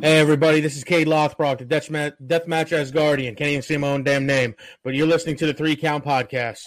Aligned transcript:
Hey 0.00 0.20
everybody, 0.20 0.60
this 0.60 0.76
is 0.76 0.84
Kaide 0.84 1.08
Lothbrok, 1.08 1.58
the 1.58 1.64
Death, 1.64 1.90
Ma- 1.90 2.10
Deathmatch 2.24 2.70
Asgardian. 2.70 3.36
Can't 3.36 3.50
even 3.50 3.62
say 3.62 3.76
my 3.78 3.88
own 3.88 4.04
damn 4.04 4.26
name, 4.26 4.54
but 4.84 4.94
you're 4.94 5.08
listening 5.08 5.34
to 5.38 5.46
the 5.46 5.52
Three 5.52 5.74
Count 5.74 6.04
Podcast. 6.04 6.62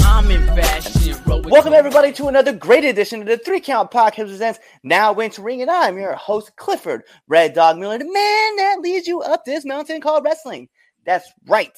I'm 0.00 0.30
in 0.30 0.46
fashion. 0.48 1.16
Welcome 1.44 1.72
everybody 1.72 2.12
to 2.12 2.28
another 2.28 2.52
great 2.52 2.84
edition 2.84 3.22
of 3.22 3.26
the 3.26 3.38
Three 3.38 3.60
Count 3.60 3.90
Podcast 3.90 4.26
presents 4.26 4.58
Now 4.82 5.14
Went 5.14 5.32
to 5.34 5.42
Ring, 5.42 5.62
and 5.62 5.70
I'm 5.70 5.96
your 5.96 6.14
host 6.14 6.56
Clifford 6.56 7.04
Red 7.26 7.54
Dog 7.54 7.78
Miller, 7.78 7.96
the 7.96 8.04
man 8.04 8.56
that 8.56 8.80
leads 8.82 9.06
you 9.06 9.22
up 9.22 9.46
this 9.46 9.64
mountain 9.64 10.02
called 10.02 10.24
wrestling. 10.24 10.68
That's 11.06 11.26
right. 11.46 11.72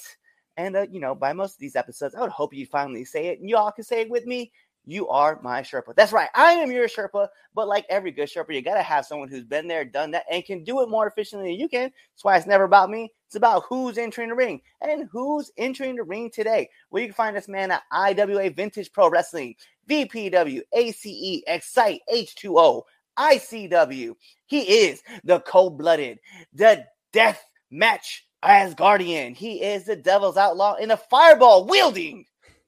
And 0.56 0.76
uh, 0.76 0.86
you 0.90 1.00
know, 1.00 1.14
by 1.14 1.32
most 1.32 1.54
of 1.54 1.58
these 1.58 1.76
episodes, 1.76 2.14
I 2.14 2.20
would 2.20 2.30
hope 2.30 2.54
you 2.54 2.66
finally 2.66 3.04
say 3.04 3.26
it, 3.28 3.40
and 3.40 3.48
you 3.48 3.56
all 3.56 3.72
can 3.72 3.84
say 3.84 4.02
it 4.02 4.10
with 4.10 4.26
me. 4.26 4.52
You 4.86 5.08
are 5.08 5.40
my 5.42 5.62
Sherpa. 5.62 5.94
That's 5.96 6.12
right. 6.12 6.28
I 6.34 6.52
am 6.52 6.70
your 6.70 6.88
Sherpa. 6.88 7.28
But 7.54 7.68
like 7.68 7.86
every 7.88 8.10
good 8.10 8.28
Sherpa, 8.28 8.54
you 8.54 8.60
gotta 8.60 8.82
have 8.82 9.06
someone 9.06 9.28
who's 9.28 9.44
been 9.44 9.66
there, 9.66 9.84
done 9.84 10.10
that, 10.10 10.24
and 10.30 10.44
can 10.44 10.62
do 10.62 10.82
it 10.82 10.90
more 10.90 11.06
efficiently 11.06 11.50
than 11.50 11.60
you 11.60 11.68
can. 11.68 11.84
That's 11.84 12.24
why 12.24 12.36
it's 12.36 12.46
never 12.46 12.64
about 12.64 12.90
me. 12.90 13.10
It's 13.26 13.36
about 13.36 13.64
who's 13.68 13.98
entering 13.98 14.28
the 14.28 14.34
ring 14.34 14.60
and 14.82 15.08
who's 15.10 15.50
entering 15.56 15.96
the 15.96 16.02
ring 16.02 16.30
today. 16.30 16.68
Well, 16.90 17.00
you 17.00 17.08
can 17.08 17.14
find 17.14 17.36
this 17.36 17.48
man 17.48 17.70
at 17.70 17.82
IWA 17.90 18.50
Vintage 18.50 18.92
Pro 18.92 19.08
Wrestling, 19.08 19.54
VPW, 19.88 20.60
ACE, 20.72 21.42
Excite, 21.46 22.00
H2O, 22.12 22.82
ICW. 23.18 24.14
He 24.46 24.60
is 24.60 25.02
the 25.24 25.40
cold 25.40 25.78
blooded, 25.78 26.18
the 26.52 26.84
death 27.12 27.42
match 27.70 28.26
Asgardian. 28.44 29.34
He 29.34 29.62
is 29.62 29.84
the 29.84 29.96
devil's 29.96 30.36
outlaw 30.36 30.74
in 30.74 30.90
a 30.90 30.96
fireball 30.96 31.66
wielding. 31.66 32.26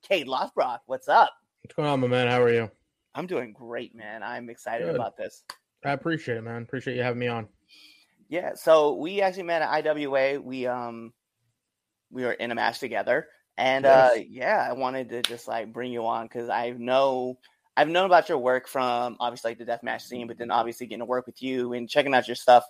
Kaide 0.09 0.27
Lothbrok, 0.27 0.79
what's 0.87 1.09
up? 1.09 1.31
What's 1.63 1.75
going 1.75 1.89
on, 1.89 2.01
my 2.01 2.07
man? 2.07 2.29
How 2.29 2.43
are 2.43 2.53
you? 2.53 2.71
I'm 3.15 3.27
doing 3.27 3.53
great, 3.53 3.95
man. 3.95 4.23
I'm 4.23 4.49
excited 4.49 4.87
Good. 4.87 4.95
about 4.95 5.17
this. 5.17 5.45
I 5.85 5.93
appreciate 5.93 6.39
it, 6.39 6.43
man. 6.43 6.63
Appreciate 6.63 6.97
you 6.97 7.03
having 7.03 7.19
me 7.19 7.29
on. 7.29 7.49
Yeah, 8.29 8.55
so 8.55 8.95
we 8.95 9.21
actually 9.21 9.45
met 9.45 9.63
at 9.63 9.87
IWA. 9.87 10.41
We 10.41 10.67
um 10.67 11.13
we 12.11 12.25
were 12.25 12.33
in 12.33 12.51
a 12.51 12.55
match 12.55 12.79
together. 12.79 13.29
And 13.59 13.87
uh 13.87 14.11
yeah, 14.29 14.67
I 14.69 14.73
wanted 14.73 15.11
to 15.11 15.23
just 15.23 15.47
like 15.47 15.73
bring 15.73 15.93
you 15.93 16.07
on 16.07 16.27
because 16.27 16.49
I 16.49 16.71
know 16.71 17.39
I've 17.77 17.89
known 17.89 18.07
about 18.07 18.29
your 18.29 18.39
work 18.39 18.69
from 18.69 19.17
obviously 19.21 19.51
like 19.51 19.59
the 19.59 19.67
deathmatch 19.67 20.03
scene, 20.03 20.27
but 20.27 20.39
then 20.39 20.51
obviously 20.51 20.87
getting 20.87 21.01
to 21.01 21.05
work 21.05 21.27
with 21.27 21.43
you 21.43 21.75
and 21.75 21.89
checking 21.89 22.15
out 22.15 22.27
your 22.27 22.37
stuff 22.37 22.65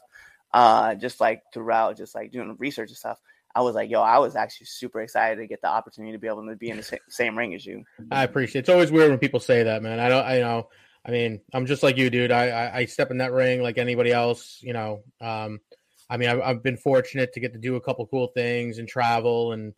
uh 0.52 0.94
just 0.94 1.20
like 1.20 1.42
throughout, 1.52 1.96
just 1.96 2.14
like 2.14 2.32
doing 2.32 2.56
research 2.58 2.90
and 2.90 2.96
stuff. 2.96 3.18
I 3.54 3.62
was 3.62 3.74
like, 3.74 3.90
yo, 3.90 4.02
I 4.02 4.18
was 4.18 4.36
actually 4.36 4.66
super 4.66 5.00
excited 5.00 5.40
to 5.40 5.46
get 5.46 5.62
the 5.62 5.68
opportunity 5.68 6.12
to 6.12 6.18
be 6.18 6.26
able 6.26 6.46
to 6.46 6.56
be 6.56 6.68
in 6.68 6.76
the 6.76 6.82
sa- 6.82 6.96
same 7.08 7.38
ring 7.38 7.54
as 7.54 7.64
you. 7.64 7.84
I 8.10 8.22
appreciate. 8.22 8.60
It's 8.60 8.68
always 8.68 8.92
weird 8.92 9.08
when 9.08 9.18
people 9.18 9.40
say 9.40 9.62
that, 9.62 9.82
man. 9.82 9.98
I 9.98 10.10
don't. 10.10 10.24
I 10.24 10.40
know. 10.40 10.68
I 11.06 11.10
mean, 11.10 11.40
I'm 11.54 11.64
just 11.64 11.82
like 11.82 11.96
you, 11.96 12.10
dude. 12.10 12.32
I 12.32 12.48
I, 12.48 12.76
I 12.78 12.84
step 12.84 13.10
in 13.10 13.18
that 13.18 13.32
ring 13.32 13.62
like 13.62 13.78
anybody 13.78 14.12
else. 14.12 14.58
You 14.60 14.74
know. 14.74 15.04
Um, 15.22 15.60
I 16.08 16.18
mean, 16.18 16.28
I've, 16.28 16.40
I've 16.40 16.62
been 16.62 16.76
fortunate 16.76 17.32
to 17.32 17.40
get 17.40 17.54
to 17.54 17.58
do 17.58 17.76
a 17.76 17.80
couple 17.80 18.06
cool 18.06 18.28
things 18.28 18.78
and 18.78 18.86
travel, 18.86 19.52
and 19.52 19.72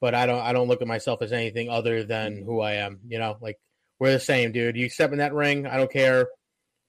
but 0.00 0.14
I 0.14 0.26
don't. 0.26 0.40
I 0.40 0.52
don't 0.52 0.68
look 0.68 0.80
at 0.80 0.88
myself 0.88 1.20
as 1.20 1.32
anything 1.32 1.68
other 1.68 2.04
than 2.04 2.44
who 2.44 2.60
I 2.60 2.74
am. 2.74 3.00
You 3.08 3.18
know, 3.18 3.38
like 3.40 3.58
we're 3.98 4.12
the 4.12 4.20
same, 4.20 4.52
dude. 4.52 4.76
You 4.76 4.88
step 4.88 5.10
in 5.10 5.18
that 5.18 5.34
ring. 5.34 5.66
I 5.66 5.76
don't 5.78 5.92
care 5.92 6.20
if 6.22 6.28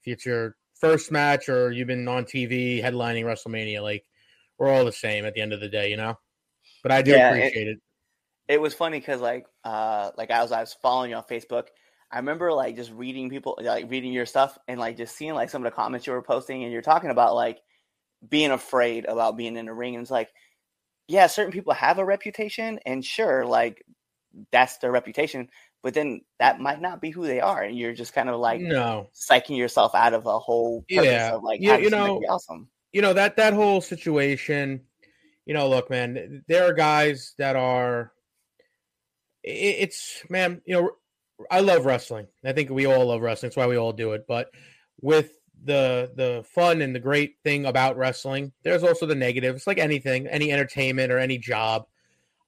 it's 0.04 0.24
your 0.24 0.54
first 0.80 1.10
match 1.12 1.48
or 1.48 1.72
you've 1.72 1.88
been 1.88 2.06
on 2.08 2.24
TV 2.24 2.82
headlining 2.82 3.24
WrestleMania. 3.24 3.82
Like 3.82 4.04
we're 4.58 4.70
all 4.70 4.84
the 4.84 4.92
same 4.92 5.24
at 5.24 5.34
the 5.34 5.40
end 5.40 5.52
of 5.52 5.60
the 5.60 5.68
day. 5.68 5.90
You 5.90 5.96
know. 5.96 6.18
But 6.82 6.92
I 6.92 7.02
do 7.02 7.12
Yeah, 7.12 7.30
it- 7.30 7.38
appreciate 7.38 7.68
it. 7.68 7.78
it 8.48 8.60
was 8.60 8.74
funny 8.74 8.98
because 8.98 9.20
like 9.20 9.46
uh 9.64 10.10
like 10.16 10.30
as 10.30 10.52
I 10.52 10.60
was 10.60 10.74
following 10.80 11.10
you 11.10 11.16
on 11.16 11.24
Facebook, 11.24 11.66
I 12.10 12.16
remember 12.18 12.52
like 12.52 12.76
just 12.76 12.92
reading 12.92 13.28
people 13.30 13.58
like 13.60 13.90
reading 13.90 14.12
your 14.12 14.26
stuff 14.26 14.56
and 14.68 14.78
like 14.80 14.96
just 14.96 15.16
seeing 15.16 15.34
like 15.34 15.50
some 15.50 15.64
of 15.64 15.70
the 15.70 15.76
comments 15.76 16.06
you 16.06 16.12
were 16.12 16.22
posting 16.22 16.62
and 16.64 16.72
you're 16.72 16.82
talking 16.82 17.10
about 17.10 17.34
like 17.34 17.58
being 18.28 18.50
afraid 18.50 19.04
about 19.06 19.36
being 19.36 19.56
in 19.56 19.66
the 19.66 19.72
ring 19.74 19.94
and 19.94 20.02
it's 20.02 20.10
like 20.10 20.30
yeah 21.06 21.26
certain 21.26 21.52
people 21.52 21.72
have 21.72 21.98
a 21.98 22.04
reputation 22.04 22.80
and 22.84 23.04
sure 23.04 23.46
like 23.46 23.84
that's 24.50 24.78
their 24.78 24.90
reputation 24.90 25.48
but 25.82 25.94
then 25.94 26.20
that 26.38 26.60
might 26.60 26.80
not 26.80 27.00
be 27.00 27.10
who 27.10 27.26
they 27.26 27.40
are 27.40 27.62
and 27.62 27.76
you're 27.78 27.92
just 27.94 28.12
kind 28.14 28.28
of 28.28 28.40
like 28.40 28.60
no. 28.60 29.08
psyching 29.14 29.56
yourself 29.56 29.94
out 29.94 30.14
of 30.14 30.26
a 30.26 30.38
whole 30.38 30.84
Yeah. 30.88 31.34
of 31.34 31.42
like 31.42 31.60
You- 31.60 31.70
having 31.70 31.84
you 31.84 31.90
know, 31.90 32.20
awesome 32.28 32.68
you 32.92 33.02
know 33.02 33.12
that 33.12 33.36
that 33.36 33.52
whole 33.54 33.80
situation 33.80 34.82
you 35.46 35.54
know 35.54 35.68
look 35.68 35.88
man 35.90 36.44
there 36.48 36.64
are 36.68 36.72
guys 36.72 37.34
that 37.38 37.54
are 37.56 38.12
i- 39.46 39.50
it's 39.84 40.22
man 40.28 40.60
you 40.66 40.74
know 40.74 40.90
i 41.50 41.60
love 41.60 41.84
wrestling. 41.86 42.26
I 42.44 42.52
think 42.52 42.68
we 42.70 42.86
all 42.86 43.06
love 43.06 43.20
wrestling. 43.20 43.48
That's 43.50 43.56
why 43.56 43.68
we 43.68 43.76
all 43.78 43.92
do 43.92 44.12
it. 44.12 44.26
But 44.26 44.50
with 45.00 45.30
the 45.62 46.10
the 46.16 46.44
fun 46.54 46.82
and 46.82 46.92
the 46.94 47.00
great 47.00 47.34
thing 47.44 47.66
about 47.66 47.96
wrestling 47.96 48.52
there's 48.62 48.82
also 48.84 49.06
the 49.06 49.14
negatives 49.14 49.66
like 49.66 49.78
anything 49.78 50.26
any 50.28 50.52
entertainment 50.52 51.10
or 51.12 51.18
any 51.18 51.36
job 51.36 51.84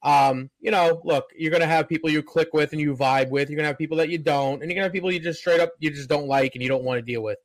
um 0.03 0.49
you 0.61 0.71
know 0.71 1.01
look 1.05 1.31
you're 1.37 1.51
gonna 1.51 1.67
have 1.67 1.89
people 1.89 2.09
you 2.09 2.23
click 2.23 2.55
with 2.55 2.73
and 2.73 2.81
you 2.81 2.95
vibe 2.97 3.29
with 3.29 3.51
you're 3.51 3.57
gonna 3.57 3.69
have 3.69 3.77
people 3.77 3.97
that 3.97 4.09
you 4.09 4.17
don't 4.17 4.63
and 4.63 4.71
you're 4.71 4.75
gonna 4.77 4.85
have 4.85 4.93
people 4.93 5.13
you 5.13 5.21
just 5.21 5.41
straight 5.41 5.61
up 5.61 5.73
you 5.79 5.91
just 5.91 6.09
don't 6.09 6.27
like 6.27 6.55
and 6.55 6.63
you 6.63 6.69
don't 6.69 6.85
want 6.85 6.97
to 6.97 7.03
deal 7.03 7.23
with 7.23 7.39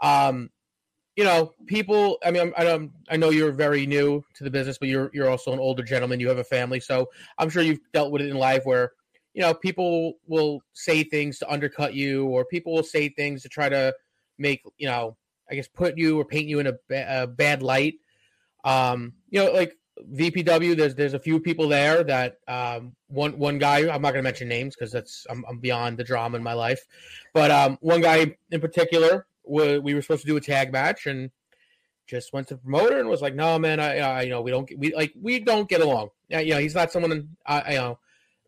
um 0.00 0.50
you 1.16 1.24
know, 1.24 1.52
people. 1.66 2.18
I 2.24 2.30
mean, 2.30 2.42
I'm, 2.42 2.54
I 2.56 2.64
don't. 2.64 2.90
I 3.10 3.16
know 3.16 3.30
you're 3.30 3.52
very 3.52 3.86
new 3.86 4.24
to 4.34 4.44
the 4.44 4.50
business, 4.50 4.78
but 4.78 4.88
you're 4.88 5.10
you're 5.12 5.28
also 5.28 5.52
an 5.52 5.58
older 5.58 5.82
gentleman. 5.82 6.20
You 6.20 6.28
have 6.28 6.38
a 6.38 6.44
family, 6.44 6.80
so 6.80 7.10
I'm 7.38 7.50
sure 7.50 7.62
you've 7.62 7.80
dealt 7.92 8.12
with 8.12 8.22
it 8.22 8.30
in 8.30 8.36
life 8.36 8.64
where 8.64 8.92
you 9.34 9.42
know 9.42 9.52
people 9.52 10.14
will 10.26 10.62
say 10.72 11.04
things 11.04 11.38
to 11.40 11.50
undercut 11.50 11.94
you, 11.94 12.26
or 12.26 12.44
people 12.46 12.72
will 12.72 12.82
say 12.82 13.10
things 13.10 13.42
to 13.42 13.50
try 13.50 13.68
to 13.68 13.94
make 14.38 14.62
you 14.78 14.86
know, 14.86 15.16
I 15.50 15.54
guess, 15.54 15.68
put 15.68 15.98
you 15.98 16.18
or 16.18 16.24
paint 16.24 16.48
you 16.48 16.60
in 16.60 16.66
a, 16.66 16.74
ba- 16.88 17.22
a 17.22 17.26
bad 17.26 17.62
light. 17.62 17.94
Um, 18.64 19.12
you 19.28 19.44
know, 19.44 19.52
like 19.52 19.76
VPW. 20.00 20.76
There's 20.76 20.94
there's 20.94 21.14
a 21.14 21.20
few 21.20 21.38
people 21.40 21.68
there 21.68 22.02
that 22.04 22.38
um, 22.48 22.94
one 23.08 23.38
one 23.38 23.58
guy. 23.58 23.80
I'm 23.80 24.02
not 24.02 24.12
going 24.12 24.16
to 24.16 24.22
mention 24.22 24.48
names 24.48 24.74
because 24.74 24.92
that's 24.92 25.26
I'm, 25.28 25.44
I'm 25.48 25.58
beyond 25.58 25.98
the 25.98 26.04
drama 26.04 26.36
in 26.36 26.42
my 26.42 26.54
life, 26.54 26.80
but 27.34 27.50
um, 27.50 27.78
one 27.80 28.00
guy 28.00 28.36
in 28.50 28.60
particular 28.60 29.26
we, 29.44 29.78
we 29.78 29.94
were 29.94 30.02
supposed 30.02 30.22
to 30.22 30.26
do 30.26 30.36
a 30.36 30.40
tag 30.40 30.72
match 30.72 31.06
and 31.06 31.30
just 32.06 32.32
went 32.32 32.48
to 32.48 32.54
the 32.54 32.60
promoter 32.60 32.98
and 32.98 33.08
was 33.08 33.22
like, 33.22 33.34
"No, 33.34 33.58
man, 33.58 33.80
I, 33.80 33.98
I 33.98 34.22
you 34.22 34.30
know 34.30 34.42
we 34.42 34.50
don't 34.50 34.70
we 34.76 34.94
like 34.94 35.12
we 35.20 35.38
don't 35.38 35.68
get 35.68 35.80
along. 35.80 36.10
Yeah, 36.28 36.40
you 36.40 36.54
know, 36.54 36.60
he's 36.60 36.74
not 36.74 36.92
someone 36.92 37.28
I, 37.46 37.60
I 37.60 37.70
you 37.70 37.78
know 37.78 37.98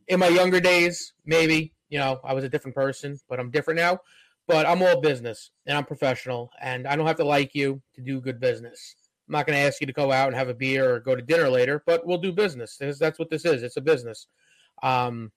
in 0.08 0.20
my 0.20 0.28
younger 0.28 0.60
days 0.60 1.14
maybe 1.24 1.72
you 1.88 1.98
know 1.98 2.20
I 2.24 2.34
was 2.34 2.44
a 2.44 2.48
different 2.48 2.74
person, 2.74 3.18
but 3.28 3.38
I'm 3.40 3.50
different 3.50 3.78
now. 3.78 4.00
But 4.46 4.66
I'm 4.66 4.82
all 4.82 5.00
business 5.00 5.50
and 5.66 5.78
I'm 5.78 5.84
professional, 5.84 6.50
and 6.60 6.86
I 6.86 6.96
don't 6.96 7.06
have 7.06 7.16
to 7.16 7.24
like 7.24 7.54
you 7.54 7.80
to 7.94 8.02
do 8.02 8.20
good 8.20 8.40
business. 8.40 8.94
I'm 9.28 9.32
not 9.32 9.46
going 9.46 9.56
to 9.56 9.64
ask 9.64 9.80
you 9.80 9.86
to 9.86 9.92
go 9.92 10.12
out 10.12 10.28
and 10.28 10.36
have 10.36 10.48
a 10.48 10.54
beer 10.54 10.94
or 10.94 11.00
go 11.00 11.16
to 11.16 11.22
dinner 11.22 11.48
later, 11.48 11.82
but 11.86 12.06
we'll 12.06 12.18
do 12.18 12.32
business. 12.32 12.76
That's- 12.76 13.18
what 13.18 13.30
this 13.30 13.44
is. 13.44 13.62
It's 13.62 13.76
a 13.76 13.80
business. 13.80 14.26
Um, 14.82 15.32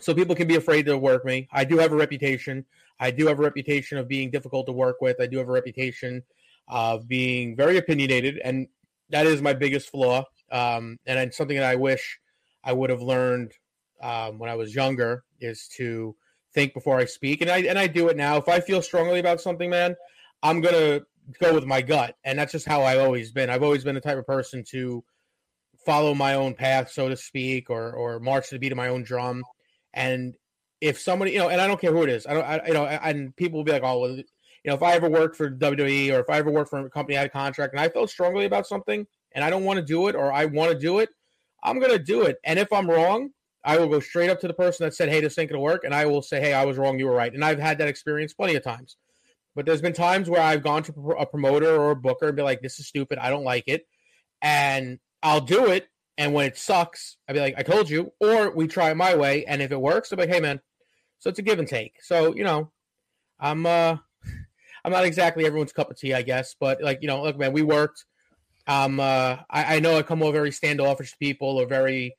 so 0.00 0.14
people 0.14 0.34
can 0.34 0.46
be 0.46 0.56
afraid 0.56 0.84
to 0.86 0.98
work 0.98 1.24
me. 1.24 1.48
I 1.52 1.64
do 1.64 1.78
have 1.78 1.92
a 1.92 1.96
reputation. 1.96 2.66
I 3.00 3.10
do 3.10 3.26
have 3.26 3.38
a 3.38 3.42
reputation 3.42 3.96
of 3.96 4.08
being 4.08 4.30
difficult 4.30 4.66
to 4.66 4.72
work 4.72 5.00
with. 5.00 5.20
I 5.20 5.26
do 5.26 5.38
have 5.38 5.48
a 5.48 5.52
reputation 5.52 6.22
of 6.68 7.08
being 7.08 7.56
very 7.56 7.78
opinionated, 7.78 8.38
and 8.44 8.68
that 9.10 9.26
is 9.26 9.40
my 9.40 9.54
biggest 9.54 9.90
flaw. 9.90 10.24
Um, 10.50 10.98
and 11.06 11.18
it's 11.18 11.36
something 11.36 11.56
that 11.56 11.70
I 11.70 11.76
wish 11.76 12.18
I 12.64 12.72
would 12.72 12.90
have 12.90 13.00
learned 13.00 13.52
um, 14.02 14.38
when 14.38 14.50
I 14.50 14.54
was 14.54 14.74
younger 14.74 15.24
is 15.40 15.68
to 15.76 16.14
think 16.52 16.74
before 16.74 16.98
I 16.98 17.04
speak, 17.04 17.40
and 17.40 17.50
I 17.50 17.58
and 17.58 17.78
I 17.78 17.86
do 17.86 18.08
it 18.08 18.16
now. 18.16 18.36
If 18.36 18.48
I 18.48 18.60
feel 18.60 18.82
strongly 18.82 19.18
about 19.18 19.40
something, 19.40 19.70
man, 19.70 19.96
I'm 20.42 20.60
gonna 20.60 21.00
go 21.40 21.54
with 21.54 21.66
my 21.66 21.82
gut, 21.82 22.16
and 22.24 22.38
that's 22.38 22.52
just 22.52 22.66
how 22.66 22.82
I've 22.82 23.00
always 23.00 23.32
been. 23.32 23.50
I've 23.50 23.62
always 23.62 23.84
been 23.84 23.94
the 23.94 24.00
type 24.00 24.18
of 24.18 24.26
person 24.26 24.64
to 24.70 25.04
follow 25.84 26.14
my 26.14 26.34
own 26.34 26.54
path, 26.54 26.90
so 26.90 27.08
to 27.08 27.16
speak, 27.16 27.70
or 27.70 27.92
or 27.92 28.20
march 28.20 28.48
to 28.48 28.54
the 28.54 28.58
beat 28.58 28.72
of 28.72 28.76
my 28.76 28.88
own 28.88 29.02
drum. 29.02 29.44
And 29.94 30.34
if 30.80 31.00
somebody, 31.00 31.32
you 31.32 31.38
know, 31.38 31.48
and 31.48 31.60
I 31.60 31.66
don't 31.66 31.80
care 31.80 31.92
who 31.92 32.02
it 32.02 32.10
is, 32.10 32.26
I 32.26 32.34
don't, 32.34 32.44
I, 32.44 32.66
you 32.66 32.74
know, 32.74 32.86
and 32.86 33.34
people 33.36 33.58
will 33.58 33.64
be 33.64 33.72
like, 33.72 33.82
oh, 33.82 33.98
well, 34.00 34.10
you 34.10 34.24
know, 34.66 34.74
if 34.74 34.82
I 34.82 34.94
ever 34.94 35.08
worked 35.08 35.36
for 35.36 35.50
WWE 35.50 36.12
or 36.12 36.20
if 36.20 36.28
I 36.28 36.38
ever 36.38 36.50
worked 36.50 36.70
for 36.70 36.78
a 36.80 36.90
company 36.90 37.16
I 37.16 37.20
had 37.20 37.28
a 37.28 37.30
contract 37.30 37.72
and 37.72 37.80
I 37.80 37.88
felt 37.88 38.10
strongly 38.10 38.46
about 38.46 38.66
something 38.66 39.06
and 39.32 39.44
I 39.44 39.48
don't 39.48 39.64
want 39.64 39.78
to 39.78 39.84
do 39.84 40.08
it 40.08 40.16
or 40.16 40.32
I 40.32 40.46
want 40.46 40.72
to 40.72 40.78
do 40.78 40.98
it, 40.98 41.08
I'm 41.62 41.78
gonna 41.78 41.98
do 41.98 42.22
it. 42.22 42.36
And 42.44 42.58
if 42.58 42.72
I'm 42.72 42.88
wrong, 42.90 43.30
I 43.64 43.78
will 43.78 43.88
go 43.88 44.00
straight 44.00 44.30
up 44.30 44.40
to 44.40 44.48
the 44.48 44.54
person 44.54 44.84
that 44.84 44.94
said, 44.94 45.08
hey, 45.08 45.20
this 45.20 45.38
ain't 45.38 45.50
gonna 45.50 45.60
work, 45.60 45.84
and 45.84 45.94
I 45.94 46.06
will 46.06 46.22
say, 46.22 46.40
hey, 46.40 46.52
I 46.52 46.64
was 46.64 46.78
wrong, 46.78 46.98
you 46.98 47.06
were 47.06 47.14
right. 47.14 47.32
And 47.32 47.44
I've 47.44 47.58
had 47.58 47.78
that 47.78 47.88
experience 47.88 48.32
plenty 48.32 48.54
of 48.54 48.62
times. 48.62 48.96
But 49.56 49.64
there's 49.64 49.80
been 49.80 49.94
times 49.94 50.28
where 50.28 50.40
I've 50.40 50.62
gone 50.62 50.82
to 50.84 50.92
a 51.18 51.24
promoter 51.24 51.74
or 51.74 51.92
a 51.92 51.96
booker 51.96 52.28
and 52.28 52.36
be 52.36 52.42
like, 52.42 52.60
this 52.60 52.78
is 52.78 52.86
stupid, 52.86 53.18
I 53.18 53.30
don't 53.30 53.42
like 53.42 53.64
it, 53.66 53.86
and 54.42 54.98
I'll 55.22 55.40
do 55.40 55.72
it. 55.72 55.88
And 56.18 56.34
when 56.34 56.46
it 56.46 56.58
sucks, 56.58 57.16
I'll 57.26 57.34
be 57.34 57.40
like, 57.40 57.54
I 57.56 57.62
told 57.62 57.90
you. 57.90 58.12
Or 58.20 58.50
we 58.54 58.68
try 58.68 58.90
it 58.90 58.96
my 58.96 59.16
way, 59.16 59.44
and 59.46 59.60
if 59.62 59.72
it 59.72 59.80
works, 59.80 60.12
I'll 60.12 60.16
be 60.16 60.24
like, 60.24 60.34
hey 60.34 60.40
man. 60.40 60.60
So 61.18 61.30
it's 61.30 61.38
a 61.38 61.42
give 61.42 61.58
and 61.58 61.66
take. 61.66 61.94
So 62.02 62.36
you 62.36 62.44
know, 62.44 62.70
I'm 63.40 63.64
uh, 63.64 63.96
I'm 64.84 64.92
not 64.92 65.04
exactly 65.04 65.46
everyone's 65.46 65.72
cup 65.72 65.90
of 65.90 65.98
tea, 65.98 66.14
I 66.14 66.22
guess. 66.22 66.54
But 66.60 66.82
like 66.82 66.98
you 67.00 67.08
know, 67.08 67.22
look, 67.22 67.38
man, 67.38 67.52
we 67.52 67.62
worked. 67.62 68.04
Um, 68.66 69.00
uh, 69.00 69.36
I, 69.48 69.76
I 69.76 69.80
know 69.80 69.96
I 69.96 70.02
come 70.02 70.22
over 70.22 70.32
very 70.32 70.52
standoffish 70.52 71.12
to 71.12 71.16
people 71.18 71.58
or 71.58 71.66
very, 71.66 72.16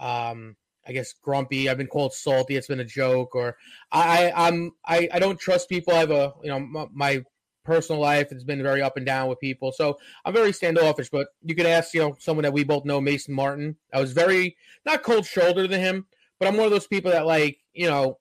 um, 0.00 0.56
I 0.86 0.92
guess 0.92 1.12
grumpy. 1.12 1.68
I've 1.68 1.78
been 1.78 1.86
called 1.86 2.14
salty. 2.14 2.56
It's 2.56 2.66
been 2.66 2.80
a 2.80 2.84
joke, 2.84 3.34
or 3.34 3.56
I, 3.92 4.32
I'm 4.34 4.72
I, 4.86 5.08
I 5.12 5.18
don't 5.18 5.38
trust 5.38 5.68
people. 5.68 5.94
I 5.94 5.98
have 5.98 6.10
a 6.10 6.32
you 6.42 6.48
know 6.48 6.60
my, 6.60 6.86
my 6.92 7.24
personal 7.64 8.00
life 8.00 8.30
has 8.30 8.42
been 8.44 8.62
very 8.62 8.82
up 8.82 8.96
and 8.96 9.04
down 9.04 9.28
with 9.28 9.38
people, 9.40 9.72
so 9.72 9.98
I'm 10.24 10.32
very 10.32 10.52
standoffish. 10.52 11.10
But 11.10 11.28
you 11.42 11.54
could 11.54 11.66
ask 11.66 11.92
you 11.94 12.00
know 12.00 12.16
someone 12.18 12.44
that 12.44 12.52
we 12.52 12.64
both 12.64 12.84
know, 12.84 13.00
Mason 13.00 13.34
Martin. 13.34 13.76
I 13.92 14.00
was 14.00 14.12
very 14.12 14.56
not 14.86 15.02
cold 15.02 15.26
shoulder 15.26 15.68
to 15.68 15.78
him, 15.78 16.06
but 16.38 16.48
I'm 16.48 16.56
one 16.56 16.66
of 16.66 16.72
those 16.72 16.86
people 16.86 17.10
that 17.10 17.26
like 17.26 17.58
you 17.74 17.86
know 17.86 18.18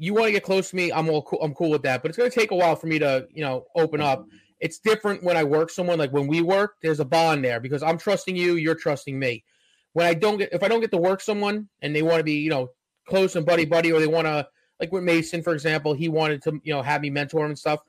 you 0.00 0.14
want 0.14 0.26
to 0.26 0.32
get 0.32 0.42
close 0.42 0.70
to 0.70 0.76
me, 0.76 0.90
I'm 0.90 1.10
all 1.10 1.22
cool, 1.22 1.40
I'm 1.42 1.54
cool 1.54 1.70
with 1.70 1.82
that. 1.82 2.00
But 2.00 2.08
it's 2.08 2.16
going 2.16 2.30
to 2.30 2.36
take 2.36 2.52
a 2.52 2.56
while 2.56 2.74
for 2.74 2.86
me 2.86 2.98
to, 2.98 3.28
you 3.30 3.44
know, 3.44 3.66
open 3.76 4.00
up. 4.00 4.26
It's 4.58 4.78
different 4.78 5.22
when 5.22 5.36
I 5.36 5.44
work 5.44 5.68
someone 5.68 5.98
like 5.98 6.10
when 6.10 6.26
we 6.26 6.40
work, 6.40 6.76
there's 6.82 7.00
a 7.00 7.04
bond 7.04 7.44
there 7.44 7.60
because 7.60 7.82
I'm 7.82 7.98
trusting 7.98 8.34
you, 8.34 8.54
you're 8.54 8.74
trusting 8.74 9.18
me. 9.18 9.44
When 9.92 10.06
I 10.06 10.14
don't 10.14 10.38
get 10.38 10.52
if 10.52 10.62
I 10.62 10.68
don't 10.68 10.80
get 10.80 10.90
to 10.92 10.98
work 10.98 11.20
someone 11.20 11.68
and 11.82 11.94
they 11.94 12.02
want 12.02 12.18
to 12.18 12.24
be, 12.24 12.34
you 12.34 12.50
know, 12.50 12.70
close 13.06 13.36
and 13.36 13.46
buddy 13.46 13.64
buddy 13.64 13.92
or 13.92 14.00
they 14.00 14.06
want 14.06 14.26
to 14.26 14.46
like 14.78 14.92
with 14.92 15.02
Mason 15.02 15.42
for 15.42 15.52
example, 15.52 15.94
he 15.94 16.08
wanted 16.08 16.42
to, 16.42 16.60
you 16.62 16.72
know, 16.72 16.82
have 16.82 17.00
me 17.00 17.10
mentor 17.10 17.44
him 17.44 17.50
and 17.50 17.58
stuff. 17.58 17.80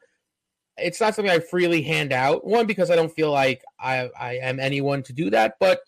It's 0.78 1.00
not 1.00 1.16
something 1.16 1.32
I 1.32 1.40
freely 1.40 1.84
hand 1.84 2.12
out. 2.12 2.46
One 2.46 2.66
because 2.66 2.90
I 2.90 2.96
don't 2.96 3.14
feel 3.14 3.32
like 3.32 3.64
I 3.80 4.10
I 4.20 4.34
am 4.38 4.60
anyone 4.60 5.04
to 5.04 5.14
do 5.14 5.30
that, 5.30 5.56
but 5.60 5.82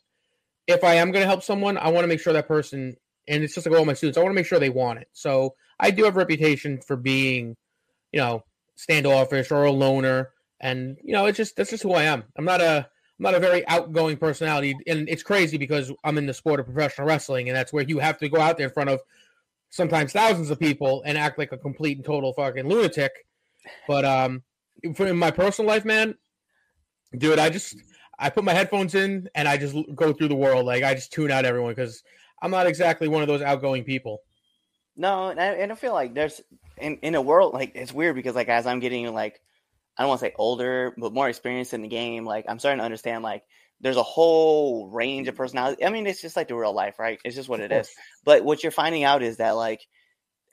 if 0.67 0.83
I 0.83 0.95
am 0.95 1.11
going 1.11 1.23
to 1.23 1.27
help 1.27 1.43
someone, 1.43 1.77
I 1.77 1.89
want 1.89 2.03
to 2.03 2.07
make 2.07 2.21
sure 2.21 2.33
that 2.33 2.47
person 2.47 2.95
and 3.27 3.43
it's 3.43 3.55
just 3.55 3.67
like 3.67 3.77
all 3.77 3.85
my 3.85 3.93
students, 3.93 4.17
I 4.17 4.21
want 4.21 4.31
to 4.31 4.35
make 4.35 4.45
sure 4.45 4.59
they 4.59 4.69
want 4.69 4.99
it. 4.99 5.07
So 5.13 5.55
I 5.79 5.91
do 5.91 6.03
have 6.03 6.15
a 6.15 6.19
reputation 6.19 6.81
for 6.81 6.95
being, 6.95 7.55
you 8.11 8.19
know, 8.19 8.43
standoffish 8.75 9.51
or 9.51 9.63
a 9.63 9.71
loner, 9.71 10.31
and 10.59 10.97
you 11.03 11.13
know, 11.13 11.25
it's 11.25 11.37
just 11.37 11.55
that's 11.55 11.69
just 11.69 11.83
who 11.83 11.93
I 11.93 12.03
am. 12.03 12.23
I'm 12.37 12.45
not 12.45 12.61
a 12.61 12.89
not 13.23 13.33
a 13.33 13.39
very 13.39 13.67
outgoing 13.67 14.17
personality, 14.17 14.75
and 14.85 15.09
it's 15.09 15.23
crazy 15.23 15.57
because 15.57 15.91
I'm 16.03 16.17
in 16.17 16.25
the 16.25 16.33
sport 16.33 16.59
of 16.59 16.67
professional 16.67 17.07
wrestling, 17.07 17.49
and 17.49 17.55
that's 17.55 17.73
where 17.73 17.83
you 17.83 17.99
have 17.99 18.17
to 18.19 18.29
go 18.29 18.39
out 18.39 18.57
there 18.57 18.67
in 18.67 18.73
front 18.73 18.89
of 18.89 18.99
sometimes 19.69 20.11
thousands 20.11 20.51
of 20.51 20.59
people 20.59 21.01
and 21.05 21.17
act 21.17 21.39
like 21.39 21.51
a 21.51 21.57
complete 21.57 21.97
and 21.97 22.05
total 22.05 22.33
fucking 22.33 22.67
lunatic. 22.67 23.11
But 23.87 24.05
um, 24.05 24.43
for 24.95 25.07
in 25.07 25.17
my 25.17 25.31
personal 25.31 25.67
life, 25.67 25.85
man, 25.85 26.15
dude, 27.17 27.39
I 27.39 27.49
just 27.49 27.75
I 28.19 28.29
put 28.29 28.43
my 28.43 28.53
headphones 28.53 28.93
in 28.93 29.29
and 29.33 29.47
I 29.47 29.57
just 29.57 29.75
go 29.95 30.13
through 30.13 30.27
the 30.27 30.35
world. 30.35 30.65
Like 30.65 30.83
I 30.83 30.93
just 30.93 31.11
tune 31.11 31.31
out 31.31 31.45
everyone 31.45 31.71
because 31.71 32.03
I'm 32.41 32.51
not 32.51 32.67
exactly 32.67 33.07
one 33.07 33.21
of 33.21 33.27
those 33.27 33.41
outgoing 33.41 33.83
people. 33.83 34.19
No, 34.95 35.29
and 35.29 35.39
I, 35.39 35.45
and 35.45 35.71
I 35.71 35.75
feel 35.75 35.93
like 35.93 36.13
there's 36.13 36.41
in 36.77 36.97
in 36.97 37.15
a 37.15 37.21
world 37.21 37.53
like 37.53 37.71
it's 37.73 37.93
weird 37.93 38.15
because 38.15 38.35
like 38.35 38.49
as 38.49 38.67
I'm 38.67 38.79
getting 38.79 39.11
like 39.13 39.41
I 39.97 40.03
don't 40.03 40.09
want 40.09 40.21
to 40.21 40.27
say 40.27 40.33
older, 40.37 40.93
but 40.97 41.13
more 41.13 41.29
experienced 41.29 41.73
in 41.73 41.81
the 41.81 41.87
game, 41.87 42.25
like 42.25 42.45
I'm 42.47 42.59
starting 42.59 42.79
to 42.79 42.85
understand 42.85 43.23
like 43.23 43.43
there's 43.81 43.97
a 43.97 44.03
whole 44.03 44.87
range 44.87 45.27
of 45.27 45.35
personality. 45.35 45.85
I 45.85 45.89
mean, 45.89 46.07
it's 46.07 46.21
just 46.21 46.35
like 46.35 46.47
the 46.47 46.55
real 46.55 46.73
life, 46.73 46.99
right? 46.99 47.19
It's 47.25 47.35
just 47.35 47.49
what 47.49 47.59
it 47.59 47.71
is. 47.71 47.89
But 48.23 48.45
what 48.45 48.63
you're 48.63 48.71
finding 48.71 49.03
out 49.03 49.21
is 49.21 49.37
that 49.37 49.51
like 49.51 49.81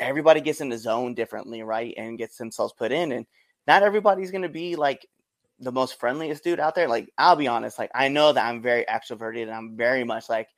everybody 0.00 0.40
gets 0.40 0.60
in 0.60 0.68
the 0.68 0.78
zone 0.78 1.14
differently, 1.14 1.62
right? 1.62 1.94
And 1.96 2.18
gets 2.18 2.36
themselves 2.36 2.74
put 2.76 2.92
in, 2.92 3.12
and 3.12 3.26
not 3.66 3.82
everybody's 3.82 4.30
gonna 4.30 4.48
be 4.48 4.76
like 4.76 5.06
the 5.60 5.72
most 5.72 6.00
friendliest 6.00 6.42
dude 6.42 6.60
out 6.60 6.74
there. 6.74 6.88
Like 6.88 7.08
I'll 7.16 7.36
be 7.36 7.48
honest, 7.48 7.78
like 7.78 7.90
I 7.94 8.08
know 8.08 8.32
that 8.32 8.44
I'm 8.44 8.60
very 8.60 8.84
extroverted 8.84 9.42
and 9.42 9.52
I'm 9.52 9.76
very 9.76 10.04
much 10.04 10.28
like 10.28 10.48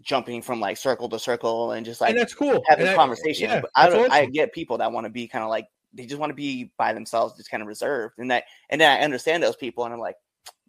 jumping 0.00 0.40
from 0.40 0.60
like 0.60 0.78
circle 0.78 1.08
to 1.10 1.18
circle 1.18 1.72
and 1.72 1.84
just 1.84 2.00
like 2.00 2.10
and 2.10 2.18
that's 2.18 2.34
cool 2.34 2.62
having 2.66 2.86
and 2.86 2.96
conversation. 2.96 3.50
I, 3.50 3.54
yeah, 3.56 3.62
I 3.74 3.90
don't. 3.90 4.00
awesome. 4.00 4.12
I 4.12 4.26
get 4.26 4.52
people 4.52 4.78
that 4.78 4.90
want 4.90 5.04
to 5.04 5.10
be 5.10 5.28
kind 5.28 5.44
of 5.44 5.50
like 5.50 5.66
they 5.94 6.06
just 6.06 6.20
want 6.20 6.30
to 6.30 6.34
be 6.34 6.72
by 6.78 6.92
themselves, 6.92 7.36
just 7.36 7.50
kind 7.50 7.62
of 7.62 7.68
reserved, 7.68 8.14
and 8.18 8.30
that 8.30 8.44
and 8.70 8.80
then 8.80 8.90
I 8.90 9.04
understand 9.04 9.42
those 9.42 9.56
people, 9.56 9.84
and 9.84 9.92
I'm 9.92 10.00
like, 10.00 10.16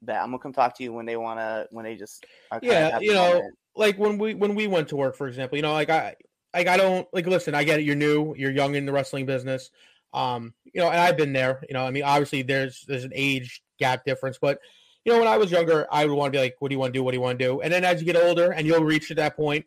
that 0.03 0.21
I'm 0.21 0.27
gonna 0.27 0.39
come 0.39 0.53
talk 0.53 0.77
to 0.77 0.83
you 0.83 0.93
when 0.93 1.05
they 1.05 1.17
want 1.17 1.39
to 1.39 1.67
when 1.71 1.85
they 1.85 1.95
just 1.95 2.25
yeah, 2.61 2.99
you 2.99 3.13
know, 3.13 3.33
moment. 3.33 3.55
like 3.75 3.97
when 3.97 4.17
we 4.17 4.33
when 4.33 4.55
we 4.55 4.67
went 4.67 4.89
to 4.89 4.95
work, 4.95 5.15
for 5.15 5.27
example, 5.27 5.57
you 5.57 5.61
know, 5.61 5.73
like 5.73 5.89
I 5.89 6.15
like 6.53 6.67
I 6.67 6.77
don't 6.77 7.07
like 7.13 7.25
listen, 7.25 7.55
I 7.55 7.63
get 7.63 7.79
it, 7.79 7.83
you're 7.83 7.95
new, 7.95 8.35
you're 8.37 8.51
young 8.51 8.75
in 8.75 8.85
the 8.85 8.91
wrestling 8.91 9.25
business. 9.25 9.69
Um, 10.13 10.53
you 10.65 10.79
know, 10.79 10.89
and 10.89 10.99
I've 10.99 11.17
been 11.17 11.33
there, 11.33 11.61
you 11.67 11.73
know, 11.73 11.85
I 11.85 11.89
mean, 11.89 12.03
obviously 12.03 12.43
there's 12.43 12.85
there's 12.87 13.03
an 13.03 13.13
age 13.15 13.63
gap 13.79 14.05
difference, 14.05 14.37
but 14.39 14.59
you 15.05 15.11
know, 15.11 15.19
when 15.19 15.27
I 15.27 15.37
was 15.37 15.51
younger, 15.51 15.87
I 15.91 16.05
would 16.05 16.15
want 16.15 16.31
to 16.31 16.37
be 16.37 16.41
like, 16.41 16.55
what 16.59 16.69
do 16.69 16.75
you 16.75 16.79
want 16.79 16.93
to 16.93 16.99
do? 16.99 17.03
What 17.03 17.11
do 17.11 17.17
you 17.17 17.21
want 17.21 17.37
to 17.39 17.45
do? 17.45 17.61
And 17.61 17.73
then 17.73 17.83
as 17.83 17.99
you 17.99 18.05
get 18.05 18.15
older 18.15 18.51
and 18.51 18.65
you'll 18.65 18.83
reach 18.83 19.09
to 19.09 19.15
that 19.15 19.35
point, 19.35 19.65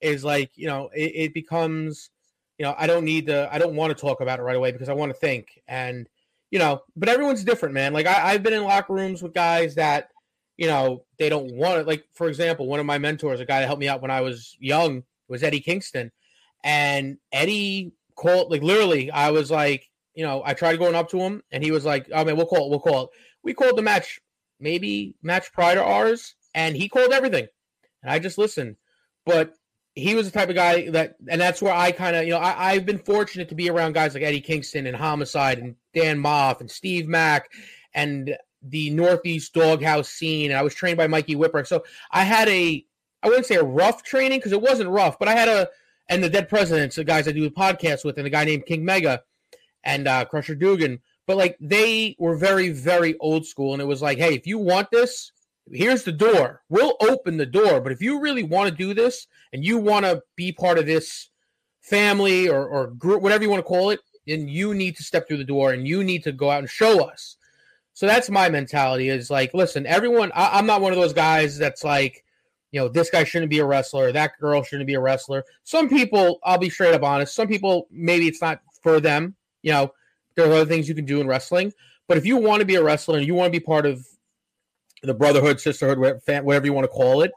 is 0.00 0.24
like 0.24 0.50
you 0.54 0.66
know 0.66 0.90
it, 0.94 1.12
it 1.14 1.34
becomes 1.34 2.10
you 2.58 2.64
know 2.64 2.74
i 2.76 2.86
don't 2.86 3.04
need 3.04 3.26
to 3.26 3.48
i 3.52 3.58
don't 3.58 3.76
want 3.76 3.96
to 3.96 4.00
talk 4.00 4.20
about 4.20 4.38
it 4.38 4.42
right 4.42 4.56
away 4.56 4.72
because 4.72 4.88
i 4.88 4.92
want 4.92 5.10
to 5.10 5.18
think 5.18 5.62
and 5.68 6.08
you 6.50 6.58
know 6.58 6.82
but 6.96 7.08
everyone's 7.08 7.44
different 7.44 7.74
man. 7.74 7.92
Like 7.92 8.06
I, 8.06 8.32
i've 8.32 8.42
been 8.42 8.52
in 8.52 8.64
locker 8.64 8.92
rooms 8.92 9.22
with 9.22 9.34
guys 9.34 9.76
that 9.76 10.10
you 10.56 10.66
know 10.66 11.04
they 11.18 11.28
don't 11.28 11.54
want 11.54 11.80
it 11.80 11.86
like 11.86 12.04
for 12.14 12.28
example 12.28 12.66
one 12.66 12.80
of 12.80 12.86
my 12.86 12.98
mentors 12.98 13.40
a 13.40 13.44
guy 13.44 13.60
that 13.60 13.66
helped 13.66 13.80
me 13.80 13.88
out 13.88 14.02
when 14.02 14.10
i 14.10 14.20
was 14.20 14.56
young 14.58 15.04
was 15.28 15.42
eddie 15.42 15.60
kingston. 15.60 16.10
And 16.64 17.18
eddie 17.32 17.92
called 18.16 18.50
like 18.50 18.62
literally 18.62 19.10
i 19.10 19.30
was 19.30 19.50
like 19.50 19.88
you 20.14 20.24
know 20.24 20.42
i 20.44 20.54
tried 20.54 20.78
going 20.78 20.96
up 20.96 21.08
to 21.10 21.18
him 21.18 21.42
and 21.52 21.62
he 21.62 21.70
was 21.70 21.84
like 21.84 22.08
oh 22.12 22.24
man 22.24 22.36
we'll 22.36 22.46
call 22.46 22.66
it 22.66 22.70
we'll 22.70 22.80
call 22.80 23.04
it. 23.04 23.10
We 23.42 23.54
called 23.54 23.78
the 23.78 23.82
match 23.82 24.20
maybe 24.58 25.14
match 25.22 25.52
prior 25.52 25.76
to 25.76 25.84
ours 25.84 26.34
and 26.54 26.76
he 26.76 26.88
called 26.88 27.12
everything. 27.12 27.46
And 28.02 28.10
i 28.10 28.18
just 28.18 28.38
listened. 28.38 28.76
But 29.24 29.54
he 29.98 30.14
was 30.14 30.30
the 30.30 30.38
type 30.38 30.48
of 30.48 30.54
guy 30.54 30.88
that, 30.90 31.16
and 31.28 31.40
that's 31.40 31.60
where 31.60 31.72
I 31.72 31.90
kind 31.90 32.14
of, 32.14 32.24
you 32.24 32.30
know, 32.30 32.38
I, 32.38 32.74
have 32.74 32.86
been 32.86 32.98
fortunate 32.98 33.48
to 33.48 33.54
be 33.54 33.68
around 33.68 33.94
guys 33.94 34.14
like 34.14 34.22
Eddie 34.22 34.40
Kingston 34.40 34.86
and 34.86 34.96
Homicide 34.96 35.58
and 35.58 35.74
Dan 35.92 36.18
Maff 36.18 36.60
and 36.60 36.70
Steve 36.70 37.08
Mack 37.08 37.50
and 37.94 38.36
the 38.62 38.90
Northeast 38.90 39.52
Doghouse 39.54 40.08
scene. 40.08 40.50
And 40.50 40.58
I 40.58 40.62
was 40.62 40.74
trained 40.74 40.98
by 40.98 41.08
Mikey 41.08 41.34
Whipwreck. 41.34 41.66
So 41.66 41.84
I 42.12 42.22
had 42.22 42.48
a, 42.48 42.84
I 43.22 43.28
wouldn't 43.28 43.46
say 43.46 43.56
a 43.56 43.64
rough 43.64 44.04
training 44.04 44.38
because 44.38 44.52
it 44.52 44.62
wasn't 44.62 44.90
rough, 44.90 45.18
but 45.18 45.26
I 45.26 45.32
had 45.32 45.48
a, 45.48 45.68
and 46.08 46.22
the 46.22 46.30
Dead 46.30 46.48
Presidents, 46.48 46.96
the 46.96 47.04
guys 47.04 47.26
I 47.26 47.32
do 47.32 47.42
the 47.42 47.50
podcast 47.50 48.04
with, 48.04 48.18
and 48.18 48.26
a 48.26 48.30
guy 48.30 48.44
named 48.44 48.66
King 48.66 48.84
Mega 48.84 49.22
and 49.82 50.06
uh, 50.06 50.24
Crusher 50.24 50.54
Dugan. 50.54 51.00
But 51.26 51.36
like 51.36 51.56
they 51.60 52.14
were 52.18 52.36
very, 52.36 52.70
very 52.70 53.18
old 53.18 53.46
school. 53.46 53.72
And 53.72 53.82
it 53.82 53.86
was 53.86 54.00
like, 54.00 54.18
hey, 54.18 54.34
if 54.34 54.46
you 54.46 54.58
want 54.58 54.90
this, 54.90 55.32
here's 55.72 56.04
the 56.04 56.12
door. 56.12 56.62
We'll 56.68 56.96
open 57.00 57.36
the 57.36 57.46
door, 57.46 57.80
but 57.80 57.92
if 57.92 58.00
you 58.00 58.20
really 58.20 58.42
want 58.42 58.70
to 58.70 58.76
do 58.76 58.94
this 58.94 59.26
and 59.52 59.64
you 59.64 59.78
want 59.78 60.04
to 60.04 60.22
be 60.36 60.52
part 60.52 60.78
of 60.78 60.86
this 60.86 61.30
family 61.80 62.48
or, 62.48 62.66
or 62.66 62.88
group, 62.88 63.22
whatever 63.22 63.42
you 63.42 63.50
want 63.50 63.60
to 63.60 63.68
call 63.68 63.90
it, 63.90 64.00
then 64.26 64.48
you 64.48 64.74
need 64.74 64.96
to 64.96 65.02
step 65.02 65.26
through 65.26 65.38
the 65.38 65.44
door 65.44 65.72
and 65.72 65.88
you 65.88 66.04
need 66.04 66.22
to 66.24 66.32
go 66.32 66.50
out 66.50 66.58
and 66.58 66.68
show 66.68 67.04
us. 67.04 67.36
So 67.94 68.06
that's 68.06 68.30
my 68.30 68.48
mentality 68.48 69.08
is 69.08 69.30
like, 69.30 69.54
listen, 69.54 69.86
everyone, 69.86 70.30
I, 70.34 70.58
I'm 70.58 70.66
not 70.66 70.80
one 70.80 70.92
of 70.92 70.98
those 70.98 71.12
guys 71.12 71.58
that's 71.58 71.82
like, 71.82 72.24
you 72.70 72.78
know, 72.78 72.88
this 72.88 73.10
guy 73.10 73.24
shouldn't 73.24 73.50
be 73.50 73.58
a 73.58 73.64
wrestler, 73.64 74.12
that 74.12 74.38
girl 74.38 74.62
shouldn't 74.62 74.86
be 74.86 74.94
a 74.94 75.00
wrestler. 75.00 75.44
Some 75.64 75.88
people, 75.88 76.38
I'll 76.44 76.58
be 76.58 76.70
straight 76.70 76.94
up 76.94 77.02
honest, 77.02 77.34
some 77.34 77.48
people, 77.48 77.88
maybe 77.90 78.28
it's 78.28 78.42
not 78.42 78.60
for 78.82 79.00
them. 79.00 79.34
You 79.62 79.72
know, 79.72 79.92
there 80.36 80.46
are 80.48 80.52
other 80.52 80.66
things 80.66 80.88
you 80.88 80.94
can 80.94 81.06
do 81.06 81.20
in 81.20 81.26
wrestling. 81.26 81.72
But 82.06 82.18
if 82.18 82.24
you 82.24 82.36
want 82.36 82.60
to 82.60 82.66
be 82.66 82.76
a 82.76 82.82
wrestler 82.82 83.18
and 83.18 83.26
you 83.26 83.34
want 83.34 83.52
to 83.52 83.58
be 83.58 83.64
part 83.64 83.86
of 83.86 84.06
the 85.02 85.14
brotherhood, 85.14 85.60
sisterhood, 85.60 85.98
whatever 85.98 86.66
you 86.66 86.72
want 86.72 86.84
to 86.84 86.88
call 86.88 87.22
it, 87.22 87.32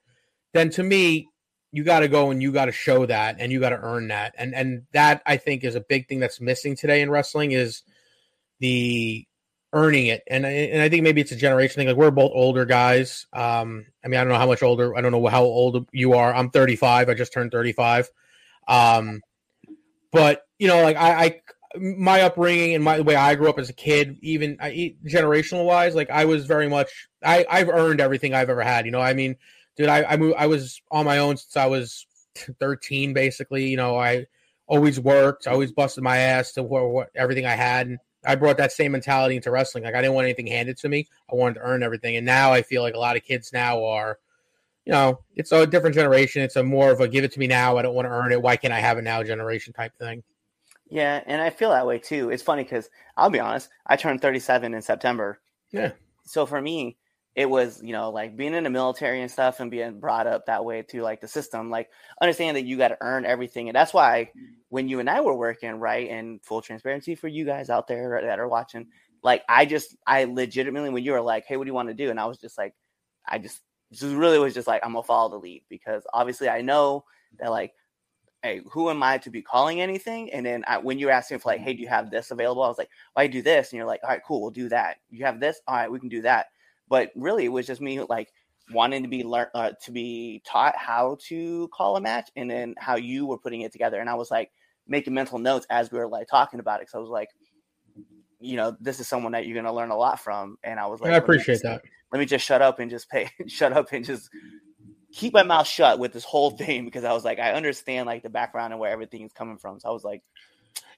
then 0.54 0.70
to 0.72 0.84
me, 0.84 1.28
you 1.72 1.84
got 1.84 2.02
to 2.02 2.08
go 2.08 2.32
and 2.32 2.42
you 2.42 2.52
got 2.52 2.66
to 2.66 2.72
show 2.72 3.06
that 3.06 3.38
and 3.40 3.52
you 3.52 3.60
got 3.60 3.70
to 3.70 3.80
earn 3.80 4.10
that. 4.10 4.36
And 4.38 4.54
and 4.54 4.84
that 4.92 5.22
I 5.26 5.38
think 5.38 5.64
is 5.64 5.76
a 5.76 5.82
big 5.82 6.08
thing 6.08 6.20
that's 6.20 6.42
missing 6.42 6.76
today 6.76 7.02
in 7.02 7.10
wrestling 7.10 7.52
is 7.52 7.84
the 8.60 9.26
earning 9.74 10.08
it. 10.08 10.22
And 10.28 10.46
and 10.46 10.82
I 10.82 10.90
think 10.90 11.04
maybe 11.04 11.22
it's 11.22 11.32
a 11.32 11.38
generation 11.38 11.76
thing. 11.76 11.88
Like 11.88 11.96
we're 11.96 12.12
both 12.12 12.32
older 12.34 12.66
guys. 12.66 13.26
Um, 13.32 13.86
I 14.04 14.10
mean, 14.10 14.20
I 14.20 14.24
don't 14.24 14.34
know 14.34 14.40
how 14.40 14.48
much 14.48 14.64
older. 14.64 14.96
I 14.98 15.02
don't 15.02 15.14
know 15.14 15.26
how 15.28 15.44
old 15.44 15.88
you 15.94 16.14
are. 16.14 16.34
I'm 16.34 16.50
35. 16.50 17.10
I 17.10 17.14
just 17.14 17.32
turned 17.32 17.52
35. 17.52 18.10
Um, 18.68 19.22
but 20.12 20.44
you 20.60 20.68
know, 20.68 20.84
like 20.84 20.98
I, 20.98 21.24
I 21.24 21.42
my 21.80 22.22
upbringing 22.22 22.76
and 22.76 22.84
my 22.84 22.98
the 22.98 23.04
way 23.04 23.16
I 23.16 23.36
grew 23.36 23.50
up 23.50 23.60
as 23.60 23.70
a 23.70 23.74
kid, 23.74 24.18
even 24.22 24.58
I, 24.60 24.96
generational 25.06 25.66
wise, 25.66 25.96
like 25.96 26.10
I 26.10 26.26
was 26.26 26.46
very 26.46 26.68
much 26.68 27.10
I 27.24 27.46
I've 27.50 27.70
earned 27.70 28.02
everything 28.02 28.34
I've 28.34 28.50
ever 28.50 28.62
had. 28.62 28.86
You 28.86 28.92
know, 28.92 29.02
I 29.02 29.14
mean, 29.14 29.36
dude, 29.78 29.90
I 29.90 30.04
I, 30.04 30.18
moved, 30.18 30.36
I 30.38 30.48
was 30.48 30.82
on 30.92 31.06
my 31.06 31.20
own 31.20 31.38
since 31.38 31.56
I 31.56 31.68
was 31.68 32.06
13, 32.36 33.14
basically. 33.14 33.68
You 33.68 33.78
know, 33.78 33.98
I 33.98 34.26
always 34.68 35.00
worked, 35.00 35.48
I 35.48 35.52
always 35.52 35.72
busted 35.72 36.04
my 36.04 36.18
ass 36.18 36.54
to 36.54 36.64
what, 36.64 36.90
what 36.90 37.10
everything 37.16 37.46
I 37.46 37.56
had. 37.56 37.88
And 37.88 38.00
I 38.26 38.36
brought 38.36 38.58
that 38.58 38.72
same 38.72 38.94
mentality 38.94 39.36
into 39.36 39.52
wrestling. 39.52 39.84
Like 39.84 39.96
I 39.96 40.02
didn't 40.02 40.16
want 40.16 40.26
anything 40.26 40.48
handed 40.48 40.78
to 40.78 40.90
me. 40.90 41.08
I 41.32 41.36
wanted 41.36 41.56
to 41.56 41.62
earn 41.62 41.84
everything. 41.84 42.16
And 42.16 42.26
now 42.26 42.54
I 42.54 42.62
feel 42.62 42.82
like 42.82 42.94
a 42.94 43.00
lot 43.00 43.18
of 43.18 43.24
kids 43.24 43.52
now 43.52 43.84
are, 43.84 44.20
you 44.86 44.94
know, 44.94 45.20
it's 45.36 45.52
a 45.52 45.68
different 45.68 45.96
generation. 45.96 46.42
It's 46.42 46.56
a 46.56 46.64
more 46.64 46.92
of 46.92 47.02
a 47.02 47.08
give 47.08 47.24
it 47.24 47.32
to 47.34 47.40
me 47.40 47.48
now. 47.48 47.78
I 47.78 47.82
don't 47.82 47.96
want 47.96 48.06
to 48.06 48.12
earn 48.12 48.32
it. 48.32 48.42
Why 48.42 48.56
can't 48.56 48.74
I 48.74 48.80
have 48.80 48.98
it 48.98 49.04
now 49.04 49.24
generation 49.24 49.74
type 49.74 49.98
thing. 49.98 50.24
Yeah, 50.92 51.24
and 51.26 51.42
I 51.42 51.50
feel 51.50 51.70
that 51.70 51.88
way 51.88 52.00
too. 52.00 52.30
It's 52.30 52.44
funny 52.44 52.64
because 52.64 52.90
I'll 53.16 53.30
be 53.30 53.40
honest, 53.40 53.70
I 53.88 53.96
turned 53.96 54.22
37 54.22 54.74
in 54.74 54.82
September. 54.82 55.40
Yeah. 55.72 55.94
So 56.26 56.46
for 56.46 56.62
me, 56.62 56.98
it 57.34 57.50
was 57.50 57.82
you 57.82 57.94
know 57.94 58.10
like 58.10 58.36
being 58.36 58.54
in 58.54 58.66
the 58.66 58.70
military 58.70 59.22
and 59.22 59.32
stuff 59.32 59.62
and 59.62 59.72
being 59.72 60.00
brought 60.02 60.28
up 60.28 60.46
that 60.46 60.66
way 60.66 60.82
to 60.82 61.02
like 61.02 61.22
the 61.22 61.28
system 61.30 61.70
like 61.70 61.90
understand 62.22 62.58
that 62.58 62.66
you 62.66 62.78
got 62.78 62.90
to 62.90 62.98
earn 63.00 63.26
everything 63.26 63.70
and 63.70 63.76
that's 63.76 63.94
why 63.94 64.30
when 64.68 64.90
you 64.90 65.00
and 65.00 65.10
i 65.10 65.22
were 65.22 65.34
working 65.34 65.72
right 65.76 66.10
and 66.10 66.44
full 66.44 66.62
transparency 66.62 67.16
for 67.16 67.30
you 67.30 67.46
guys 67.46 67.70
out 67.70 67.88
there 67.88 68.20
that 68.22 68.38
are 68.38 68.50
watching 68.50 68.86
like 69.24 69.44
i 69.48 69.66
just 69.66 69.96
i 70.06 70.26
legitimately 70.26 70.90
when 70.90 71.06
you 71.06 71.14
were 71.14 71.22
like 71.22 71.46
hey 71.46 71.56
what 71.56 71.64
do 71.64 71.70
you 71.70 71.74
want 71.74 71.88
to 71.88 71.94
do 71.94 72.10
and 72.10 72.20
i 72.20 72.26
was 72.26 72.38
just 72.38 72.58
like 72.58 72.74
i 73.26 73.38
just 73.38 73.62
just 73.94 74.14
really 74.14 74.38
was 74.38 74.54
just 74.54 74.68
like 74.68 74.86
i'm 74.86 74.92
gonna 74.92 75.04
follow 75.04 75.30
the 75.30 75.38
lead 75.38 75.64
because 75.70 76.04
obviously 76.14 76.50
i 76.50 76.60
know 76.60 77.06
that 77.40 77.50
like, 77.50 77.74
hey, 78.44 78.62
who 78.72 78.90
am 78.90 79.04
I 79.04 79.18
to 79.20 79.30
be 79.30 79.42
calling 79.42 79.82
anything? 79.82 80.32
And 80.34 80.46
then 80.46 80.64
I, 80.68 80.78
when 80.78 80.98
you 81.00 81.10
asked 81.10 81.32
me 81.32 81.38
for 81.38 81.50
like, 81.50 81.62
hey, 81.62 81.74
do 81.74 81.82
you 81.82 81.88
have 81.88 82.10
this 82.10 82.32
available? 82.32 82.64
I 82.64 82.68
was 82.68 82.78
like, 82.78 82.90
well, 83.16 83.24
I 83.24 83.28
do 83.28 83.42
this, 83.42 83.72
and 83.72 83.78
you're 83.78 83.86
like, 83.86 84.02
all 84.04 84.10
right, 84.10 84.22
cool, 84.26 84.42
we'll 84.42 84.52
do 84.52 84.70
that. 84.70 84.98
You 85.10 85.26
have 85.26 85.40
this, 85.40 85.62
all 85.68 85.76
right, 85.76 85.92
we 85.92 86.00
can 86.00 86.10
do 86.10 86.22
that. 86.24 86.48
But 86.90 87.12
really, 87.16 87.46
it 87.46 87.52
was 87.52 87.68
just 87.68 87.82
me 87.82 88.02
like 88.02 88.34
wanting 88.72 89.04
to 89.04 89.10
be 89.10 89.24
learn 89.24 89.48
uh, 89.54 89.72
to 89.84 89.92
be 89.92 90.42
taught 90.46 90.76
how 90.76 91.18
to 91.28 91.70
call 91.74 91.96
a 91.96 92.02
match, 92.02 92.30
and 92.36 92.50
then 92.50 92.76
how 92.78 92.96
you 92.96 93.26
were 93.26 93.38
putting 93.38 93.62
it 93.62 93.72
together. 93.72 94.00
And 94.00 94.10
I 94.10 94.16
was 94.16 94.32
like 94.32 94.52
making 94.88 95.14
mental 95.14 95.40
notes 95.40 95.66
as 95.70 95.92
we 95.92 96.00
were 96.00 96.08
like 96.08 96.28
talking 96.28 96.60
about 96.60 96.82
it. 96.82 96.90
So 96.90 96.98
I 96.98 97.02
was 97.02 97.10
like, 97.10 97.30
you 98.40 98.58
know, 98.58 98.76
this 98.82 99.00
is 99.00 99.08
someone 99.08 99.34
that 99.34 99.46
you're 99.46 99.54
going 99.54 99.66
to 99.66 99.72
learn 99.72 99.92
a 99.92 99.96
lot 99.96 100.20
from. 100.20 100.58
And 100.64 100.80
I 100.80 100.88
was 100.88 101.00
like, 101.00 101.12
I 101.14 101.18
appreciate 101.18 101.62
that. 101.64 101.84
Let 102.12 102.20
me 102.20 102.26
just 102.26 102.46
shut 102.46 102.62
up 102.62 102.80
and 102.80 102.90
just 102.90 103.10
pay, 103.10 103.30
shut 103.48 103.72
up 103.72 103.94
and 103.94 104.04
just 104.04 104.30
keep 105.14 105.34
my 105.34 105.44
mouth 105.44 105.68
shut 105.68 106.00
with 106.00 106.14
this 106.14 106.24
whole 106.24 106.52
thing 106.58 106.86
because 106.86 107.04
I 107.04 107.14
was 107.14 107.24
like, 107.24 107.40
I 107.40 107.54
understand 107.54 108.08
like 108.08 108.24
the 108.24 108.30
background 108.30 108.74
and 108.74 108.80
where 108.80 108.92
everything 108.92 109.24
is 109.24 109.34
coming 109.34 109.58
from. 109.58 109.80
So 109.80 109.90
I 109.90 109.92
was 109.92 110.04
like, 110.04 110.22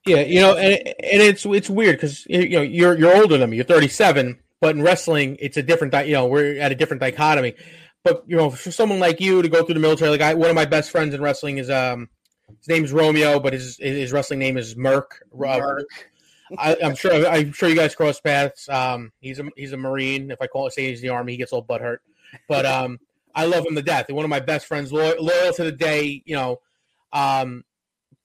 yeah, 0.05 0.21
you 0.21 0.41
know, 0.41 0.57
and, 0.57 0.75
and 0.75 1.21
it's 1.21 1.45
it's 1.45 1.69
weird 1.69 1.95
because 1.95 2.25
you 2.25 2.49
know 2.49 2.61
you're 2.61 2.97
you're 2.97 3.15
older 3.15 3.37
than 3.37 3.49
me. 3.49 3.57
You're 3.57 3.65
37, 3.65 4.37
but 4.59 4.75
in 4.75 4.81
wrestling, 4.81 5.37
it's 5.39 5.55
a 5.55 5.63
different. 5.63 5.93
You 6.05 6.13
know, 6.13 6.25
we're 6.25 6.59
at 6.59 6.71
a 6.71 6.75
different 6.75 6.99
dichotomy. 6.99 7.55
But 8.03 8.23
you 8.27 8.35
know, 8.35 8.49
for 8.49 8.71
someone 8.71 8.99
like 8.99 9.21
you 9.21 9.41
to 9.41 9.47
go 9.47 9.63
through 9.63 9.75
the 9.75 9.79
military, 9.79 10.11
like 10.11 10.21
I, 10.21 10.33
one 10.33 10.49
of 10.49 10.55
my 10.55 10.65
best 10.65 10.91
friends 10.91 11.13
in 11.13 11.21
wrestling 11.21 11.57
is 11.57 11.69
um, 11.69 12.09
his 12.59 12.67
name 12.67 12.83
is 12.83 12.91
Romeo, 12.91 13.39
but 13.39 13.53
his 13.53 13.77
his 13.77 14.11
wrestling 14.11 14.39
name 14.39 14.57
is 14.57 14.75
Merc. 14.75 15.23
Merc. 15.33 15.87
I, 16.57 16.73
am 16.81 16.95
sure. 16.95 17.25
I'm 17.25 17.53
sure 17.53 17.69
you 17.69 17.75
guys 17.75 17.95
cross 17.95 18.19
paths. 18.19 18.67
Um, 18.67 19.13
he's 19.21 19.39
a 19.39 19.45
he's 19.55 19.71
a 19.71 19.77
Marine. 19.77 20.31
If 20.31 20.41
I 20.41 20.47
call 20.47 20.67
it 20.67 20.73
say 20.73 20.89
he's 20.89 21.01
the 21.01 21.09
Army, 21.09 21.31
he 21.31 21.37
gets 21.37 21.53
all 21.53 21.61
butt 21.61 21.79
hurt. 21.79 22.01
But 22.49 22.65
um, 22.65 22.99
I 23.35 23.45
love 23.45 23.65
him 23.65 23.75
to 23.75 23.81
death. 23.81 24.09
One 24.09 24.25
of 24.25 24.29
my 24.29 24.39
best 24.39 24.65
friends, 24.65 24.91
loyal, 24.91 25.23
loyal 25.23 25.53
to 25.53 25.63
the 25.63 25.71
day. 25.71 26.21
You 26.25 26.35
know, 26.35 26.61
um, 27.11 27.63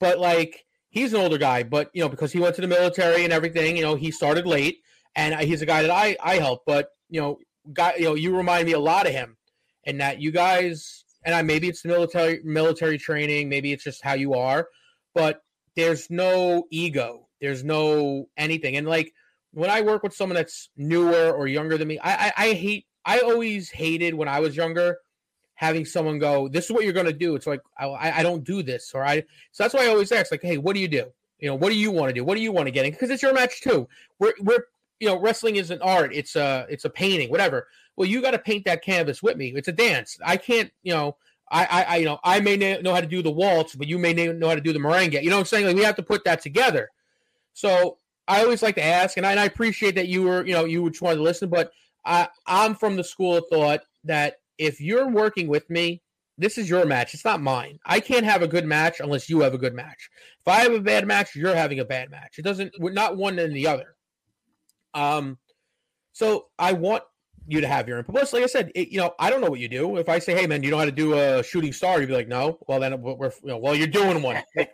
but 0.01 0.19
like 0.19 0.65
he's 0.91 1.13
an 1.13 1.21
older 1.21 1.39
guy, 1.39 1.63
but 1.63 1.91
you 1.95 2.03
know 2.03 2.09
because 2.09 2.33
he 2.33 2.41
went 2.41 2.55
to 2.57 2.61
the 2.61 2.69
military 2.69 3.25
and 3.25 3.33
everything. 3.33 3.77
You 3.77 3.83
know, 3.83 3.95
he 3.95 4.11
started 4.11 4.47
late, 4.47 4.79
and 5.15 5.39
he's 5.41 5.63
a 5.63 5.67
guy 5.67 5.83
that 5.83 5.91
I 5.91 6.17
I 6.23 6.37
help. 6.37 6.63
But 6.67 6.91
you 7.09 7.21
know, 7.21 7.39
guy, 7.73 7.95
you 7.97 8.05
know, 8.05 8.15
you 8.15 8.37
remind 8.37 8.67
me 8.67 8.73
a 8.73 8.81
lot 8.81 9.07
of 9.07 9.13
him, 9.13 9.37
and 9.85 10.01
that 10.01 10.21
you 10.21 10.31
guys 10.31 11.05
and 11.25 11.35
I 11.35 11.43
maybe 11.43 11.69
it's 11.69 11.83
the 11.83 11.89
military 11.89 12.41
military 12.45 12.99
training, 12.99 13.49
maybe 13.49 13.73
it's 13.73 13.85
just 13.85 14.03
how 14.03 14.15
you 14.15 14.35
are, 14.35 14.69
but 15.15 15.43
there's 15.75 16.11
no 16.11 16.65
ego 16.71 17.29
there's 17.41 17.65
no 17.65 18.29
anything. 18.37 18.77
And 18.77 18.87
like 18.87 19.13
when 19.53 19.71
I 19.71 19.81
work 19.83 20.03
with 20.03 20.15
someone 20.15 20.37
that's 20.37 20.71
newer 20.77 21.33
or 21.33 21.47
younger 21.47 21.79
than 21.79 21.89
me, 21.89 21.99
I, 21.99 22.27
I, 22.27 22.33
I 22.37 22.53
hate. 22.53 22.87
I 23.05 23.21
always 23.21 23.71
hated 23.71 24.15
when 24.15 24.29
I 24.29 24.41
was 24.41 24.57
younger 24.57 24.99
having 25.55 25.85
someone 25.85 26.19
go, 26.19 26.49
"This 26.49 26.67
is 26.67 26.71
what 26.71 26.85
you're 26.85 26.93
going 26.93 27.07
to 27.07 27.13
do." 27.13 27.35
It's 27.35 27.47
like 27.47 27.61
I, 27.79 28.21
I 28.21 28.23
don't 28.23 28.45
do 28.45 28.63
this, 28.63 28.93
or 28.95 29.05
I. 29.05 29.23
So 29.53 29.65
that's 29.65 29.75
why 29.75 29.85
I 29.85 29.89
always 29.89 30.13
ask, 30.13 30.31
like, 30.31 30.43
"Hey, 30.43 30.59
what 30.59 30.75
do 30.75 30.81
you 30.81 30.89
do? 30.89 31.05
You 31.39 31.49
know, 31.49 31.55
what 31.55 31.71
do 31.71 31.77
you 31.77 31.91
want 31.91 32.11
to 32.11 32.15
do? 32.15 32.25
What 32.25 32.37
do 32.37 32.41
you 32.41 32.53
want 32.53 32.67
to 32.67 32.73
get 32.73 32.85
in?" 32.85 32.93
Because 32.93 33.11
it's 33.11 33.23
your 33.23 33.35
match 33.35 33.61
too. 33.61 33.89
We're 34.19 34.35
we're 34.41 34.65
you 35.01 35.09
know, 35.09 35.19
wrestling 35.21 35.57
is 35.57 35.71
an 35.71 35.81
art. 35.83 36.13
It's 36.13 36.37
a 36.37 36.67
it's 36.69 36.85
a 36.85 36.91
painting, 36.91 37.31
whatever. 37.31 37.69
Well, 37.97 38.09
you 38.09 38.21
got 38.23 38.33
to 38.33 38.39
paint 38.39 38.65
that 38.67 38.83
canvas 38.83 39.23
with 39.23 39.37
me. 39.37 39.53
It's 39.55 39.69
a 39.69 39.73
dance. 39.73 40.19
I 40.25 40.37
can't, 40.37 40.71
you 40.83 40.93
know. 40.93 41.17
I, 41.51 41.65
I, 41.65 41.83
I, 41.83 41.97
you 41.97 42.05
know, 42.05 42.21
I 42.23 42.41
may 42.41 42.59
know 42.59 42.93
how 42.93 43.01
to 43.01 43.07
do 43.07 43.23
the 43.23 43.31
waltz, 43.31 43.75
but 43.75 43.89
you 43.89 43.99
may 43.99 44.13
not 44.13 44.37
know 44.37 44.49
how 44.49 44.55
to 44.55 44.61
do 44.61 44.75
the 44.75 44.79
merengue. 44.79 45.23
You 45.23 45.31
know 45.31 45.37
what 45.37 45.41
I'm 45.41 45.47
saying? 45.47 45.65
Like 45.65 45.77
we 45.77 45.83
have 45.83 45.97
to 45.97 46.03
put 46.03 46.25
that 46.25 46.43
together. 46.43 46.91
So 47.55 47.97
I 48.29 48.43
always 48.43 48.63
like 48.63 48.75
to 48.75 48.85
ask, 48.85 49.17
and 49.17 49.25
I, 49.25 49.31
and 49.31 49.41
I 49.41 49.47
appreciate 49.47 49.95
that 49.95 50.09
you 50.09 50.25
were, 50.25 50.47
you 50.47 50.53
know, 50.53 50.67
you 50.67 50.91
just 50.91 51.01
wanted 51.01 51.17
to 51.17 51.23
listen, 51.23 51.49
but 51.49 51.73
I, 52.05 52.29
I'm 52.47 52.75
from 52.75 52.97
the 52.97 53.05
school 53.05 53.37
of 53.37 53.45
thought 53.51 53.81
that 54.05 54.37
if 54.59 54.81
you're 54.81 55.09
working 55.09 55.49
with 55.49 55.69
me, 55.71 56.03
this 56.39 56.57
is 56.57 56.71
your 56.71 56.87
match. 56.87 57.15
It's 57.15 57.25
not 57.25 57.43
mine. 57.43 57.79
I 57.85 58.01
can't 58.01 58.25
have 58.25 58.43
a 58.43 58.49
good 58.49 58.65
match 58.65 59.01
unless 59.01 59.29
you 59.29 59.41
have 59.41 59.55
a 59.55 59.59
good 59.59 59.75
match. 59.75 60.09
If 60.41 60.49
I 60.49 60.61
have 60.61 60.73
a 60.73 60.81
bad 60.81 61.07
match, 61.07 61.35
you're 61.35 61.55
having 61.55 61.81
a 61.81 61.85
bad 61.85 62.11
match. 62.11 62.39
It 62.39 62.43
doesn't. 62.43 62.75
We're 62.79 62.93
not 62.93 63.17
one 63.17 63.39
and 63.39 63.55
the 63.55 63.67
other. 63.67 63.97
Um, 64.95 65.39
so 66.13 66.47
I 66.59 66.73
want 66.73 67.03
you 67.47 67.61
to 67.61 67.67
have 67.67 67.89
your 67.89 67.99
input. 67.99 68.15
Plus, 68.15 68.33
like 68.33 68.45
I 68.45 68.47
said, 68.47 68.71
it, 68.75 68.89
you 68.89 68.99
know, 68.99 69.15
I 69.19 69.31
don't 69.31 69.41
know 69.41 69.51
what 69.51 69.59
you 69.59 69.69
do. 69.69 69.97
If 69.97 70.09
I 70.09 70.21
say, 70.21 70.35
"Hey, 70.35 70.47
man, 70.47 70.63
you 70.63 70.71
know 70.71 70.79
how 70.79 70.85
to 70.85 70.93
do 70.93 71.15
a 71.15 71.43
shooting 71.43 71.73
star," 71.73 71.99
you'd 72.01 72.09
be 72.09 72.15
like, 72.15 72.29
"No." 72.29 72.59
Well, 72.69 72.79
then 72.79 73.01
we're, 73.01 73.33
you 73.43 73.49
know, 73.49 73.59
well, 73.59 73.75
you're 73.75 73.87
doing 73.89 74.23
one. 74.23 74.43
you 74.57 74.67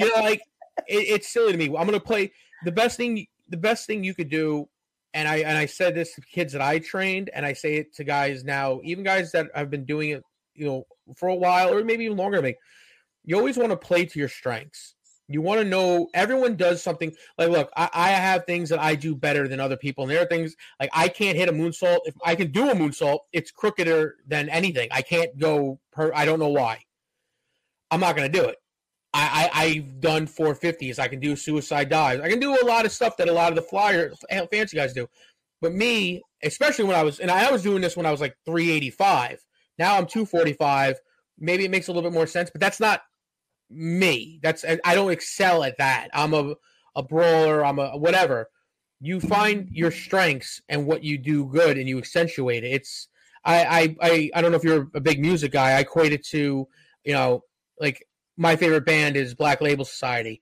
know, 0.00 0.22
like 0.22 0.40
it, 0.88 1.08
it's 1.08 1.32
silly 1.32 1.52
to 1.52 1.58
me. 1.58 1.66
I'm 1.66 1.86
going 1.86 1.92
to 1.92 2.00
play 2.00 2.32
the 2.64 2.72
best 2.72 2.96
thing. 2.96 3.26
The 3.48 3.56
best 3.56 3.86
thing 3.86 4.04
you 4.04 4.14
could 4.14 4.30
do, 4.30 4.68
and 5.14 5.26
I 5.26 5.38
and 5.38 5.56
I 5.56 5.66
said 5.66 5.94
this 5.94 6.14
to 6.14 6.20
kids 6.20 6.52
that 6.52 6.62
I 6.62 6.78
trained, 6.78 7.30
and 7.32 7.44
I 7.44 7.52
say 7.52 7.76
it 7.76 7.94
to 7.96 8.04
guys 8.04 8.44
now, 8.44 8.80
even 8.84 9.04
guys 9.04 9.32
that 9.32 9.48
have 9.54 9.70
been 9.70 9.84
doing 9.84 10.10
it, 10.10 10.24
you 10.54 10.66
know, 10.66 10.86
for 11.16 11.28
a 11.28 11.34
while 11.34 11.72
or 11.72 11.84
maybe 11.84 12.04
even 12.04 12.16
longer 12.16 12.36
than 12.36 12.44
me. 12.44 12.56
You 13.24 13.36
always 13.36 13.56
want 13.56 13.70
to 13.70 13.76
play 13.76 14.06
to 14.06 14.18
your 14.18 14.28
strengths. 14.28 14.94
You 15.28 15.42
want 15.42 15.60
to 15.60 15.64
know 15.64 16.08
everyone 16.12 16.56
does 16.56 16.82
something 16.82 17.14
like 17.38 17.50
look, 17.50 17.70
I, 17.76 17.88
I, 17.92 18.10
have 18.10 18.46
things 18.46 18.68
that 18.70 18.80
I 18.80 18.96
do 18.96 19.14
better 19.14 19.46
than 19.46 19.60
other 19.60 19.76
people. 19.76 20.02
And 20.02 20.10
there 20.10 20.22
are 20.22 20.26
things 20.26 20.56
like 20.80 20.90
I 20.92 21.08
can't 21.08 21.36
hit 21.36 21.48
a 21.48 21.52
moonsault. 21.52 22.00
If 22.04 22.16
I 22.24 22.34
can 22.34 22.50
do 22.50 22.68
a 22.68 22.74
moonsault, 22.74 23.20
it's 23.32 23.52
crookeder 23.52 24.12
than 24.26 24.48
anything. 24.48 24.88
I 24.90 25.02
can't 25.02 25.36
go 25.38 25.78
per 25.92 26.12
I 26.14 26.24
don't 26.24 26.40
know 26.40 26.48
why. 26.48 26.80
I'm 27.92 28.00
not 28.00 28.16
gonna 28.16 28.28
do 28.28 28.44
it. 28.44 28.56
I, 29.12 29.50
I 29.52 29.66
have 29.68 30.00
done 30.00 30.26
450s. 30.26 30.98
I 30.98 31.08
can 31.08 31.18
do 31.18 31.34
suicide 31.34 31.88
dives. 31.88 32.22
I 32.22 32.28
can 32.28 32.38
do 32.38 32.56
a 32.60 32.64
lot 32.64 32.86
of 32.86 32.92
stuff 32.92 33.16
that 33.16 33.28
a 33.28 33.32
lot 33.32 33.50
of 33.50 33.56
the 33.56 33.62
flyer 33.62 34.12
fancy 34.50 34.76
guys 34.76 34.92
do. 34.92 35.08
But 35.60 35.74
me, 35.74 36.22
especially 36.42 36.84
when 36.84 36.96
I 36.96 37.02
was 37.02 37.18
and 37.18 37.30
I 37.30 37.50
was 37.50 37.62
doing 37.62 37.82
this 37.82 37.96
when 37.96 38.06
I 38.06 38.12
was 38.12 38.20
like 38.20 38.36
385. 38.46 39.44
Now 39.78 39.96
I'm 39.96 40.06
245. 40.06 40.98
Maybe 41.38 41.64
it 41.64 41.70
makes 41.70 41.88
a 41.88 41.92
little 41.92 42.08
bit 42.08 42.14
more 42.14 42.26
sense, 42.26 42.50
but 42.50 42.60
that's 42.60 42.80
not 42.80 43.02
me. 43.68 44.38
That's 44.42 44.64
I 44.84 44.94
don't 44.94 45.10
excel 45.10 45.64
at 45.64 45.78
that. 45.78 46.08
I'm 46.14 46.32
a 46.34 46.54
a 46.94 47.02
brawler. 47.02 47.64
I'm 47.64 47.78
a 47.78 47.96
whatever. 47.96 48.48
You 49.00 49.20
find 49.20 49.68
your 49.70 49.90
strengths 49.90 50.60
and 50.68 50.86
what 50.86 51.02
you 51.02 51.18
do 51.18 51.46
good, 51.46 51.78
and 51.78 51.88
you 51.88 51.98
accentuate 51.98 52.64
it. 52.64 52.72
It's 52.72 53.08
I 53.44 53.64
I 53.64 53.96
I, 54.00 54.30
I 54.34 54.40
don't 54.40 54.50
know 54.50 54.56
if 54.56 54.64
you're 54.64 54.88
a 54.94 55.00
big 55.00 55.20
music 55.20 55.52
guy. 55.52 55.72
I 55.72 55.80
equate 55.80 56.12
it 56.12 56.24
to 56.28 56.68
you 57.04 57.12
know 57.12 57.42
like 57.80 58.06
my 58.40 58.56
favorite 58.56 58.86
band 58.86 59.16
is 59.16 59.34
Black 59.34 59.60
Label 59.60 59.84
Society. 59.84 60.40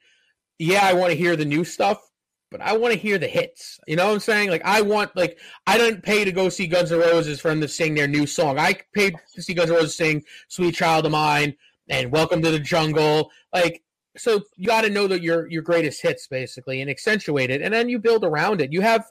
Yeah, 0.61 0.85
I 0.85 0.93
want 0.93 1.11
to 1.11 1.19
hear 1.19 1.35
the 1.35 1.45
new 1.45 1.65
stuff, 1.65 2.01
but 2.49 2.61
I 2.61 2.77
want 2.77 2.95
to 2.95 2.99
hear 2.99 3.19
the 3.19 3.27
hits. 3.27 3.81
You 3.89 3.97
know 3.97 4.07
what 4.07 4.15
I'm 4.15 4.21
saying? 4.21 4.51
Like 4.51 4.63
I 4.65 4.83
want 4.83 5.15
like 5.17 5.39
I 5.67 5.77
didn't 5.77 6.05
pay 6.05 6.25
to 6.25 6.31
go 6.31 6.49
see 6.49 6.69
Guns 6.69 6.93
N' 6.93 7.01
Roses 7.01 7.41
for 7.41 7.49
them 7.49 7.61
to 7.61 7.67
sing 7.67 7.95
their 7.95 8.07
new 8.07 8.25
song. 8.25 8.57
I 8.57 8.77
paid 8.95 9.17
to 9.35 9.43
see 9.43 9.53
Guns 9.53 9.71
N' 9.71 9.77
Roses 9.77 9.97
sing 9.97 10.23
"Sweet 10.47 10.77
Child 10.77 11.07
of 11.07 11.13
Mine" 11.13 11.57
and 11.89 12.13
"Welcome 12.13 12.41
to 12.43 12.53
the 12.53 12.61
Jungle." 12.61 13.33
Like 13.53 13.83
so, 14.17 14.43
you 14.57 14.69
got 14.69 14.83
to 14.83 14.91
know 14.91 15.09
that 15.09 15.23
your 15.23 15.51
your 15.51 15.63
greatest 15.63 16.01
hits 16.01 16.29
basically 16.29 16.81
and 16.81 16.89
accentuate 16.89 17.51
it, 17.51 17.63
and 17.63 17.75
then 17.75 17.89
you 17.89 17.99
build 17.99 18.25
around 18.25 18.61
it. 18.61 18.73
You 18.73 18.81
have, 18.83 19.11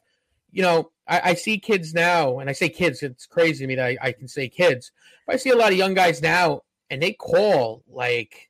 you 0.50 0.62
know, 0.62 0.92
I, 1.10 1.32
I 1.32 1.34
see 1.34 1.60
kids 1.60 1.94
now, 1.94 2.40
and 2.40 2.50
I 2.50 2.54
say 2.54 2.70
kids. 2.70 3.04
It's 3.04 3.26
crazy 3.26 3.66
to 3.66 3.68
me 3.68 3.76
that 3.76 3.86
I, 3.86 3.98
I 4.02 4.12
can 4.14 4.30
say 4.30 4.48
kids, 4.48 4.94
but 5.26 5.36
I 5.36 5.38
see 5.38 5.50
a 5.50 5.58
lot 5.58 5.74
of 5.74 5.78
young 5.78 5.94
guys 5.94 6.22
now, 6.22 6.62
and 6.90 7.02
they 7.02 7.12
call 7.12 7.84
like 7.90 8.47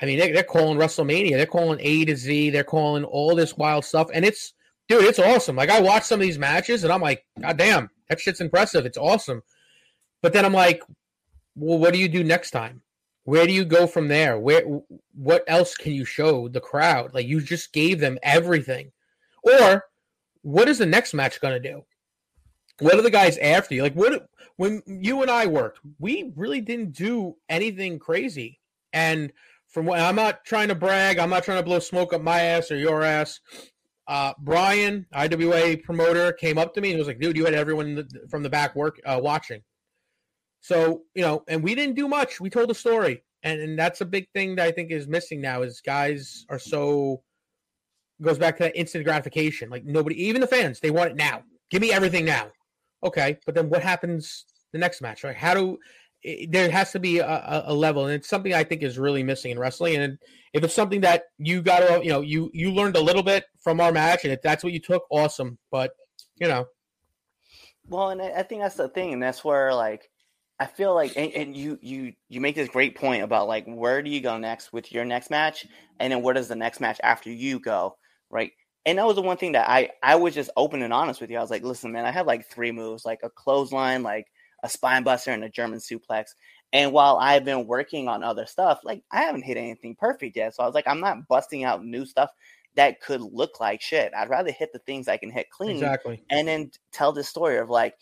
I 0.00 0.06
mean, 0.06 0.18
they, 0.18 0.36
are 0.38 0.42
calling 0.42 0.78
WrestleMania, 0.78 1.32
they're 1.32 1.46
calling 1.46 1.78
A 1.80 2.04
to 2.04 2.16
Z, 2.16 2.50
they're 2.50 2.64
calling 2.64 3.04
all 3.04 3.34
this 3.34 3.56
wild 3.56 3.84
stuff, 3.84 4.10
and 4.12 4.24
it's 4.24 4.54
dude, 4.88 5.04
it's 5.04 5.18
awesome. 5.18 5.56
Like 5.56 5.70
I 5.70 5.80
watch 5.80 6.04
some 6.04 6.20
of 6.20 6.26
these 6.26 6.38
matches, 6.38 6.84
and 6.84 6.92
I'm 6.92 7.00
like, 7.00 7.24
God 7.40 7.56
damn, 7.56 7.90
that 8.08 8.20
shit's 8.20 8.40
impressive. 8.40 8.86
It's 8.86 8.98
awesome. 8.98 9.42
But 10.22 10.32
then 10.32 10.44
I'm 10.44 10.52
like, 10.52 10.82
well, 11.54 11.78
what 11.78 11.92
do 11.92 11.98
you 11.98 12.08
do 12.08 12.24
next 12.24 12.50
time? 12.50 12.82
Where 13.24 13.46
do 13.46 13.52
you 13.52 13.64
go 13.64 13.86
from 13.86 14.08
there? 14.08 14.38
Where 14.38 14.64
what 15.14 15.44
else 15.46 15.76
can 15.76 15.92
you 15.92 16.04
show 16.04 16.48
the 16.48 16.60
crowd? 16.60 17.12
Like 17.12 17.26
you 17.26 17.40
just 17.40 17.72
gave 17.72 18.00
them 18.00 18.18
everything. 18.22 18.92
Or 19.42 19.84
what 20.42 20.68
is 20.68 20.78
the 20.78 20.86
next 20.86 21.12
match 21.12 21.40
going 21.40 21.60
to 21.60 21.68
do? 21.68 21.84
What 22.80 22.94
are 22.94 23.02
the 23.02 23.10
guys 23.10 23.36
after 23.38 23.74
you? 23.74 23.82
Like 23.82 23.94
what 23.94 24.28
when 24.56 24.82
you 24.86 25.20
and 25.22 25.30
I 25.30 25.46
worked, 25.46 25.80
we 25.98 26.32
really 26.36 26.60
didn't 26.60 26.92
do 26.92 27.36
anything 27.48 27.98
crazy. 27.98 28.60
And 28.92 29.32
from 29.68 29.86
what 29.86 30.00
I'm 30.00 30.16
not 30.16 30.44
trying 30.44 30.68
to 30.68 30.74
brag, 30.74 31.18
I'm 31.18 31.30
not 31.30 31.44
trying 31.44 31.58
to 31.58 31.64
blow 31.64 31.78
smoke 31.78 32.12
up 32.12 32.22
my 32.22 32.40
ass 32.40 32.70
or 32.70 32.76
your 32.76 33.02
ass. 33.02 33.40
Uh, 34.06 34.32
Brian, 34.38 35.06
IWA 35.12 35.76
promoter, 35.78 36.32
came 36.32 36.56
up 36.56 36.72
to 36.74 36.80
me 36.80 36.90
and 36.90 36.98
was 36.98 37.06
like, 37.06 37.20
"Dude, 37.20 37.36
you 37.36 37.44
had 37.44 37.54
everyone 37.54 38.08
from 38.30 38.42
the 38.42 38.48
back 38.48 38.74
work 38.74 38.98
uh, 39.04 39.20
watching." 39.22 39.62
So 40.60 41.02
you 41.14 41.22
know, 41.22 41.44
and 41.48 41.62
we 41.62 41.74
didn't 41.74 41.94
do 41.94 42.08
much. 42.08 42.40
We 42.40 42.48
told 42.48 42.70
a 42.70 42.74
story, 42.74 43.22
and 43.42 43.60
and 43.60 43.78
that's 43.78 44.00
a 44.00 44.06
big 44.06 44.26
thing 44.34 44.56
that 44.56 44.66
I 44.66 44.72
think 44.72 44.90
is 44.90 45.06
missing 45.06 45.40
now. 45.42 45.62
Is 45.62 45.82
guys 45.82 46.46
are 46.48 46.58
so 46.58 47.22
goes 48.22 48.38
back 48.38 48.56
to 48.56 48.64
that 48.64 48.76
instant 48.76 49.04
gratification. 49.04 49.68
Like 49.68 49.84
nobody, 49.84 50.24
even 50.24 50.40
the 50.40 50.46
fans, 50.46 50.80
they 50.80 50.90
want 50.90 51.10
it 51.10 51.16
now. 51.16 51.42
Give 51.70 51.82
me 51.82 51.92
everything 51.92 52.24
now. 52.24 52.48
Okay, 53.04 53.38
but 53.44 53.54
then 53.54 53.68
what 53.68 53.82
happens 53.82 54.46
the 54.72 54.78
next 54.78 55.02
match? 55.02 55.22
Like 55.22 55.36
how 55.36 55.54
do 55.54 55.78
it, 56.22 56.50
there 56.52 56.70
has 56.70 56.92
to 56.92 56.98
be 56.98 57.18
a, 57.18 57.64
a, 57.66 57.74
level, 57.74 58.06
and 58.06 58.14
it's 58.14 58.28
something 58.28 58.54
I 58.54 58.64
think 58.64 58.82
is 58.82 58.98
really 58.98 59.22
missing 59.22 59.50
in 59.50 59.58
wrestling. 59.58 59.96
And 59.96 60.18
if 60.52 60.64
it's 60.64 60.74
something 60.74 61.00
that 61.02 61.24
you 61.38 61.62
got 61.62 61.80
to, 61.80 62.02
you 62.02 62.10
know, 62.10 62.20
you 62.20 62.50
you 62.52 62.72
learned 62.72 62.96
a 62.96 63.00
little 63.00 63.22
bit 63.22 63.44
from 63.60 63.80
our 63.80 63.92
match, 63.92 64.24
and 64.24 64.32
if 64.32 64.42
that's 64.42 64.64
what 64.64 64.72
you 64.72 64.80
took, 64.80 65.04
awesome. 65.10 65.58
But 65.70 65.92
you 66.36 66.48
know, 66.48 66.66
well, 67.86 68.10
and 68.10 68.20
I 68.20 68.42
think 68.42 68.62
that's 68.62 68.76
the 68.76 68.88
thing, 68.88 69.12
and 69.12 69.22
that's 69.22 69.44
where 69.44 69.74
like 69.74 70.10
I 70.60 70.66
feel 70.66 70.94
like, 70.94 71.12
and, 71.16 71.32
and, 71.32 71.56
you 71.56 71.78
you 71.80 72.12
you 72.28 72.40
make 72.40 72.56
this 72.56 72.68
great 72.68 72.96
point 72.96 73.22
about 73.22 73.48
like 73.48 73.64
where 73.66 74.02
do 74.02 74.10
you 74.10 74.20
go 74.20 74.38
next 74.38 74.72
with 74.72 74.92
your 74.92 75.04
next 75.04 75.30
match, 75.30 75.66
and 76.00 76.12
then 76.12 76.22
where 76.22 76.34
does 76.34 76.48
the 76.48 76.56
next 76.56 76.80
match 76.80 77.00
after 77.02 77.30
you 77.30 77.60
go, 77.60 77.96
right? 78.28 78.50
And 78.84 78.98
that 78.98 79.06
was 79.06 79.16
the 79.16 79.22
one 79.22 79.36
thing 79.36 79.52
that 79.52 79.68
I 79.68 79.90
I 80.02 80.16
was 80.16 80.34
just 80.34 80.50
open 80.56 80.82
and 80.82 80.92
honest 80.92 81.20
with 81.20 81.30
you. 81.30 81.38
I 81.38 81.40
was 81.40 81.50
like, 81.50 81.62
listen, 81.62 81.92
man, 81.92 82.06
I 82.06 82.10
had 82.10 82.26
like 82.26 82.50
three 82.50 82.72
moves, 82.72 83.04
like 83.04 83.20
a 83.22 83.30
clothesline, 83.30 84.02
like 84.02 84.26
a 84.62 84.68
spine 84.68 85.02
buster, 85.02 85.32
and 85.32 85.44
a 85.44 85.48
German 85.48 85.78
suplex. 85.78 86.34
And 86.72 86.92
while 86.92 87.16
I've 87.16 87.44
been 87.44 87.66
working 87.66 88.08
on 88.08 88.22
other 88.22 88.46
stuff, 88.46 88.80
like 88.84 89.02
I 89.10 89.22
haven't 89.22 89.44
hit 89.44 89.56
anything 89.56 89.94
perfect 89.94 90.36
yet. 90.36 90.54
So 90.54 90.62
I 90.62 90.66
was 90.66 90.74
like, 90.74 90.86
I'm 90.86 91.00
not 91.00 91.26
busting 91.28 91.64
out 91.64 91.84
new 91.84 92.04
stuff 92.04 92.30
that 92.74 93.00
could 93.00 93.22
look 93.22 93.60
like 93.60 93.80
shit. 93.80 94.12
I'd 94.14 94.28
rather 94.28 94.52
hit 94.52 94.72
the 94.72 94.78
things 94.80 95.08
I 95.08 95.16
can 95.16 95.30
hit 95.30 95.50
clean, 95.50 95.70
exactly, 95.70 96.22
and 96.30 96.46
then 96.46 96.70
tell 96.92 97.12
this 97.12 97.28
story 97.28 97.58
of 97.58 97.70
like 97.70 97.94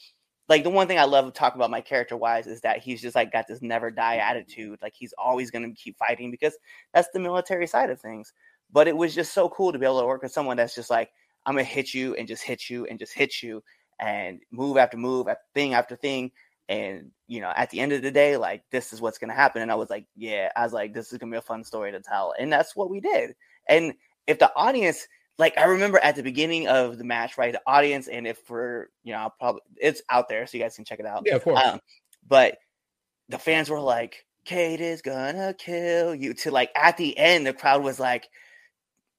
like 0.49 0.63
the 0.63 0.71
one 0.71 0.87
thing 0.87 0.99
I 0.99 1.05
love 1.05 1.27
to 1.27 1.33
talk 1.33 1.55
about 1.55 1.71
my 1.71 1.81
character 1.81 2.17
wise 2.17 2.47
is 2.47 2.61
that 2.61 2.79
he's 2.79 3.03
just 3.03 3.17
like 3.17 3.33
got 3.33 3.49
this 3.49 3.63
never 3.63 3.91
die 3.91 4.17
attitude. 4.17 4.79
Like 4.81 4.95
he's 4.95 5.15
always 5.19 5.51
going 5.51 5.69
to 5.69 5.81
keep 5.81 5.99
fighting 5.99 6.31
because 6.31 6.57
that's 6.95 7.09
the 7.13 7.19
military 7.19 7.67
side 7.67 7.91
of 7.91 8.01
things. 8.01 8.33
But 8.73 8.89
it 8.89 8.97
was 8.97 9.15
just 9.15 9.33
so 9.33 9.49
cool 9.49 9.73
to 9.73 9.79
be 9.79 9.85
able 9.85 10.01
to 10.01 10.07
work 10.07 10.23
with 10.23 10.33
someone 10.33 10.57
that's 10.57 10.75
just 10.75 10.91
like, 10.91 11.11
I'm 11.45 11.55
going 11.55 11.65
to 11.65 11.71
hit 11.71 11.95
you 11.95 12.15
and 12.15 12.29
just 12.29 12.43
hit 12.43 12.69
you 12.71 12.87
and 12.87 12.99
just 12.99 13.13
hit 13.13 13.43
you 13.43 13.63
and 14.01 14.41
move 14.51 14.77
after 14.77 14.97
move, 14.97 15.29
after 15.29 15.43
thing 15.55 15.75
after 15.75 15.97
thing. 15.97 16.31
And, 16.69 17.13
you 17.29 17.41
know, 17.41 17.53
at 17.55 17.71
the 17.71 17.81
end 17.81 17.93
of 17.93 18.03
the 18.03 18.11
day, 18.11 18.37
like, 18.37 18.65
this 18.71 18.93
is 18.93 19.01
what's 19.01 19.19
going 19.19 19.31
to 19.31 19.37
happen. 19.37 19.63
And 19.63 19.71
I 19.71 19.77
was 19.77 19.89
like, 19.89 20.07
yeah, 20.17 20.51
I 20.57 20.65
was 20.65 20.73
like, 20.73 20.93
this 20.93 21.13
is 21.13 21.19
going 21.19 21.31
to 21.31 21.35
be 21.37 21.39
a 21.39 21.43
fun 21.43 21.63
story 21.63 21.93
to 21.93 22.01
tell. 22.01 22.35
And 22.39 22.53
that's 22.53 22.75
what 22.75 22.91
we 22.91 23.01
did. 23.01 23.35
And 23.69 23.95
if 24.27 24.39
the 24.39 24.51
audience, 24.57 25.07
like 25.39 25.57
I 25.59 25.65
remember 25.65 25.99
at 25.99 26.17
the 26.17 26.23
beginning 26.23 26.69
of 26.69 26.99
the 26.99 27.05
match, 27.05 27.39
right? 27.39 27.53
The 27.53 27.63
audience, 27.67 28.09
and 28.09 28.27
if 28.27 28.49
we're, 28.49 28.87
you 29.05 29.13
know, 29.13 29.19
I'll 29.19 29.35
probably 29.39 29.63
it's 29.77 30.03
out 30.11 30.29
there 30.29 30.47
so 30.47 30.57
you 30.57 30.65
guys 30.65 30.77
can 30.77 30.85
check 30.85 31.01
it 31.01 31.07
out. 31.07 31.23
Yeah, 31.27 31.37
of 31.37 31.45
course. 31.45 31.61
Um, 31.63 31.81
but 32.27 32.59
the 33.29 33.39
fans 33.39 33.69
were 33.69 33.81
like, 33.81 34.25
Kaide 34.45 34.81
is 34.81 35.03
gonna 35.03 35.55
kill 35.55 36.15
you. 36.15 36.35
To 36.35 36.51
like 36.51 36.71
at 36.75 36.97
the 36.97 37.17
end, 37.19 37.47
the 37.47 37.53
crowd 37.53 37.83
was 37.83 38.01
like, 38.01 38.29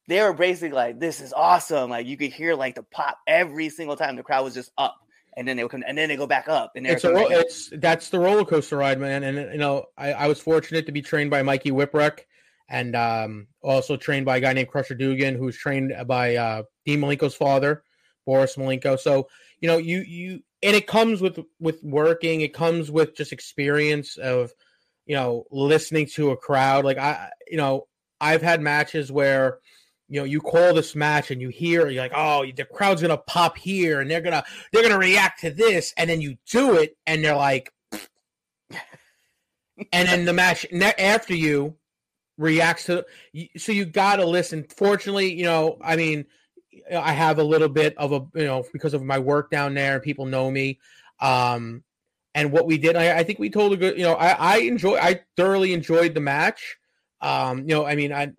they 0.07 0.21
were 0.21 0.33
basically 0.33 0.75
like, 0.75 0.99
This 0.99 1.21
is 1.21 1.33
awesome. 1.33 1.89
Like 1.89 2.07
you 2.07 2.17
could 2.17 2.31
hear 2.31 2.55
like 2.55 2.75
the 2.75 2.83
pop 2.83 3.19
every 3.27 3.69
single 3.69 3.95
time 3.95 4.15
the 4.15 4.23
crowd 4.23 4.43
was 4.43 4.53
just 4.53 4.71
up. 4.77 4.95
And 5.37 5.47
then 5.47 5.55
they 5.55 5.63
would 5.63 5.71
come 5.71 5.83
and 5.87 5.97
then 5.97 6.09
they 6.09 6.17
go 6.17 6.27
back 6.27 6.49
up. 6.49 6.73
And 6.75 6.85
it's 6.85 7.03
a 7.03 7.13
ro- 7.13 7.27
it's 7.29 7.69
that's 7.71 8.09
the 8.09 8.19
roller 8.19 8.43
coaster 8.43 8.75
ride, 8.75 8.99
man. 8.99 9.23
And 9.23 9.53
you 9.53 9.59
know, 9.59 9.85
I, 9.97 10.13
I 10.13 10.27
was 10.27 10.39
fortunate 10.39 10.87
to 10.87 10.91
be 10.91 11.01
trained 11.01 11.29
by 11.29 11.43
Mikey 11.43 11.71
Whipwreck 11.71 12.21
and 12.67 12.95
um, 12.95 13.47
also 13.61 13.95
trained 13.97 14.25
by 14.25 14.37
a 14.37 14.41
guy 14.41 14.53
named 14.53 14.67
Crusher 14.67 14.95
Dugan, 14.95 15.35
who's 15.35 15.55
trained 15.55 15.93
by 16.05 16.35
uh, 16.35 16.63
Dean 16.85 16.99
Malenko's 16.99 17.35
father, 17.35 17.83
Boris 18.25 18.55
Malenko. 18.55 18.99
So 18.99 19.29
you 19.61 19.67
know, 19.67 19.77
you 19.77 19.99
you 19.99 20.41
and 20.63 20.75
it 20.75 20.87
comes 20.87 21.21
with 21.21 21.39
with 21.59 21.83
working. 21.83 22.41
It 22.41 22.53
comes 22.53 22.91
with 22.91 23.15
just 23.15 23.31
experience 23.31 24.17
of 24.17 24.51
you 25.05 25.15
know 25.15 25.45
listening 25.51 26.07
to 26.15 26.31
a 26.31 26.37
crowd. 26.37 26.83
Like 26.83 26.97
I, 26.97 27.29
you 27.47 27.57
know, 27.57 27.87
I've 28.19 28.41
had 28.41 28.61
matches 28.61 29.11
where 29.11 29.59
you 30.09 30.19
know 30.19 30.25
you 30.25 30.39
call 30.39 30.73
this 30.73 30.95
match 30.95 31.31
and 31.31 31.41
you 31.41 31.49
hear 31.49 31.87
you're 31.89 32.01
like 32.01 32.13
oh 32.15 32.45
the 32.55 32.65
crowd's 32.65 33.01
gonna 33.01 33.17
pop 33.17 33.57
here 33.57 33.99
and 34.01 34.09
they're 34.09 34.21
gonna 34.21 34.43
they're 34.71 34.83
gonna 34.83 34.97
react 34.97 35.41
to 35.41 35.51
this 35.51 35.93
and 35.97 36.09
then 36.09 36.21
you 36.21 36.37
do 36.49 36.75
it 36.75 36.97
and 37.05 37.23
they're 37.23 37.35
like 37.35 37.71
and 39.91 40.07
then 40.07 40.25
the 40.25 40.33
match 40.33 40.65
after 40.97 41.35
you 41.35 41.75
reacts 42.37 42.85
to 42.85 43.05
so 43.57 43.71
you 43.71 43.83
got 43.83 44.17
to 44.17 44.25
listen. 44.25 44.63
Fortunately 44.75 45.33
you 45.33 45.43
know 45.43 45.77
i 45.83 45.95
mean 45.95 46.25
i 46.95 47.11
have 47.11 47.39
a 47.39 47.43
little 47.43 47.69
bit 47.69 47.97
of 47.97 48.11
a 48.11 48.25
you 48.35 48.45
know 48.45 48.63
because 48.71 48.93
of 48.93 49.03
my 49.03 49.19
work 49.19 49.49
down 49.49 49.73
there 49.73 49.99
people 49.99 50.25
know 50.25 50.49
me 50.51 50.79
um 51.19 51.83
and 52.35 52.51
what 52.51 52.67
we 52.67 52.77
did 52.77 52.95
i, 52.95 53.17
I 53.17 53.23
think 53.23 53.39
we 53.39 53.49
told 53.49 53.73
a 53.73 53.77
good 53.77 53.97
you 53.97 54.03
know 54.03 54.13
i 54.13 54.29
i 54.29 54.57
enjoy 54.59 54.97
i 54.97 55.21
thoroughly 55.35 55.73
enjoyed 55.73 56.13
the 56.13 56.21
match. 56.21 56.77
Um 57.19 57.59
you 57.61 57.73
know 57.75 57.85
i 57.85 57.95
mean 57.95 58.13
i 58.13 58.31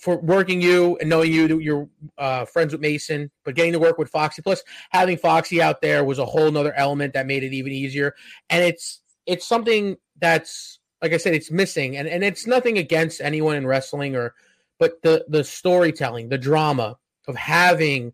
for 0.00 0.18
working 0.18 0.60
you 0.60 0.96
and 1.00 1.10
knowing 1.10 1.32
you 1.32 1.58
you're 1.58 1.88
uh, 2.18 2.44
friends 2.44 2.72
with 2.72 2.80
mason 2.80 3.30
but 3.44 3.54
getting 3.54 3.72
to 3.72 3.78
work 3.80 3.98
with 3.98 4.08
foxy 4.08 4.40
plus 4.40 4.62
having 4.90 5.16
foxy 5.18 5.60
out 5.60 5.80
there 5.80 6.04
was 6.04 6.18
a 6.18 6.24
whole 6.24 6.50
nother 6.50 6.72
element 6.74 7.12
that 7.12 7.26
made 7.26 7.42
it 7.42 7.52
even 7.52 7.72
easier 7.72 8.14
and 8.50 8.62
it's 8.62 9.00
it's 9.26 9.46
something 9.46 9.96
that's 10.20 10.78
like 11.02 11.12
I 11.12 11.18
said, 11.18 11.34
it's 11.34 11.50
missing, 11.50 11.96
and 11.96 12.08
and 12.08 12.24
it's 12.24 12.46
nothing 12.46 12.78
against 12.78 13.20
anyone 13.20 13.56
in 13.56 13.66
wrestling 13.66 14.16
or, 14.16 14.34
but 14.78 15.00
the 15.02 15.24
the 15.28 15.44
storytelling, 15.44 16.28
the 16.28 16.38
drama 16.38 16.96
of 17.28 17.36
having, 17.36 18.12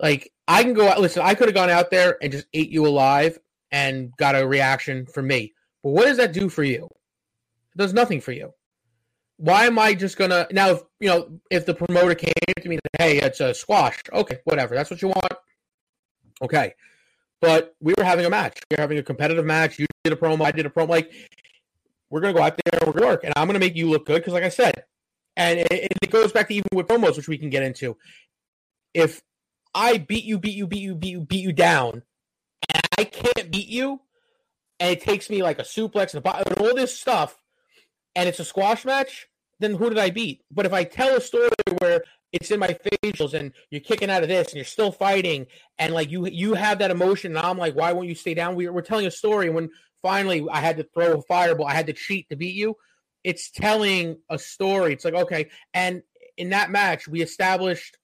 like 0.00 0.32
I 0.48 0.62
can 0.62 0.74
go 0.74 0.88
out. 0.88 1.00
Listen, 1.00 1.22
I 1.24 1.34
could 1.34 1.48
have 1.48 1.54
gone 1.54 1.70
out 1.70 1.90
there 1.90 2.18
and 2.22 2.32
just 2.32 2.46
ate 2.52 2.70
you 2.70 2.86
alive 2.86 3.38
and 3.70 4.12
got 4.16 4.34
a 4.34 4.46
reaction 4.46 5.06
from 5.06 5.26
me, 5.26 5.54
but 5.82 5.90
what 5.90 6.06
does 6.06 6.16
that 6.16 6.32
do 6.32 6.48
for 6.48 6.64
you? 6.64 6.84
It 7.74 7.78
does 7.78 7.92
nothing 7.92 8.20
for 8.20 8.32
you. 8.32 8.52
Why 9.36 9.66
am 9.66 9.78
I 9.78 9.94
just 9.94 10.16
gonna 10.16 10.46
now? 10.52 10.70
If 10.70 10.82
you 11.00 11.08
know, 11.08 11.40
if 11.50 11.66
the 11.66 11.74
promoter 11.74 12.14
came 12.14 12.32
to 12.60 12.68
me, 12.68 12.78
hey, 12.98 13.18
it's 13.18 13.40
a 13.40 13.52
squash. 13.52 13.98
Okay, 14.12 14.38
whatever. 14.44 14.74
That's 14.74 14.90
what 14.90 15.02
you 15.02 15.08
want. 15.08 15.32
Okay, 16.40 16.74
but 17.40 17.74
we 17.80 17.94
were 17.98 18.04
having 18.04 18.26
a 18.26 18.30
match. 18.30 18.60
We 18.70 18.76
were 18.76 18.80
having 18.80 18.98
a 18.98 19.02
competitive 19.02 19.44
match. 19.44 19.78
You 19.78 19.86
did 20.04 20.12
a 20.12 20.16
promo. 20.16 20.44
I 20.44 20.52
did 20.52 20.66
a 20.66 20.70
promo. 20.70 20.88
Like 20.88 21.12
we're 22.10 22.20
to 22.20 22.32
go 22.32 22.42
out 22.42 22.60
there 22.64 22.80
and 22.80 22.86
we're 22.86 23.00
to 23.00 23.06
work, 23.06 23.24
and 23.24 23.32
I'm 23.36 23.48
to 23.48 23.58
make 23.58 23.74
you 23.74 23.90
look 23.90 24.06
good 24.06 24.20
because, 24.20 24.34
like 24.34 24.44
I 24.44 24.48
said, 24.48 24.84
and 25.36 25.58
it, 25.58 25.68
it, 25.70 26.10
goes 26.10 26.30
back 26.30 26.46
to 26.46 26.54
even 26.54 26.68
with 26.72 26.86
promos, 26.86 27.16
which 27.16 27.26
we 27.26 27.38
can 27.38 27.50
get 27.50 27.64
into. 27.64 27.96
If 28.94 29.20
I 29.74 29.98
beat 29.98 30.24
you, 30.24 30.38
beat 30.38 30.54
you, 30.54 30.68
beat 30.68 30.82
you, 30.82 30.94
beat 30.94 31.10
you, 31.10 31.20
beat 31.22 31.42
you 31.42 31.52
down, 31.52 32.02
and 32.72 32.82
I 32.96 33.02
can't 33.02 33.50
beat 33.50 33.66
you, 33.66 34.00
and 34.78 34.92
it 34.92 35.00
takes 35.00 35.28
me 35.28 35.42
like 35.42 35.58
a 35.58 35.62
suplex 35.62 36.14
and, 36.14 36.24
a, 36.24 36.36
and 36.36 36.58
all 36.58 36.74
this 36.74 36.96
stuff, 36.96 37.36
and 38.14 38.28
it's 38.28 38.40
a 38.40 38.44
squash 38.44 38.84
match, 38.84 39.26
then 39.60 39.74
who 39.74 39.88
did 39.88 39.98
I 39.98 40.10
beat? 40.10 40.42
But 40.50 40.66
if 40.66 40.72
I 40.72 40.84
tell 40.84 41.16
a 41.16 41.20
story 41.20 41.50
where 41.78 42.02
it's 42.32 42.50
in 42.50 42.58
my 42.58 42.76
facials 42.84 43.32
and 43.34 43.52
you're 43.70 43.80
kicking 43.80 44.10
out 44.10 44.22
of 44.22 44.28
this 44.28 44.48
and 44.48 44.56
you're 44.56 44.64
still 44.64 44.90
fighting 44.90 45.46
and 45.78 45.94
like 45.94 46.10
you 46.10 46.26
you 46.26 46.54
have 46.54 46.80
that 46.80 46.90
emotion 46.90 47.36
and 47.36 47.46
I'm 47.46 47.58
like, 47.58 47.76
why 47.76 47.92
won't 47.92 48.08
you 48.08 48.14
stay 48.16 48.34
down? 48.34 48.56
We, 48.56 48.68
we're 48.68 48.82
telling 48.82 49.06
a 49.06 49.10
story 49.10 49.50
when 49.50 49.70
finally 50.02 50.44
I 50.50 50.58
had 50.58 50.76
to 50.78 50.86
throw 50.94 51.12
a 51.12 51.22
fireball. 51.22 51.66
I 51.66 51.74
had 51.74 51.86
to 51.86 51.92
cheat 51.92 52.28
to 52.30 52.36
beat 52.36 52.56
you. 52.56 52.76
It's 53.22 53.50
telling 53.50 54.18
a 54.28 54.38
story. 54.38 54.92
It's 54.92 55.04
like, 55.04 55.14
okay. 55.14 55.48
And 55.72 56.02
in 56.36 56.50
that 56.50 56.70
match, 56.70 57.06
we 57.06 57.22
established, 57.22 57.96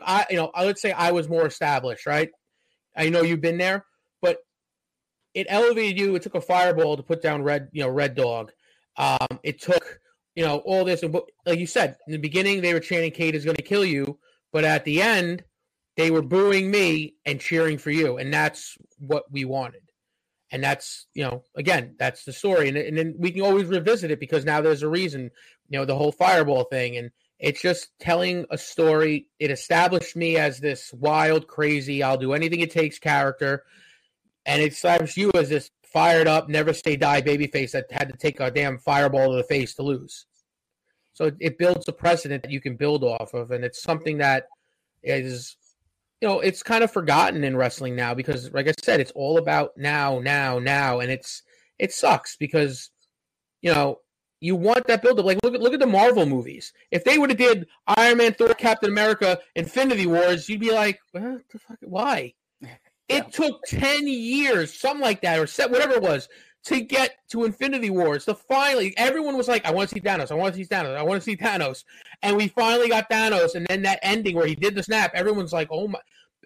I, 0.00 0.26
you 0.30 0.36
know, 0.36 0.50
let's 0.56 0.82
say 0.82 0.92
I 0.92 1.12
was 1.12 1.28
more 1.28 1.46
established, 1.46 2.06
right? 2.06 2.30
I 2.96 3.08
know 3.08 3.22
you've 3.22 3.40
been 3.40 3.58
there, 3.58 3.86
but 4.20 4.38
it 5.34 5.46
elevated 5.48 5.98
you. 5.98 6.14
It 6.14 6.22
took 6.22 6.34
a 6.34 6.40
fireball 6.40 6.96
to 6.96 7.02
put 7.02 7.22
down 7.22 7.42
Red, 7.42 7.68
you 7.72 7.82
know, 7.82 7.88
Red 7.88 8.14
Dog. 8.14 8.52
Um, 8.96 9.38
it 9.42 9.60
took, 9.60 10.00
you 10.34 10.44
know, 10.44 10.58
all 10.58 10.84
this. 10.84 11.02
And 11.02 11.16
like 11.46 11.58
you 11.58 11.66
said, 11.66 11.96
in 12.06 12.12
the 12.12 12.18
beginning, 12.18 12.60
they 12.60 12.74
were 12.74 12.80
chanting 12.80 13.12
Kaide 13.12 13.34
is 13.34 13.44
going 13.44 13.56
to 13.56 13.62
kill 13.62 13.84
you. 13.84 14.18
But 14.52 14.64
at 14.64 14.84
the 14.84 15.00
end, 15.00 15.44
they 15.96 16.10
were 16.10 16.22
booing 16.22 16.70
me 16.70 17.14
and 17.24 17.40
cheering 17.40 17.78
for 17.78 17.90
you. 17.90 18.16
And 18.18 18.32
that's 18.32 18.76
what 18.98 19.30
we 19.30 19.44
wanted 19.44 19.82
and 20.50 20.62
that's 20.62 21.06
you 21.14 21.22
know 21.22 21.42
again 21.54 21.94
that's 21.98 22.24
the 22.24 22.32
story 22.32 22.68
and, 22.68 22.76
and 22.76 22.96
then 22.96 23.14
we 23.18 23.30
can 23.30 23.42
always 23.42 23.66
revisit 23.66 24.10
it 24.10 24.20
because 24.20 24.44
now 24.44 24.60
there's 24.60 24.82
a 24.82 24.88
reason 24.88 25.30
you 25.68 25.78
know 25.78 25.84
the 25.84 25.96
whole 25.96 26.12
fireball 26.12 26.64
thing 26.64 26.96
and 26.96 27.10
it's 27.38 27.62
just 27.62 27.88
telling 27.98 28.44
a 28.50 28.58
story 28.58 29.28
it 29.38 29.50
established 29.50 30.16
me 30.16 30.36
as 30.36 30.58
this 30.58 30.92
wild 30.92 31.46
crazy 31.46 32.02
i'll 32.02 32.18
do 32.18 32.32
anything 32.32 32.60
it 32.60 32.70
takes 32.70 32.98
character 32.98 33.64
and 34.46 34.62
it 34.62 34.72
established 34.72 35.16
you 35.16 35.30
as 35.34 35.48
this 35.48 35.70
fired 35.92 36.26
up 36.26 36.48
never 36.48 36.72
stay 36.72 36.96
die 36.96 37.20
baby 37.20 37.46
face 37.46 37.72
that 37.72 37.90
had 37.90 38.08
to 38.08 38.16
take 38.16 38.40
a 38.40 38.50
damn 38.50 38.78
fireball 38.78 39.30
to 39.30 39.36
the 39.36 39.44
face 39.44 39.74
to 39.74 39.82
lose 39.82 40.26
so 41.12 41.30
it, 41.40 41.58
builds 41.58 41.88
a 41.88 41.92
precedent 41.92 42.42
that 42.42 42.52
you 42.52 42.60
can 42.60 42.76
build 42.76 43.04
off 43.04 43.34
of 43.34 43.50
and 43.50 43.64
it's 43.64 43.82
something 43.82 44.18
that 44.18 44.44
is 45.02 45.56
you 46.20 46.28
know, 46.28 46.40
it's 46.40 46.62
kind 46.62 46.84
of 46.84 46.92
forgotten 46.92 47.44
in 47.44 47.56
wrestling 47.56 47.96
now 47.96 48.14
because, 48.14 48.52
like 48.52 48.68
I 48.68 48.72
said, 48.82 49.00
it's 49.00 49.12
all 49.12 49.38
about 49.38 49.70
now, 49.76 50.18
now, 50.18 50.58
now, 50.58 51.00
and 51.00 51.10
it's 51.10 51.42
it 51.78 51.92
sucks 51.92 52.36
because, 52.36 52.90
you 53.62 53.72
know, 53.72 54.00
you 54.40 54.54
want 54.54 54.86
that 54.86 55.02
build 55.02 55.18
up. 55.18 55.24
Like 55.24 55.38
look 55.42 55.54
at 55.54 55.62
look 55.62 55.72
at 55.72 55.80
the 55.80 55.86
Marvel 55.86 56.26
movies. 56.26 56.72
If 56.90 57.04
they 57.04 57.18
would 57.18 57.30
have 57.30 57.38
did 57.38 57.66
Iron 57.86 58.18
Man, 58.18 58.34
Thor, 58.34 58.52
Captain 58.52 58.90
America, 58.90 59.38
Infinity 59.54 60.06
Wars, 60.06 60.48
you'd 60.48 60.60
be 60.60 60.72
like, 60.72 60.98
what 61.12 61.22
the 61.50 61.58
fuck? 61.58 61.78
Why? 61.82 62.34
Yeah. 63.10 63.18
It 63.18 63.32
took 63.32 63.62
ten 63.66 64.06
years, 64.06 64.72
something 64.72 65.02
like 65.02 65.20
that, 65.22 65.38
or 65.38 65.46
set 65.46 65.70
whatever 65.70 65.94
it 65.94 66.02
was, 66.02 66.28
to 66.64 66.80
get 66.80 67.16
to 67.30 67.44
Infinity 67.44 67.90
Wars. 67.90 68.24
To 68.26 68.34
finally, 68.34 68.94
everyone 68.96 69.36
was 69.36 69.48
like, 69.48 69.64
"I 69.66 69.72
want 69.72 69.88
to 69.90 69.94
see 69.94 70.00
Thanos. 70.00 70.30
I 70.30 70.34
want 70.34 70.54
to 70.54 70.60
see 70.60 70.66
Thanos. 70.66 70.96
I 70.96 71.02
want 71.02 71.20
to 71.20 71.24
see 71.24 71.36
Thanos." 71.36 71.84
And 72.22 72.36
we 72.36 72.48
finally 72.48 72.88
got 72.88 73.10
Thanos, 73.10 73.54
and 73.54 73.66
then 73.66 73.82
that 73.82 73.98
ending 74.02 74.36
where 74.36 74.46
he 74.46 74.54
did 74.54 74.74
the 74.74 74.82
snap. 74.82 75.12
Everyone's 75.14 75.52
like, 75.52 75.68
"Oh 75.70 75.88
my!" 75.88 75.98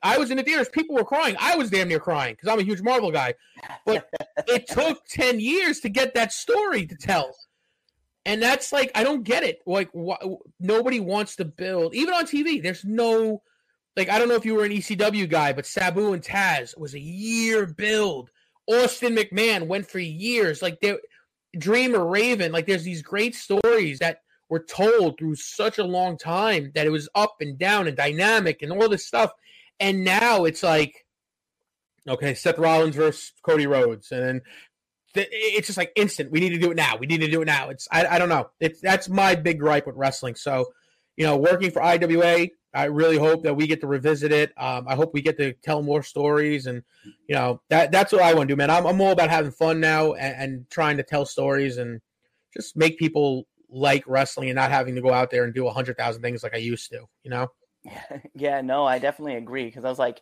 I 0.03 0.19
was 0.19 0.31
in 0.31 0.37
the 0.37 0.43
theaters. 0.43 0.69
People 0.69 0.95
were 0.97 1.05
crying. 1.05 1.37
I 1.39 1.57
was 1.57 1.71
damn 1.71 1.89
near 1.89 2.01
crying 2.01 2.35
because 2.35 2.49
I'm 2.53 2.61
a 2.61 2.65
huge 2.65 2.83
Marvel 2.83 3.11
guy. 3.11 3.35
But 3.87 4.09
it 4.49 4.67
took 4.69 5.05
ten 5.07 5.41
years 5.41 5.81
to 5.81 5.89
get 5.89 6.15
that 6.15 6.33
story 6.33 6.87
to 6.87 6.97
tell. 6.97 7.35
And 8.27 8.43
that's 8.43 8.73
like 8.73 8.91
I 8.95 9.05
don't 9.05 9.23
get 9.23 9.43
it. 9.43 9.61
Like 9.67 9.91
wh- 9.93 10.39
nobody 10.61 11.01
wants 11.01 11.37
to 11.37 11.45
build, 11.45 11.95
even 11.95 12.15
on 12.15 12.25
TV. 12.27 12.63
There's 12.63 12.85
no 12.85 13.43
like 13.97 14.09
I 14.09 14.19
don't 14.19 14.29
know 14.29 14.35
if 14.35 14.45
you 14.45 14.55
were 14.55 14.65
an 14.65 14.73
ECW 14.73 15.29
guy, 15.29 15.53
but 15.53 15.67
Sabu 15.67 16.13
and 16.13 16.23
Taz 16.23 16.77
was 16.77 16.95
a 16.95 17.01
year 17.01 17.67
build 17.67 18.31
Austin 18.67 19.15
McMahon 19.15 19.67
went 19.67 19.89
for 19.89 19.99
years. 19.99 20.63
Like 20.63 20.81
there, 20.81 20.99
Dreamer 21.59 22.05
Raven. 22.05 22.53
Like 22.53 22.67
there's 22.67 22.85
these 22.85 23.03
great 23.03 23.35
stories 23.35 23.99
that 23.99 24.21
were 24.49 24.65
told 24.65 25.19
through 25.19 25.37
such 25.37 25.79
a 25.79 25.85
long 25.85 26.19
time 26.19 26.73
that 26.75 26.87
it 26.87 26.91
was 26.91 27.09
up 27.15 27.37
and 27.41 27.59
down 27.59 27.87
and 27.87 27.97
dynamic 27.97 28.63
and 28.63 28.73
all 28.73 28.89
this 28.89 29.07
stuff. 29.07 29.33
And 29.81 30.05
now 30.05 30.45
it's 30.45 30.63
like, 30.63 31.07
okay, 32.09 32.35
Seth 32.35 32.59
Rollins 32.59 32.97
versus 32.97 33.33
Cody 33.43 33.67
Rhodes, 33.67 34.13
and 34.13 34.23
then 34.23 34.43
th- 35.15 35.29
it's 35.33 35.67
just 35.67 35.79
like 35.79 35.93
instant. 35.97 36.31
We 36.31 36.41
need 36.41 36.51
to 36.51 36.59
do 36.59 36.71
it 36.71 36.77
now. 36.77 36.97
We 36.97 37.07
need 37.07 37.23
to 37.23 37.31
do 37.31 37.43
it 37.43 37.47
now. 37.47 37.71
It's 37.71 37.89
I, 37.91 38.07
I 38.07 38.19
don't 38.19 38.29
know. 38.29 38.51
It's 38.61 38.81
that's 38.81 39.09
my 39.09 39.35
big 39.35 39.59
gripe 39.59 39.87
with 39.87 39.97
wrestling. 39.97 40.37
So, 40.37 40.67
you 41.17 41.27
know, 41.27 41.37
working 41.37 41.73
for 41.73 41.83
IWA, 41.83 42.49
I 42.75 42.85
really 42.85 43.19
hope 43.19 43.43
that 43.45 43.55
we 43.55 43.67
get 43.67 43.81
to 43.83 43.87
revisit 43.87 44.33
it. 44.33 44.53
Um, 44.57 44.87
I 44.89 44.95
hope 44.95 45.15
we 45.15 45.23
get 45.23 45.37
to 45.39 45.53
tell 45.55 45.83
more 45.83 46.03
stories, 46.03 46.67
and 46.67 46.83
you 47.29 47.35
know 47.35 47.61
that 47.71 47.93
that's 47.93 48.13
what 48.13 48.23
I 48.23 48.35
want 48.35 48.49
to 48.49 48.55
do, 48.55 48.57
man. 48.57 48.71
I'm, 48.71 48.87
I'm 48.87 49.01
all 49.01 49.13
about 49.13 49.31
having 49.31 49.53
fun 49.53 49.81
now 49.81 50.15
and, 50.15 50.35
and 50.37 50.71
trying 50.71 50.97
to 50.97 51.03
tell 51.03 51.25
stories 51.25 51.79
and 51.79 52.01
just 52.53 52.77
make 52.77 52.99
people 52.99 53.47
like 53.69 54.05
wrestling 54.07 54.49
and 54.51 54.57
not 54.57 54.71
having 54.71 54.95
to 54.95 55.01
go 55.01 55.13
out 55.13 55.31
there 55.31 55.45
and 55.45 55.55
do 55.55 55.67
a 55.67 55.73
hundred 55.73 55.97
thousand 55.97 56.23
things 56.23 56.43
like 56.43 56.55
I 56.55 56.59
used 56.59 56.91
to. 56.91 57.05
You 57.23 57.31
know? 57.31 57.49
yeah, 58.35 58.61
no, 58.61 58.85
I 58.85 58.99
definitely 58.99 59.37
agree 59.37 59.67
because 59.67 59.85
I 59.85 59.89
was 59.89 59.99
like, 59.99 60.21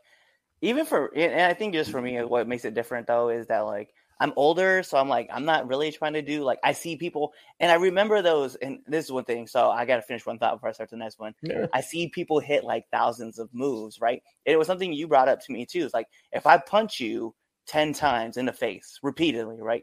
even 0.60 0.84
for, 0.84 1.12
and 1.16 1.42
I 1.42 1.54
think 1.54 1.74
just 1.74 1.90
for 1.90 2.00
me, 2.00 2.22
what 2.22 2.48
makes 2.48 2.64
it 2.64 2.74
different 2.74 3.06
though 3.06 3.28
is 3.28 3.46
that 3.48 3.60
like 3.60 3.92
I'm 4.22 4.32
older, 4.36 4.84
so 4.84 4.98
I'm 4.98 5.08
like, 5.08 5.28
I'm 5.32 5.44
not 5.44 5.66
really 5.66 5.90
trying 5.90 6.12
to 6.12 6.22
do 6.22 6.44
like 6.44 6.60
I 6.62 6.74
see 6.74 6.94
people, 6.94 7.32
and 7.58 7.72
I 7.72 7.74
remember 7.74 8.22
those. 8.22 8.54
And 8.54 8.78
this 8.86 9.06
is 9.06 9.10
one 9.10 9.24
thing, 9.24 9.48
so 9.48 9.68
I 9.68 9.84
got 9.84 9.96
to 9.96 10.02
finish 10.02 10.24
one 10.24 10.38
thought 10.38 10.54
before 10.54 10.68
I 10.68 10.72
start 10.72 10.90
the 10.90 10.96
next 10.96 11.18
one. 11.18 11.34
Yeah. 11.42 11.66
I 11.72 11.80
see 11.80 12.08
people 12.08 12.38
hit 12.38 12.62
like 12.62 12.84
thousands 12.92 13.40
of 13.40 13.48
moves, 13.52 14.00
right? 14.00 14.22
And 14.46 14.54
it 14.54 14.56
was 14.58 14.68
something 14.68 14.92
you 14.92 15.08
brought 15.08 15.28
up 15.28 15.40
to 15.40 15.52
me 15.52 15.66
too. 15.66 15.84
It's 15.84 15.92
like 15.92 16.06
if 16.30 16.46
I 16.46 16.58
punch 16.58 17.00
you 17.00 17.34
ten 17.66 17.92
times 17.92 18.36
in 18.36 18.46
the 18.46 18.52
face 18.52 19.00
repeatedly, 19.02 19.60
right? 19.60 19.82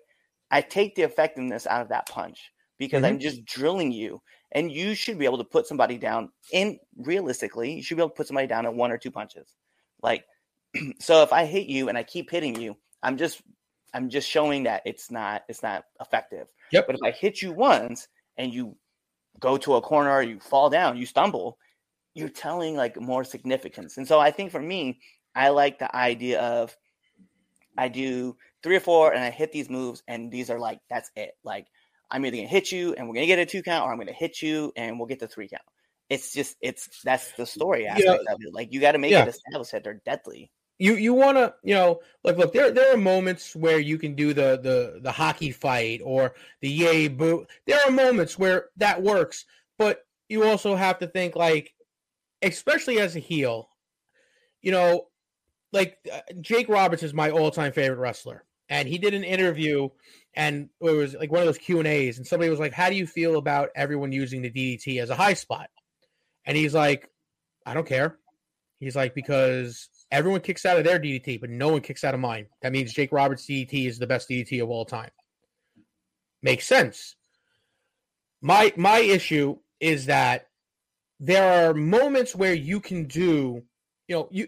I 0.50 0.62
take 0.62 0.96
the 0.96 1.02
effectiveness 1.02 1.68
out 1.68 1.82
of 1.82 1.90
that 1.90 2.08
punch 2.08 2.54
because 2.78 3.04
mm-hmm. 3.04 3.16
I'm 3.16 3.20
just 3.20 3.44
drilling 3.44 3.92
you, 3.92 4.22
and 4.54 4.72
you 4.72 4.96
should 4.96 5.20
be 5.20 5.26
able 5.26 5.40
to 5.40 5.44
put 5.44 5.68
somebody 5.68 5.98
down. 5.98 6.30
In 6.54 6.80
realistically, 6.96 7.74
you 7.74 7.84
should 7.84 7.98
be 7.98 8.04
able 8.04 8.12
to 8.12 8.16
put 8.16 8.28
somebody 8.28 8.48
down 8.48 8.66
in 8.66 8.78
one 8.78 8.94
or 8.94 8.98
two 8.98 9.12
punches. 9.12 9.54
Like, 10.02 10.24
so 11.02 11.24
if 11.24 11.34
I 11.34 11.44
hit 11.44 11.68
you 11.68 11.90
and 11.90 11.98
I 11.98 12.04
keep 12.04 12.32
hitting 12.32 12.56
you, 12.56 12.78
I'm 13.04 13.18
just 13.18 13.42
I'm 13.94 14.10
just 14.10 14.30
showing 14.30 14.64
that 14.64 14.82
it's 14.86 15.12
not 15.12 15.44
it's 15.50 15.64
not 15.64 15.86
effective. 16.00 16.48
Yep. 16.72 16.88
But 16.88 16.96
if 16.96 17.02
I 17.04 17.12
hit 17.12 17.42
you 17.42 17.52
once 17.52 18.08
and 18.38 18.54
you 18.54 18.76
go 19.40 19.58
to 19.58 19.76
a 19.76 19.82
corner, 19.82 20.12
or 20.12 20.22
you 20.22 20.40
fall 20.40 20.70
down, 20.70 20.98
you 20.98 21.06
stumble, 21.06 21.58
you're 22.14 22.30
telling 22.30 22.76
like 22.76 23.00
more 23.00 23.24
significance. 23.24 23.98
And 23.98 24.08
so 24.08 24.20
I 24.20 24.32
think 24.32 24.52
for 24.52 24.62
me, 24.62 25.00
I 25.36 25.50
like 25.50 25.80
the 25.80 25.94
idea 25.96 26.42
of 26.42 26.76
I 27.78 27.88
do 27.88 28.36
three 28.62 28.76
or 28.76 28.82
four 28.82 29.14
and 29.14 29.24
I 29.24 29.30
hit 29.30 29.52
these 29.52 29.70
moves, 29.70 30.04
and 30.08 30.32
these 30.32 30.50
are 30.50 30.60
like 30.60 30.80
that's 30.90 31.12
it. 31.16 31.32
Like 31.44 31.68
I'm 32.12 32.26
either 32.26 32.38
gonna 32.38 32.48
hit 32.48 32.72
you 32.72 32.94
and 32.94 33.08
we're 33.08 33.16
gonna 33.16 33.28
get 33.28 33.40
a 33.40 33.46
two 33.46 33.64
count, 33.64 33.86
or 33.86 33.92
I'm 33.92 34.00
gonna 34.00 34.12
hit 34.12 34.42
you 34.42 34.72
and 34.76 34.98
we'll 34.98 35.08
get 35.08 35.20
the 35.20 35.28
three 35.28 35.48
count. 35.48 35.64
It's 36.10 36.34
just 36.34 36.58
it's 36.62 37.02
that's 37.04 37.32
the 37.34 37.46
story 37.46 37.84
You 37.84 37.90
aspect 37.90 38.24
know, 38.28 38.34
of 38.34 38.42
it. 38.42 38.54
Like 38.54 38.74
you 38.74 38.80
got 38.80 38.94
to 38.94 38.98
make 38.98 39.12
yeah. 39.12 39.24
it 39.24 39.30
established 39.30 39.72
that 39.74 39.84
they're 39.84 40.02
deadly. 40.06 40.52
You 40.80 40.96
you 40.96 41.14
want 41.14 41.38
to 41.38 41.54
you 41.64 41.76
know 41.76 42.00
like 42.24 42.38
look 42.38 42.54
there 42.54 42.72
there 42.72 42.94
are 42.94 42.98
moments 42.98 43.56
where 43.56 43.80
you 43.80 43.98
can 43.98 44.16
do 44.16 44.34
the 44.34 44.60
the 44.62 45.00
the 45.02 45.12
hockey 45.12 45.52
fight 45.52 46.02
or 46.04 46.34
the 46.62 46.70
yay 46.70 47.08
boo 47.08 47.46
there 47.68 47.80
are 47.86 47.92
moments 47.92 48.40
where 48.40 48.70
that 48.78 49.02
works 49.02 49.46
but 49.78 50.06
you 50.30 50.44
also 50.44 50.76
have 50.76 50.98
to 50.98 51.08
think 51.08 51.36
like 51.36 51.74
especially 52.42 53.00
as 53.00 53.16
a 53.16 53.20
heel 53.20 53.70
you 54.62 54.72
know 54.72 55.08
like 55.72 55.98
uh, 56.12 56.22
Jake 56.42 56.68
Roberts 56.68 57.04
is 57.04 57.14
my 57.14 57.30
all-time 57.30 57.74
favorite 57.74 58.00
wrestler 58.00 58.46
and 58.70 58.88
he 58.88 58.98
did 58.98 59.14
an 59.14 59.24
interview 59.24 59.90
and 60.34 60.70
it 60.82 60.92
was 60.92 61.14
like 61.14 61.32
one 61.32 61.42
of 61.42 61.46
those 61.46 61.58
Q&As 61.58 62.18
and 62.18 62.26
somebody 62.26 62.50
was 62.50 62.60
like 62.60 62.74
how 62.74 62.90
do 62.90 62.96
you 62.96 63.06
feel 63.06 63.38
about 63.38 63.70
everyone 63.76 64.12
using 64.12 64.42
the 64.42 64.50
DDT 64.50 65.02
as 65.02 65.10
a 65.10 65.16
high 65.16 65.34
spot? 65.34 65.70
And 66.46 66.56
he's 66.56 66.74
like 66.74 67.10
I 67.66 67.74
don't 67.74 67.88
care. 67.88 68.18
He's 68.80 68.96
like, 68.96 69.14
because 69.14 69.90
everyone 70.12 70.42
kicks 70.42 70.66
out 70.66 70.78
of 70.78 70.84
their 70.84 71.00
DDT, 71.00 71.40
but 71.40 71.50
no 71.50 71.70
one 71.70 71.82
kicks 71.82 72.04
out 72.04 72.14
of 72.14 72.20
mine. 72.20 72.48
That 72.62 72.72
means 72.72 72.94
Jake 72.94 73.12
Roberts' 73.12 73.46
DDT 73.46 73.88
is 73.88 74.00
the 74.00 74.08
best 74.08 74.30
DDT 74.30 74.62
of 74.62 74.70
all 74.70 74.86
time. 74.86 75.12
Makes 76.42 76.66
sense. 76.66 77.16
My 78.42 78.74
my 78.78 79.00
issue 79.00 79.58
is 79.80 80.06
that 80.06 80.48
there 81.20 81.68
are 81.68 81.74
moments 81.74 82.36
where 82.36 82.54
you 82.54 82.80
can 82.80 83.06
do, 83.06 83.64
you 84.08 84.16
know, 84.16 84.30
you 84.32 84.48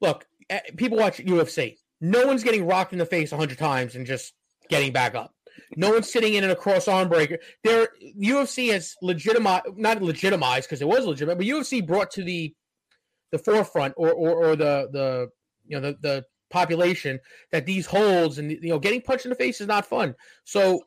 look, 0.00 0.26
eh, 0.50 0.60
people 0.76 0.98
watch 0.98 1.18
UFC. 1.18 1.76
No 2.00 2.26
one's 2.26 2.44
getting 2.44 2.66
rocked 2.66 2.92
in 2.92 2.98
the 2.98 3.06
face 3.06 3.32
a 3.32 3.36
hundred 3.36 3.58
times 3.58 3.94
and 3.94 4.06
just 4.06 4.34
getting 4.68 4.92
back 4.92 5.14
up. 5.14 5.34
No 5.76 5.90
one's 5.90 6.10
sitting 6.10 6.34
in 6.34 6.44
a 6.44 6.56
cross 6.56 6.88
arm 6.88 7.08
breaker. 7.08 7.38
There, 7.64 7.88
UFC 8.18 8.72
has 8.72 8.94
legitimized, 9.02 9.66
not 9.76 10.02
legitimized 10.02 10.68
because 10.68 10.82
it 10.82 10.88
was 10.88 11.06
legitimate, 11.06 11.38
but 11.38 11.46
UFC 11.46 11.86
brought 11.86 12.10
to 12.12 12.22
the 12.22 12.54
the 13.32 13.38
forefront 13.38 13.94
or 13.96 14.12
or, 14.12 14.30
or 14.30 14.56
the 14.56 14.88
the 14.92 15.28
you 15.66 15.78
know 15.78 15.92
the, 15.92 15.98
the 16.00 16.24
population 16.50 17.20
that 17.52 17.64
these 17.64 17.86
holds 17.86 18.38
and 18.38 18.50
you 18.50 18.70
know 18.70 18.78
getting 18.78 19.00
punched 19.00 19.24
in 19.24 19.30
the 19.30 19.36
face 19.36 19.60
is 19.60 19.66
not 19.66 19.86
fun. 19.86 20.14
So 20.44 20.84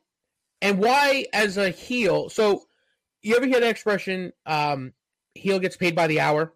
and 0.60 0.78
why 0.78 1.26
as 1.32 1.56
a 1.56 1.70
heel? 1.70 2.28
So 2.28 2.62
you 3.22 3.36
ever 3.36 3.46
hear 3.46 3.60
that 3.60 3.70
expression? 3.70 4.32
Um, 4.46 4.92
heel 5.34 5.58
gets 5.58 5.76
paid 5.76 5.94
by 5.94 6.06
the 6.06 6.20
hour. 6.20 6.54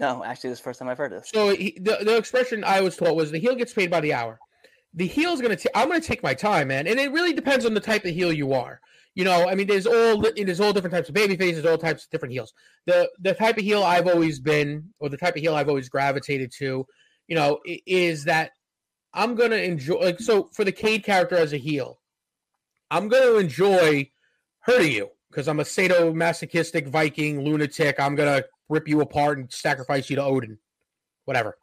No, 0.00 0.22
actually, 0.22 0.50
this 0.50 0.58
is 0.58 0.60
the 0.60 0.64
first 0.64 0.78
time 0.78 0.88
I've 0.88 0.98
heard 0.98 1.12
this. 1.12 1.30
So 1.32 1.54
he, 1.54 1.78
the 1.80 1.98
the 2.02 2.16
expression 2.16 2.64
I 2.64 2.80
was 2.80 2.96
taught 2.96 3.16
was 3.16 3.30
the 3.30 3.38
heel 3.38 3.54
gets 3.54 3.72
paid 3.72 3.90
by 3.90 4.00
the 4.00 4.12
hour. 4.12 4.38
The 4.94 5.06
heel's 5.06 5.40
gonna. 5.40 5.56
I'm 5.74 5.88
gonna 5.88 6.00
take 6.00 6.22
my 6.22 6.34
time, 6.34 6.68
man, 6.68 6.86
and 6.86 6.98
it 6.98 7.12
really 7.12 7.32
depends 7.32 7.64
on 7.64 7.74
the 7.74 7.80
type 7.80 8.04
of 8.04 8.14
heel 8.14 8.32
you 8.32 8.52
are. 8.52 8.80
You 9.18 9.24
know, 9.24 9.48
I 9.48 9.56
mean, 9.56 9.66
there's 9.66 9.84
all 9.84 10.22
there's 10.36 10.60
all 10.60 10.72
different 10.72 10.94
types 10.94 11.08
of 11.08 11.14
baby 11.16 11.36
faces, 11.36 11.66
all 11.66 11.76
types 11.76 12.04
of 12.04 12.10
different 12.10 12.34
heels. 12.34 12.52
The 12.86 13.10
the 13.18 13.34
type 13.34 13.58
of 13.58 13.64
heel 13.64 13.82
I've 13.82 14.06
always 14.06 14.38
been, 14.38 14.90
or 15.00 15.08
the 15.08 15.16
type 15.16 15.34
of 15.34 15.42
heel 15.42 15.56
I've 15.56 15.68
always 15.68 15.88
gravitated 15.88 16.52
to, 16.58 16.86
you 17.26 17.34
know, 17.34 17.58
is 17.84 18.26
that 18.26 18.52
I'm 19.12 19.34
gonna 19.34 19.56
enjoy. 19.56 19.96
Like, 19.96 20.20
so 20.20 20.50
for 20.52 20.62
the 20.62 20.70
Kaide 20.70 21.02
character 21.02 21.34
as 21.34 21.52
a 21.52 21.56
heel, 21.56 21.98
I'm 22.92 23.08
gonna 23.08 23.38
enjoy 23.38 24.08
hurting 24.60 24.92
you 24.92 25.08
because 25.32 25.48
I'm 25.48 25.58
a 25.58 25.64
sadomasochistic 25.64 26.86
Viking 26.86 27.40
lunatic. 27.44 27.98
I'm 27.98 28.14
gonna 28.14 28.44
rip 28.68 28.86
you 28.86 29.00
apart 29.00 29.38
and 29.38 29.52
sacrifice 29.52 30.08
you 30.08 30.14
to 30.14 30.22
Odin, 30.22 30.58
whatever. 31.24 31.58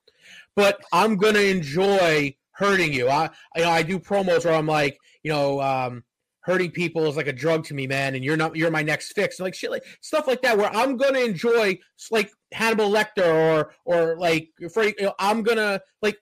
But 0.57 0.81
I'm 0.91 1.15
gonna 1.15 1.39
enjoy 1.39 2.35
hurting 2.51 2.91
you. 2.91 3.07
I 3.07 3.29
you 3.55 3.63
know 3.63 3.69
I 3.69 3.81
do 3.81 3.97
promos 3.97 4.43
where 4.43 4.55
I'm 4.55 4.67
like, 4.67 4.99
you 5.23 5.31
know, 5.31 5.61
um, 5.61 6.03
hurting 6.45 6.71
people 6.71 7.05
is 7.07 7.15
like 7.17 7.27
a 7.27 7.33
drug 7.33 7.65
to 7.65 7.73
me, 7.73 7.87
man, 7.87 8.15
and 8.15 8.23
you're 8.23 8.37
not 8.37 8.55
you're 8.55 8.71
my 8.71 8.83
next 8.83 9.13
fix. 9.13 9.39
Like 9.39 9.55
shit, 9.55 9.71
like 9.71 9.83
stuff 10.01 10.27
like 10.27 10.41
that, 10.43 10.57
where 10.57 10.73
I'm 10.73 10.95
gonna 10.95 11.19
enjoy 11.19 11.79
like 12.11 12.31
Hannibal 12.51 12.89
Lecter 12.89 13.25
or 13.25 13.73
or 13.85 14.17
like 14.17 14.49
Freddy, 14.73 14.95
you 14.99 15.05
know, 15.07 15.15
I'm 15.19 15.43
gonna 15.43 15.81
like, 16.01 16.17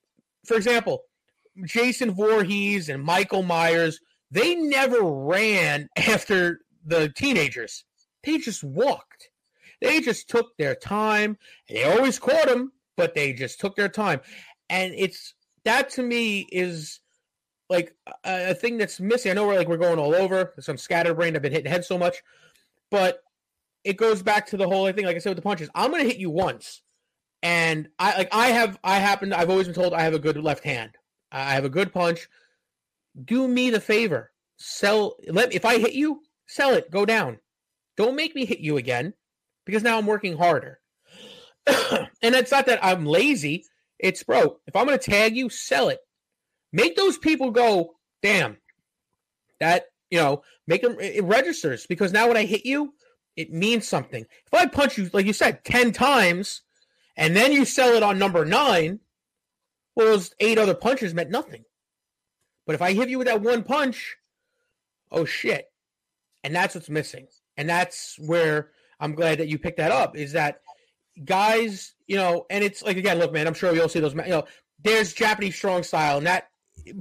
for 0.46 0.56
example, 0.56 1.04
Jason 1.66 2.12
Voorhees 2.12 2.90
and 2.90 3.04
Michael 3.04 3.44
Myers. 3.44 4.00
They 4.32 4.56
never 4.56 5.04
ran 5.04 5.90
after 5.98 6.62
the 6.86 7.10
teenagers. 7.10 7.84
They 8.24 8.38
just 8.38 8.64
walked. 8.64 9.30
They 9.82 10.00
just 10.00 10.30
took 10.30 10.56
their 10.58 10.76
time. 10.76 11.38
And 11.68 11.78
they 11.78 11.84
always 11.84 12.18
caught 12.18 12.48
them, 12.48 12.72
but 12.96 13.14
they 13.14 13.34
just 13.34 13.60
took 13.60 13.76
their 13.76 13.90
time. 13.90 14.22
And 14.70 14.94
it's 14.98 15.36
that 15.66 15.90
to 15.92 16.02
me 16.02 16.48
is 16.52 17.00
like 17.74 17.96
a, 18.24 18.52
a 18.52 18.54
thing 18.54 18.78
that's 18.78 19.00
missing. 19.00 19.32
I 19.32 19.34
know 19.34 19.48
we're 19.48 19.56
like 19.56 19.68
we're 19.68 19.78
going 19.78 20.00
all 20.00 20.16
over. 20.16 20.54
Some 20.60 20.78
scatterbrained. 20.78 21.36
I've 21.36 21.42
been 21.42 21.52
hitting 21.52 21.72
head 21.72 21.84
so 21.84 21.98
much, 21.98 22.24
but 22.92 23.22
it 23.84 23.98
goes 23.98 24.22
back 24.22 24.48
to 24.48 24.58
the 24.58 24.68
whole 24.68 24.90
thing. 24.92 25.06
Like 25.06 25.16
I 25.16 25.20
said 25.20 25.32
with 25.32 25.38
the 25.38 25.42
punches, 25.42 25.70
I'm 25.76 25.92
gonna 25.92 26.04
hit 26.04 26.18
you 26.18 26.30
once, 26.30 26.82
and 27.42 27.90
I 28.00 28.18
like 28.18 28.34
I 28.34 28.48
have 28.48 28.80
I 28.84 29.00
happen 29.00 29.34
I've 29.34 29.50
always 29.50 29.68
been 29.68 29.76
told 29.76 29.94
I 29.94 30.02
have 30.02 30.14
a 30.14 30.20
good 30.20 30.38
left 30.38 30.64
hand. 30.64 30.92
I 31.32 31.54
have 31.56 31.66
a 31.66 31.70
good 31.70 31.92
punch. 31.92 32.30
Do 33.26 33.48
me 33.48 33.72
the 33.72 33.82
favor. 33.82 34.32
Sell 34.58 35.16
let 35.28 35.54
if 35.54 35.66
I 35.66 35.80
hit 35.80 35.94
you, 35.94 36.22
sell 36.48 36.74
it. 36.74 36.92
Go 36.92 37.06
down. 37.06 37.40
Don't 37.98 38.16
make 38.16 38.36
me 38.36 38.46
hit 38.46 38.60
you 38.60 38.78
again 38.78 39.14
because 39.66 39.84
now 39.84 39.98
I'm 39.98 40.06
working 40.06 40.38
harder. 40.38 40.80
and 41.68 42.36
it's 42.36 42.52
not 42.52 42.68
that 42.68 42.84
I'm 42.84 43.06
lazy. 43.06 43.66
It's 44.00 44.24
bro, 44.24 44.60
if 44.68 44.76
I'm 44.76 44.86
gonna 44.86 44.98
tag 45.00 45.36
you, 45.36 45.50
sell 45.50 45.90
it. 45.90 46.00
Make 46.74 46.98
those 46.98 47.18
people 47.18 47.52
go, 47.52 47.94
damn. 48.22 48.58
That 49.60 49.86
you 50.10 50.20
know, 50.20 50.44
make 50.68 50.82
them 50.82 50.98
it 51.00 51.24
registers 51.24 51.86
because 51.88 52.12
now 52.12 52.28
when 52.28 52.36
I 52.38 52.44
hit 52.44 52.66
you, 52.66 52.94
it 53.38 53.54
means 53.54 53.88
something. 53.88 54.26
If 54.46 54.54
I 54.54 54.66
punch 54.66 54.98
you, 54.98 55.10
like 55.14 55.26
you 55.26 55.34
said, 55.34 55.64
ten 55.64 55.92
times, 55.92 56.62
and 57.16 57.36
then 57.36 57.52
you 57.52 57.64
sell 57.64 57.94
it 57.94 58.04
on 58.04 58.20
number 58.20 58.44
nine, 58.44 59.00
well, 59.96 60.08
those 60.08 60.34
eight 60.40 60.58
other 60.58 60.74
punches 60.74 61.14
meant 61.14 61.30
nothing. 61.30 61.64
But 62.66 62.76
if 62.76 62.82
I 62.82 62.94
hit 62.94 63.10
you 63.10 63.18
with 63.18 63.28
that 63.28 63.42
one 63.42 63.64
punch, 63.64 64.18
oh 65.12 65.26
shit. 65.26 65.72
And 66.44 66.56
that's 66.56 66.76
what's 66.76 66.90
missing. 66.90 67.28
And 67.56 67.70
that's 67.70 68.18
where 68.20 68.72
I'm 69.00 69.16
glad 69.16 69.40
that 69.40 69.48
you 69.48 69.58
picked 69.58 69.78
that 69.78 69.92
up 69.92 70.18
is 70.18 70.34
that 70.34 70.62
guys, 71.24 71.94
you 72.08 72.18
know, 72.18 72.46
and 72.50 72.64
it's 72.64 72.82
like 72.82 72.98
again, 72.98 73.20
look, 73.20 73.32
man, 73.32 73.48
I'm 73.48 73.54
sure 73.54 73.72
we 73.72 73.80
all 73.80 73.90
see 73.90 74.00
those, 74.00 74.14
you 74.14 74.28
know, 74.28 74.46
there's 74.84 75.14
Japanese 75.14 75.56
strong 75.56 75.84
style, 75.84 76.18
and 76.18 76.28
that 76.28 76.50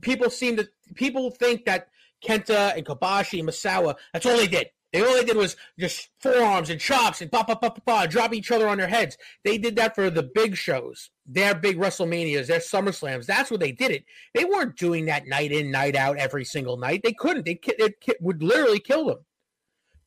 people 0.01 0.31
seem 0.31 0.57
to 0.57 0.69
people 0.95 1.31
think 1.31 1.65
that 1.65 1.89
Kenta 2.25 2.77
and 2.77 2.87
Kobashi 2.87 3.41
and 3.41 3.49
Misawa, 3.49 3.97
that's 4.13 4.27
all 4.27 4.37
they 4.37 4.47
did. 4.47 4.69
They 4.93 5.01
all 5.03 5.15
they 5.15 5.25
did 5.25 5.37
was 5.37 5.57
just 5.79 6.11
forearms 6.21 6.69
and 6.69 6.79
chops 6.79 7.23
and 7.23 7.33
pa 7.33 7.45
pop, 7.45 7.63
pa 7.63 7.71
pop, 7.71 7.85
pa, 7.87 8.07
drop 8.07 8.35
each 8.35 8.51
other 8.51 8.69
on 8.69 8.77
their 8.77 8.89
heads. 8.89 9.17
They 9.43 9.57
did 9.57 9.77
that 9.77 9.95
for 9.95 10.11
the 10.11 10.23
big 10.23 10.55
shows, 10.55 11.11
their 11.27 11.55
big 11.55 11.79
WrestleManias, 11.79 12.47
their 12.47 12.59
SummerSlams. 12.59 13.25
That's 13.25 13.51
what 13.51 13.61
they 13.61 13.73
did 13.73 13.91
it. 13.91 14.05
They 14.35 14.45
weren't 14.45 14.77
doing 14.77 15.07
that 15.07 15.27
night 15.27 15.51
in, 15.51 15.71
night 15.71 15.97
out 15.97 16.19
every 16.19 16.45
single 16.45 16.77
night. 16.77 17.01
They 17.03 17.15
couldn't. 17.15 17.47
They 17.47 17.59
it 17.65 18.19
would 18.21 18.43
literally 18.43 18.81
kill 18.81 19.07
them. 19.07 19.25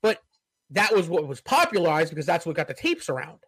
But 0.03 0.19
that 0.69 0.95
was 0.95 1.09
what 1.09 1.27
was 1.27 1.41
popularized 1.41 2.11
because 2.11 2.27
that's 2.27 2.45
what 2.45 2.55
got 2.55 2.67
the 2.67 2.75
tapes 2.75 3.09
around. 3.09 3.39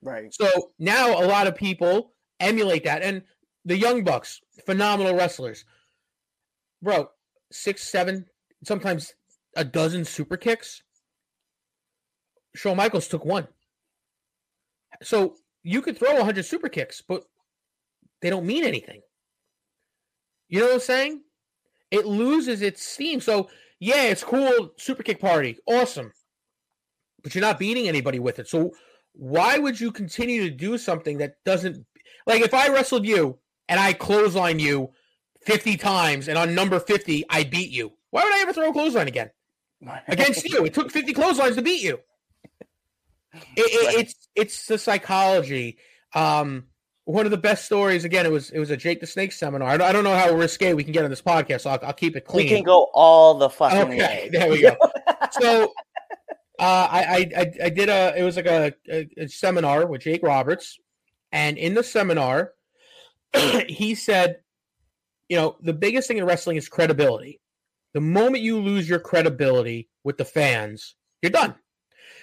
Right. 0.00 0.32
So 0.32 0.70
now 0.78 1.22
a 1.22 1.26
lot 1.26 1.46
of 1.46 1.54
people 1.54 2.14
emulate 2.40 2.84
that, 2.84 3.02
and 3.02 3.22
the 3.64 3.76
Young 3.76 4.04
Bucks, 4.04 4.40
phenomenal 4.66 5.14
wrestlers, 5.14 5.64
bro. 6.82 7.10
Six, 7.52 7.82
seven, 7.82 8.26
sometimes 8.64 9.14
a 9.56 9.64
dozen 9.64 10.04
super 10.04 10.36
kicks. 10.36 10.82
Shawn 12.54 12.76
Michaels 12.76 13.08
took 13.08 13.24
one. 13.24 13.48
So 15.02 15.34
you 15.62 15.82
could 15.82 15.98
throw 15.98 16.14
100 16.14 16.44
super 16.44 16.68
kicks, 16.68 17.02
but 17.06 17.24
they 18.22 18.30
don't 18.30 18.46
mean 18.46 18.64
anything. 18.64 19.00
You 20.48 20.60
know 20.60 20.66
what 20.66 20.74
I'm 20.74 20.80
saying? 20.80 21.22
It 21.90 22.06
loses 22.06 22.62
its 22.62 22.86
steam. 22.86 23.20
So, 23.20 23.48
yeah, 23.78 24.04
it's 24.04 24.24
cool. 24.24 24.72
Super 24.76 25.02
kick 25.02 25.20
party. 25.20 25.58
Awesome. 25.66 26.12
But 27.22 27.34
you're 27.34 27.42
not 27.42 27.58
beating 27.58 27.88
anybody 27.88 28.18
with 28.18 28.38
it. 28.38 28.48
So, 28.48 28.72
why 29.12 29.58
would 29.58 29.80
you 29.80 29.90
continue 29.90 30.44
to 30.44 30.50
do 30.50 30.78
something 30.78 31.18
that 31.18 31.34
doesn't. 31.44 31.84
Like, 32.26 32.42
if 32.42 32.54
I 32.54 32.68
wrestled 32.68 33.04
you 33.04 33.39
and 33.70 33.80
I 33.80 33.94
clothesline 33.94 34.58
you 34.58 34.90
50 35.46 35.78
times 35.78 36.28
and 36.28 36.36
on 36.36 36.54
number 36.54 36.78
50, 36.78 37.24
I 37.30 37.44
beat 37.44 37.70
you, 37.70 37.92
why 38.10 38.24
would 38.24 38.34
I 38.34 38.40
ever 38.40 38.52
throw 38.52 38.68
a 38.68 38.72
clothesline 38.72 39.08
again? 39.08 39.30
against 40.08 40.46
you. 40.46 40.66
It 40.66 40.74
took 40.74 40.90
50 40.90 41.14
clotheslines 41.14 41.56
to 41.56 41.62
beat 41.62 41.82
you. 41.82 42.00
It, 43.32 43.40
it, 43.56 44.00
it's 44.00 44.28
it's 44.34 44.66
the 44.66 44.76
psychology. 44.76 45.78
Um, 46.14 46.64
one 47.04 47.26
of 47.26 47.30
the 47.30 47.38
best 47.38 47.64
stories. 47.64 48.04
Again, 48.04 48.26
it 48.26 48.32
was 48.32 48.50
it 48.50 48.58
was 48.58 48.70
a 48.70 48.76
Jake 48.76 49.00
the 49.00 49.06
Snake 49.06 49.30
seminar. 49.30 49.68
I 49.68 49.76
don't, 49.76 49.88
I 49.88 49.92
don't 49.92 50.02
know 50.04 50.16
how 50.16 50.34
risque 50.34 50.74
we 50.74 50.82
can 50.82 50.92
get 50.92 51.04
on 51.04 51.10
this 51.10 51.22
podcast, 51.22 51.60
so 51.62 51.70
I'll, 51.70 51.78
I'll 51.84 51.92
keep 51.92 52.16
it 52.16 52.24
clean. 52.24 52.46
We 52.46 52.48
can 52.50 52.64
go 52.64 52.88
all 52.92 53.34
the 53.34 53.48
fucking 53.48 53.78
Okay, 53.78 53.98
way. 53.98 54.30
there 54.32 54.50
we 54.50 54.62
go. 54.62 54.76
so, 55.40 55.64
uh, 56.58 56.88
I, 56.90 57.30
I 57.36 57.52
I 57.66 57.70
did 57.70 57.88
a 57.88 58.14
it 58.16 58.24
was 58.24 58.34
like 58.34 58.46
a, 58.46 58.74
a, 58.90 59.08
a 59.16 59.28
seminar 59.28 59.86
with 59.86 60.02
Jake 60.02 60.24
Roberts, 60.24 60.78
and 61.30 61.56
in 61.56 61.74
the 61.74 61.84
seminar, 61.84 62.52
he 63.68 63.94
said, 63.94 64.40
you 65.28 65.36
know, 65.36 65.56
the 65.60 65.72
biggest 65.72 66.08
thing 66.08 66.18
in 66.18 66.24
wrestling 66.24 66.56
is 66.56 66.68
credibility. 66.68 67.40
The 67.94 68.00
moment 68.00 68.42
you 68.42 68.60
lose 68.60 68.88
your 68.88 68.98
credibility 68.98 69.88
with 70.04 70.18
the 70.18 70.24
fans, 70.24 70.96
you're 71.22 71.30
done. 71.30 71.54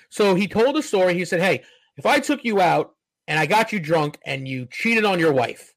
So 0.10 0.36
he 0.36 0.48
told 0.48 0.78
a 0.78 0.84
story. 0.84 1.14
He 1.14 1.26
said, 1.26 1.42
Hey, 1.42 1.64
if 1.98 2.06
I 2.06 2.20
took 2.20 2.44
you 2.44 2.62
out 2.62 2.96
and 3.28 3.40
I 3.40 3.46
got 3.46 3.74
you 3.74 3.80
drunk 3.80 4.20
and 4.26 4.48
you 4.48 4.68
cheated 4.72 5.06
on 5.06 5.20
your 5.20 5.34
wife 5.34 5.74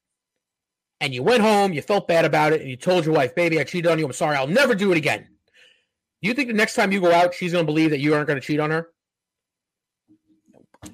and 0.99 1.13
you 1.13 1.23
went 1.23 1.41
home, 1.41 1.73
you 1.73 1.81
felt 1.81 2.07
bad 2.07 2.25
about 2.25 2.53
it, 2.53 2.61
and 2.61 2.69
you 2.69 2.77
told 2.77 3.05
your 3.05 3.15
wife, 3.15 3.35
Baby, 3.35 3.59
I 3.59 3.63
cheated 3.63 3.91
on 3.91 3.99
you. 3.99 4.05
I'm 4.05 4.13
sorry. 4.13 4.37
I'll 4.37 4.47
never 4.47 4.75
do 4.75 4.91
it 4.91 4.97
again. 4.97 5.27
Do 6.21 6.27
you 6.27 6.33
think 6.33 6.47
the 6.49 6.53
next 6.53 6.75
time 6.75 6.91
you 6.91 7.01
go 7.01 7.11
out, 7.11 7.33
she's 7.33 7.51
going 7.51 7.65
to 7.65 7.71
believe 7.71 7.89
that 7.89 7.99
you 7.99 8.13
aren't 8.13 8.27
going 8.27 8.39
to 8.39 8.45
cheat 8.45 8.59
on 8.59 8.71
her? 8.71 8.89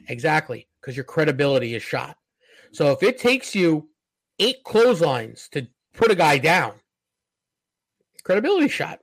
Exactly. 0.08 0.68
Because 0.82 0.96
your 0.96 1.04
credibility 1.04 1.76
is 1.76 1.84
shot. 1.84 2.18
So 2.72 2.92
if 2.92 3.04
it 3.04 3.18
takes 3.18 3.54
you 3.54 3.90
eight 4.40 4.64
clotheslines 4.64 5.50
to 5.50 5.68
put 5.94 6.12
a 6.12 6.16
guy 6.16 6.38
down, 6.38 6.74
credibility 8.24 8.68
shot. 8.68 9.00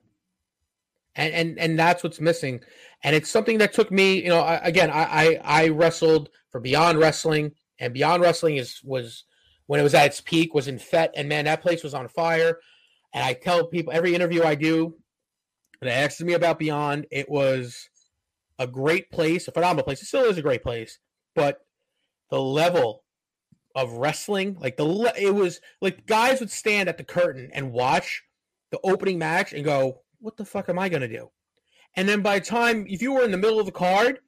And 1.17 1.33
and 1.33 1.59
and 1.59 1.79
that's 1.79 2.03
what's 2.03 2.21
missing. 2.21 2.61
And 3.05 3.15
it's 3.15 3.31
something 3.31 3.59
that 3.59 3.73
took 3.73 3.93
me, 3.93 4.23
you 4.23 4.31
know, 4.31 4.41
I, 4.41 4.57
again, 4.57 4.91
I, 4.91 5.05
I 5.05 5.41
I 5.45 5.69
wrestled 5.69 6.29
for 6.51 6.61
Beyond 6.61 6.99
Wrestling, 6.99 7.53
and 7.79 7.95
Beyond 7.95 8.21
Wrestling 8.21 8.57
is 8.57 8.81
was 8.83 9.25
when 9.67 9.79
it 9.79 9.85
was 9.85 9.95
at 9.95 10.07
its 10.07 10.21
peak 10.21 10.55
was 10.55 10.67
in 10.67 10.79
Fete, 10.79 11.13
and 11.15 11.29
man, 11.29 11.45
that 11.45 11.63
place 11.63 11.85
was 11.85 11.95
on 11.95 12.09
fire. 12.09 12.59
And 13.13 13.25
I 13.25 13.35
tell 13.35 13.67
people 13.67 13.93
every 13.93 14.13
interview 14.13 14.43
I 14.43 14.57
do, 14.57 14.97
they 15.81 15.91
ask 15.91 16.21
me 16.21 16.33
about 16.33 16.59
Beyond, 16.59 17.07
it 17.13 17.29
was 17.29 17.89
a 18.59 18.67
great 18.67 19.11
place, 19.11 19.47
a 19.47 19.53
phenomenal 19.53 19.85
place. 19.85 20.03
It 20.03 20.07
still 20.07 20.25
is 20.25 20.39
a 20.39 20.43
great 20.43 20.65
place, 20.65 20.99
but 21.37 21.59
the 22.31 22.41
level 22.41 23.04
of 23.75 23.93
wrestling, 23.93 24.57
like 24.61 24.77
the 24.77 25.13
it 25.19 25.35
was 25.35 25.61
like 25.81 26.07
guys 26.07 26.41
would 26.41 26.51
stand 26.51 26.89
at 26.89 26.99
the 26.99 27.05
curtain 27.05 27.51
and 27.53 27.73
watch 27.73 28.23
the 28.71 28.81
opening 28.85 29.19
match 29.19 29.53
and 29.53 29.65
go, 29.65 30.03
"What 30.21 30.37
the 30.37 30.45
fuck 30.45 30.69
am 30.69 30.79
I 30.79 30.89
gonna 30.89 31.09
do?" 31.09 31.31
And 31.97 32.09
then 32.09 32.23
by 32.23 32.39
the 32.39 32.45
time, 32.45 32.87
if 32.89 33.03
you 33.03 33.13
were 33.13 33.25
in 33.25 33.31
the 33.31 33.39
middle 33.39 33.61
of 33.61 33.67
the 33.67 33.73
card, 33.73 34.21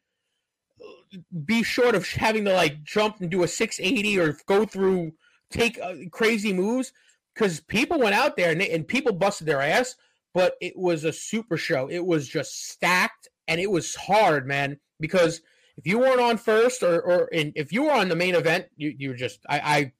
be 1.44 1.62
short 1.62 1.94
of 1.94 2.08
having 2.08 2.44
to 2.44 2.52
like 2.52 2.82
jump 2.82 3.20
and 3.20 3.30
do 3.30 3.42
a 3.42 3.48
680 3.48 4.18
or 4.18 4.36
go 4.46 4.64
through 4.64 5.12
take 5.50 5.78
uh, 5.80 5.94
crazy 6.10 6.52
moves 6.52 6.92
because 7.34 7.60
people 7.60 7.98
went 7.98 8.14
out 8.14 8.36
there 8.36 8.50
and, 8.50 8.60
they, 8.60 8.70
and 8.70 8.88
people 8.88 9.12
busted 9.12 9.46
their 9.46 9.60
ass, 9.60 9.94
but 10.34 10.54
it 10.60 10.76
was 10.76 11.04
a 11.04 11.12
super 11.12 11.56
show. 11.56 11.88
It 11.88 12.04
was 12.04 12.28
just 12.28 12.68
stacked 12.68 13.28
and 13.46 13.60
it 13.60 13.70
was 13.70 13.94
hard, 13.94 14.46
man. 14.46 14.78
Because 14.98 15.42
if 15.76 15.86
you 15.86 15.98
weren't 15.98 16.20
on 16.20 16.38
first 16.38 16.82
or 16.82 17.00
or 17.00 17.28
if 17.32 17.72
you 17.72 17.84
were 17.84 17.92
on 17.92 18.08
the 18.08 18.16
main 18.16 18.34
event, 18.34 18.66
you 18.76 18.94
you 18.96 19.10
were 19.10 19.16
just 19.16 19.40
I 19.48 19.92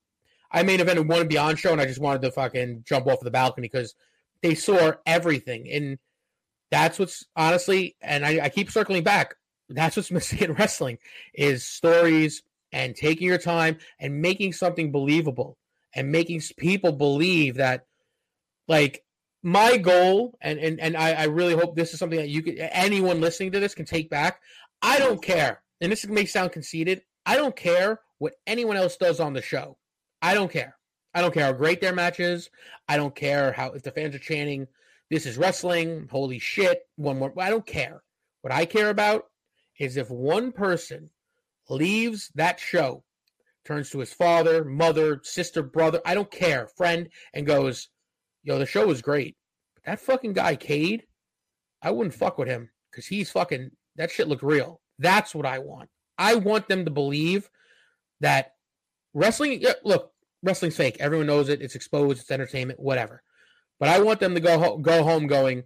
I, 0.53 0.61
I 0.61 0.63
main 0.63 0.81
evented 0.81 1.07
one 1.07 1.29
beyond 1.29 1.59
show 1.59 1.73
and 1.73 1.81
I 1.81 1.87
just 1.87 2.01
wanted 2.01 2.23
to 2.23 2.31
fucking 2.31 2.85
jump 2.87 3.07
off 3.07 3.21
the 3.21 3.31
balcony 3.31 3.69
because 3.69 3.95
they 4.43 4.55
saw 4.55 4.93
everything. 5.05 5.69
And 5.71 5.99
that's 6.71 6.99
what's 6.99 7.25
honestly 7.37 7.97
and 8.01 8.25
I, 8.25 8.45
I 8.45 8.49
keep 8.49 8.71
circling 8.71 9.03
back 9.05 9.37
that's 9.69 9.97
what's 9.97 10.11
missing 10.13 10.41
in 10.41 10.55
wrestling 10.55 10.99
is 11.35 11.65
stories 11.65 12.43
and 12.73 12.95
taking 12.95 13.27
your 13.27 13.39
time 13.39 13.79
and 13.99 14.21
making 14.21 14.53
something 14.53 14.93
believable 14.93 15.57
and 15.95 16.13
making 16.13 16.43
people 16.57 16.93
believe 16.93 17.57
that 17.57 17.87
like 18.69 19.05
my 19.43 19.77
goal 19.77 20.37
and 20.41 20.59
and, 20.59 20.81
and 20.81 20.97
I, 20.97 21.13
I 21.13 21.25
really 21.25 21.55
hope 21.55 21.77
this 21.77 21.93
is 21.93 21.99
something 21.99 22.19
that 22.19 22.29
you 22.29 22.43
could 22.43 22.59
anyone 22.59 23.21
listening 23.21 23.53
to 23.53 23.61
this 23.61 23.75
can 23.75 23.87
take 23.87 24.11
back. 24.11 24.41
I 24.83 24.99
don't 24.99 25.23
care 25.23 25.63
and 25.81 25.93
this 25.93 26.07
may 26.07 26.25
sound 26.25 26.53
conceited 26.53 27.03
i 27.25 27.37
don't 27.37 27.57
care 27.57 28.01
what 28.19 28.35
anyone 28.47 28.77
else 28.77 28.97
does 28.97 29.21
on 29.21 29.33
the 29.33 29.43
show. 29.43 29.77
I 30.23 30.35
don't 30.35 30.51
care. 30.51 30.77
I 31.15 31.21
don't 31.21 31.35
care 31.35 31.45
how 31.45 31.53
great 31.53 31.81
their 31.81 31.95
match 31.95 32.21
is. 32.21 32.51
I 32.89 32.97
don't 32.97 33.15
care 33.15 33.53
how 33.53 33.73
if 33.73 33.83
the 33.83 33.91
fans 33.91 34.15
are 34.15 34.21
chanting 34.21 34.67
this 35.09 35.27
is 35.27 35.39
wrestling. 35.39 36.09
Holy 36.11 36.41
shit. 36.41 36.81
One 36.97 37.19
more 37.19 37.33
i 37.39 37.49
don't 37.51 37.67
care. 37.67 38.03
What 38.43 38.53
i 38.53 38.65
care 38.65 38.91
about 38.91 39.27
is 39.79 39.97
if 39.97 40.11
one 40.11 40.53
person 40.53 41.11
leaves 41.69 42.31
that 42.35 42.59
show, 42.59 43.05
turns 43.65 43.91
to 43.91 43.99
his 43.99 44.13
father, 44.13 44.65
mother, 44.65 45.21
sister, 45.23 45.63
brother, 45.63 46.01
I 46.05 46.15
don't 46.15 46.31
care, 46.31 46.69
friend, 46.77 47.09
and 47.35 47.47
goes, 47.47 47.89
Yo, 48.43 48.59
the 48.59 48.67
show 48.67 48.87
was 48.87 49.03
great. 49.03 49.37
But 49.75 49.85
that 49.85 50.01
fucking 50.01 50.33
guy, 50.33 50.57
Kaide, 50.57 51.03
I 51.83 51.91
wouldn't 51.91 52.15
fuck 52.15 52.39
with 52.39 52.49
him 52.49 52.71
because 52.91 53.07
he's 53.07 53.31
fucking, 53.31 53.71
that 53.97 54.11
shit 54.11 54.29
looked 54.29 54.43
real. 54.43 54.81
That's 54.99 55.35
what 55.35 55.47
I 55.47 55.59
want. 55.59 55.91
I 56.19 56.37
want 56.37 56.69
them 56.69 56.85
to 56.85 56.91
believe 56.91 57.51
that 58.21 58.55
wrestling, 59.15 59.61
yeah, 59.61 59.73
look, 59.85 60.13
wrestling's 60.43 60.77
fake. 60.77 60.97
Everyone 61.01 61.27
knows 61.27 61.49
it. 61.49 61.63
It's 61.63 61.75
exposed. 61.75 62.21
It's 62.21 62.31
entertainment, 62.31 62.81
whatever. 62.81 63.23
But 63.79 63.91
I 63.91 64.01
want 64.01 64.21
them 64.21 64.35
to 64.35 64.41
go, 64.41 64.59
ho- 64.59 64.79
go 64.79 65.03
home 65.03 65.27
going, 65.27 65.65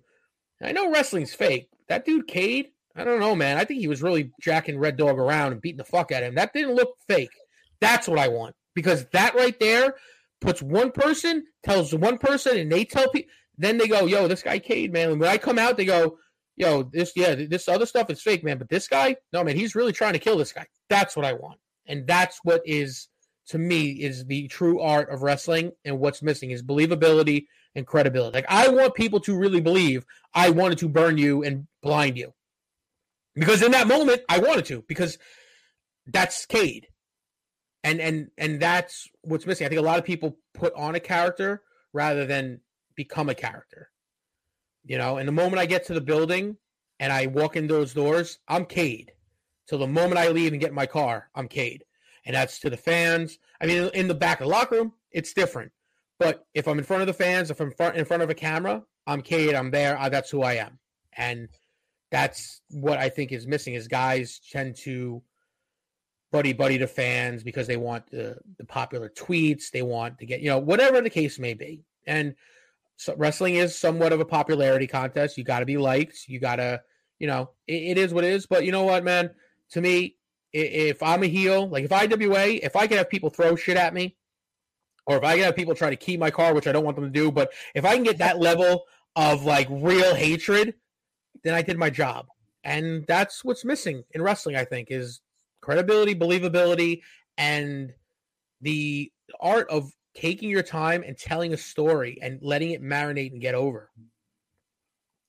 I 0.60 0.72
know 0.72 0.90
wrestling's 0.90 1.34
fake. 1.34 1.68
That 1.88 2.04
dude, 2.04 2.26
Kaide, 2.26 2.72
I 2.96 3.04
don't 3.04 3.20
know, 3.20 3.36
man. 3.36 3.56
I 3.56 3.64
think 3.64 3.80
he 3.80 3.88
was 3.88 4.02
really 4.02 4.32
jacking 4.40 4.78
Red 4.78 4.96
Dog 4.96 5.18
around 5.18 5.52
and 5.52 5.60
beating 5.60 5.78
the 5.78 5.84
fuck 5.84 6.10
of 6.10 6.18
him. 6.18 6.34
That 6.34 6.52
didn't 6.52 6.74
look 6.74 6.96
fake. 7.08 7.30
That's 7.80 8.08
what 8.08 8.18
I 8.18 8.28
want 8.28 8.54
because 8.74 9.06
that 9.12 9.34
right 9.34 9.58
there 9.58 9.94
puts 10.40 10.60
one 10.62 10.90
person, 10.90 11.44
tells 11.62 11.94
one 11.94 12.18
person, 12.18 12.58
and 12.58 12.70
they 12.70 12.84
tell 12.84 13.10
people. 13.10 13.30
Then 13.56 13.78
they 13.78 13.88
go, 13.88 14.06
"Yo, 14.06 14.26
this 14.26 14.42
guy 14.42 14.58
Kaide, 14.58 14.92
man." 14.92 15.18
When 15.18 15.28
I 15.28 15.36
come 15.36 15.58
out, 15.58 15.76
they 15.76 15.84
go, 15.84 16.18
"Yo, 16.56 16.82
this 16.82 17.12
yeah, 17.16 17.34
this 17.34 17.68
other 17.68 17.86
stuff 17.86 18.10
is 18.10 18.22
fake, 18.22 18.44
man." 18.44 18.58
But 18.58 18.68
this 18.68 18.88
guy, 18.88 19.16
no, 19.32 19.44
man, 19.44 19.56
he's 19.56 19.74
really 19.74 19.92
trying 19.92 20.14
to 20.14 20.18
kill 20.18 20.38
this 20.38 20.52
guy. 20.52 20.66
That's 20.88 21.16
what 21.16 21.24
I 21.24 21.32
want, 21.32 21.58
and 21.86 22.06
that's 22.06 22.40
what 22.42 22.62
is 22.64 23.08
to 23.48 23.58
me 23.58 23.90
is 23.90 24.26
the 24.26 24.48
true 24.48 24.80
art 24.80 25.10
of 25.10 25.22
wrestling. 25.22 25.72
And 25.84 25.98
what's 25.98 26.22
missing 26.22 26.50
is 26.50 26.62
believability 26.62 27.46
and 27.74 27.86
credibility. 27.86 28.38
Like 28.38 28.46
I 28.48 28.68
want 28.68 28.94
people 28.94 29.20
to 29.20 29.36
really 29.36 29.60
believe 29.60 30.04
I 30.34 30.50
wanted 30.50 30.78
to 30.78 30.88
burn 30.88 31.18
you 31.18 31.42
and 31.42 31.66
blind 31.82 32.16
you 32.16 32.32
because 33.34 33.62
in 33.62 33.72
that 33.72 33.86
moment 33.86 34.22
I 34.28 34.38
wanted 34.38 34.66
to 34.66 34.84
because 34.86 35.18
that's 36.06 36.46
Kaide, 36.46 36.88
and 37.84 38.00
and 38.00 38.30
and 38.36 38.60
that's 38.60 39.08
what's 39.22 39.46
missing. 39.46 39.66
I 39.66 39.68
think 39.68 39.80
a 39.80 39.84
lot 39.84 39.98
of 39.98 40.04
people 40.04 40.38
put 40.54 40.74
on 40.74 40.94
a 40.94 41.00
character 41.00 41.62
rather 41.92 42.26
than 42.26 42.60
become 42.94 43.28
a 43.28 43.34
character. 43.34 43.90
You 44.84 44.98
know, 44.98 45.18
and 45.18 45.28
the 45.28 45.32
moment 45.32 45.60
I 45.60 45.66
get 45.66 45.86
to 45.86 45.94
the 45.94 46.00
building 46.00 46.56
and 46.98 47.12
I 47.12 47.26
walk 47.26 47.56
in 47.56 47.66
those 47.66 47.94
doors, 47.94 48.38
I'm 48.48 48.64
Kaide. 48.64 49.10
Till 49.68 49.78
the 49.78 49.86
moment 49.86 50.18
I 50.18 50.28
leave 50.28 50.52
and 50.52 50.60
get 50.60 50.70
in 50.70 50.74
my 50.74 50.86
car, 50.86 51.28
I'm 51.34 51.48
Kaide, 51.48 51.82
and 52.24 52.34
that's 52.34 52.58
to 52.60 52.70
the 52.70 52.76
fans. 52.76 53.38
I 53.60 53.66
mean, 53.66 53.90
in 53.94 54.08
the 54.08 54.14
back 54.14 54.40
of 54.40 54.46
the 54.46 54.50
locker 54.50 54.76
room, 54.76 54.92
it's 55.12 55.32
different, 55.32 55.70
But 56.18 56.46
if 56.54 56.66
I'm 56.66 56.78
in 56.78 56.84
front 56.84 57.02
of 57.02 57.06
the 57.06 57.14
fans, 57.14 57.50
if 57.50 57.60
I'm 57.60 57.72
in 57.94 58.04
front 58.04 58.22
of 58.22 58.30
a 58.30 58.34
camera, 58.34 58.82
I'm 59.06 59.22
Kaide. 59.22 59.54
I'm 59.54 59.70
there. 59.70 59.98
I, 59.98 60.08
that's 60.08 60.30
who 60.30 60.42
I 60.42 60.54
am, 60.54 60.78
and 61.16 61.48
that's 62.10 62.62
what 62.70 62.98
I 62.98 63.08
think 63.08 63.32
is 63.32 63.46
missing. 63.46 63.74
Is 63.74 63.88
guys 63.88 64.40
tend 64.50 64.76
to 64.78 65.22
buddy 66.32 66.52
buddy 66.52 66.78
to 66.78 66.86
fans 66.86 67.42
because 67.42 67.66
they 67.66 67.76
want 67.76 68.08
the, 68.10 68.38
the 68.56 68.64
popular 68.64 69.08
tweets, 69.08 69.70
they 69.70 69.82
want 69.82 70.18
to 70.18 70.26
get 70.26 70.40
you 70.40 70.50
know 70.50 70.58
whatever 70.58 71.00
the 71.00 71.10
case 71.10 71.38
may 71.38 71.54
be, 71.54 71.84
and 72.06 72.34
so 73.00 73.14
wrestling 73.16 73.54
is 73.54 73.74
somewhat 73.74 74.12
of 74.12 74.20
a 74.20 74.26
popularity 74.26 74.86
contest. 74.86 75.38
You 75.38 75.42
got 75.42 75.60
to 75.60 75.64
be 75.64 75.78
liked. 75.78 76.28
You 76.28 76.38
got 76.38 76.56
to 76.56 76.82
you 77.18 77.26
know 77.26 77.48
it, 77.66 77.96
it 77.96 77.98
is 77.98 78.12
what 78.12 78.24
it 78.24 78.32
is. 78.34 78.44
But 78.44 78.66
you 78.66 78.72
know 78.72 78.84
what, 78.84 79.04
man? 79.04 79.30
To 79.70 79.80
me, 79.80 80.16
if 80.52 81.02
I'm 81.02 81.22
a 81.22 81.26
heel, 81.26 81.66
like 81.66 81.84
if 81.84 81.92
IWA, 81.92 82.58
if 82.62 82.76
I 82.76 82.86
can 82.86 82.98
have 82.98 83.08
people 83.08 83.30
throw 83.30 83.56
shit 83.56 83.78
at 83.78 83.94
me, 83.94 84.16
or 85.06 85.16
if 85.16 85.24
I 85.24 85.36
can 85.36 85.44
have 85.44 85.56
people 85.56 85.74
try 85.74 85.88
to 85.88 85.96
key 85.96 86.18
my 86.18 86.30
car, 86.30 86.52
which 86.52 86.66
I 86.66 86.72
don't 86.72 86.84
want 86.84 86.96
them 86.96 87.06
to 87.06 87.10
do, 87.10 87.32
but 87.32 87.54
if 87.74 87.86
I 87.86 87.94
can 87.94 88.02
get 88.02 88.18
that 88.18 88.38
level 88.38 88.84
of 89.16 89.44
like 89.44 89.68
real 89.70 90.14
hatred, 90.14 90.74
then 91.42 91.54
I 91.54 91.62
did 91.62 91.78
my 91.78 91.88
job. 91.88 92.26
And 92.64 93.06
that's 93.06 93.42
what's 93.42 93.64
missing 93.64 94.04
in 94.10 94.20
wrestling, 94.20 94.56
I 94.56 94.66
think, 94.66 94.88
is 94.90 95.22
credibility, 95.62 96.14
believability, 96.14 97.00
and 97.38 97.94
the 98.60 99.10
art 99.40 99.70
of 99.70 99.90
taking 100.14 100.50
your 100.50 100.62
time 100.62 101.02
and 101.06 101.16
telling 101.16 101.52
a 101.52 101.56
story 101.56 102.18
and 102.22 102.38
letting 102.42 102.70
it 102.70 102.82
marinate 102.82 103.32
and 103.32 103.40
get 103.40 103.54
over. 103.54 103.90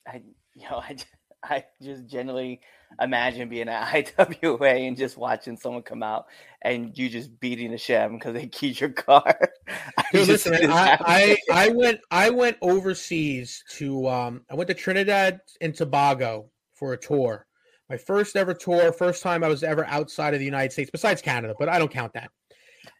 I, 0.07 0.21
you 0.53 0.69
know, 0.69 0.77
I, 0.89 0.97
I 1.43 1.65
just 1.81 2.07
generally 2.07 2.61
imagine 2.99 3.49
being 3.49 3.67
at 3.67 4.13
IWA 4.43 4.69
and 4.69 4.97
just 4.97 5.17
watching 5.17 5.57
someone 5.57 5.81
come 5.81 6.03
out 6.03 6.25
and 6.61 6.97
you 6.97 7.09
just 7.09 7.39
beating 7.39 7.71
the 7.71 7.77
shit 7.77 8.11
because 8.11 8.33
they 8.33 8.47
keyed 8.51 8.79
your 8.79 8.89
car. 8.89 9.37
Dude, 10.11 10.27
listen, 10.27 10.53
I, 10.69 10.97
I, 10.99 11.37
I 11.51 11.69
went 11.69 11.99
I 12.11 12.29
went 12.29 12.57
overseas 12.61 13.63
to 13.77 14.07
um 14.07 14.41
I 14.51 14.55
went 14.55 14.67
to 14.67 14.73
Trinidad 14.73 15.39
and 15.61 15.73
Tobago 15.73 16.49
for 16.73 16.93
a 16.93 16.97
tour. 16.97 17.47
My 17.89 17.97
first 17.97 18.35
ever 18.35 18.53
tour, 18.53 18.93
first 18.93 19.21
time 19.21 19.43
I 19.43 19.47
was 19.47 19.63
ever 19.63 19.85
outside 19.85 20.33
of 20.33 20.39
the 20.39 20.45
United 20.45 20.71
States, 20.71 20.89
besides 20.89 21.21
Canada, 21.21 21.55
but 21.59 21.67
I 21.69 21.77
don't 21.77 21.91
count 21.91 22.13
that. 22.13 22.31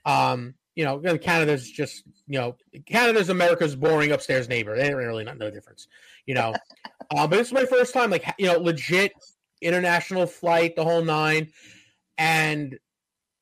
Um, 0.05 0.55
you 0.75 0.85
know, 0.85 0.99
Canada's 1.17 1.69
just, 1.69 2.03
you 2.27 2.39
know, 2.39 2.55
Canada's 2.85 3.29
America's 3.29 3.75
boring 3.75 4.11
upstairs 4.11 4.47
neighbor. 4.47 4.75
They 4.75 4.87
ain't 4.87 4.95
really 4.95 5.23
not 5.23 5.37
no 5.37 5.51
difference, 5.51 5.87
you 6.25 6.33
know. 6.33 6.53
uh, 7.11 7.27
but 7.27 7.31
this 7.31 7.47
is 7.47 7.53
my 7.53 7.65
first 7.65 7.93
time, 7.93 8.09
like, 8.09 8.25
you 8.37 8.47
know, 8.47 8.57
legit 8.57 9.11
international 9.61 10.25
flight, 10.25 10.75
the 10.75 10.83
whole 10.83 11.03
nine, 11.03 11.51
and 12.17 12.79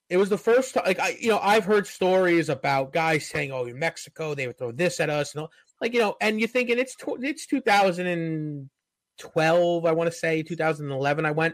it 0.10 0.18
was 0.18 0.28
the 0.30 0.38
first 0.38 0.74
time. 0.74 0.84
Like, 0.86 1.00
I, 1.00 1.16
you 1.20 1.30
know, 1.30 1.40
I've 1.42 1.66
heard 1.66 1.88
stories 1.88 2.50
about 2.50 2.94
guys 2.94 3.30
saying, 3.30 3.52
"Oh, 3.52 3.66
you're 3.66 3.76
Mexico, 3.76 4.34
they 4.34 4.48
would 4.48 4.58
throw 4.58 4.72
this 4.72 5.00
at 5.00 5.12
us," 5.12 5.34
and 5.34 5.42
all, 5.42 5.52
like, 5.82 5.94
you 5.94 6.00
know, 6.00 6.16
and 6.20 6.40
you're 6.40 6.50
thinking 6.50 6.80
it's 6.80 6.96
tw- 6.96 7.22
it's 7.22 7.46
2012, 7.46 9.86
I 9.86 9.92
want 9.92 10.12
to 10.12 10.18
say 10.18 10.42
2011. 10.42 11.26
I 11.26 11.32
went 11.32 11.54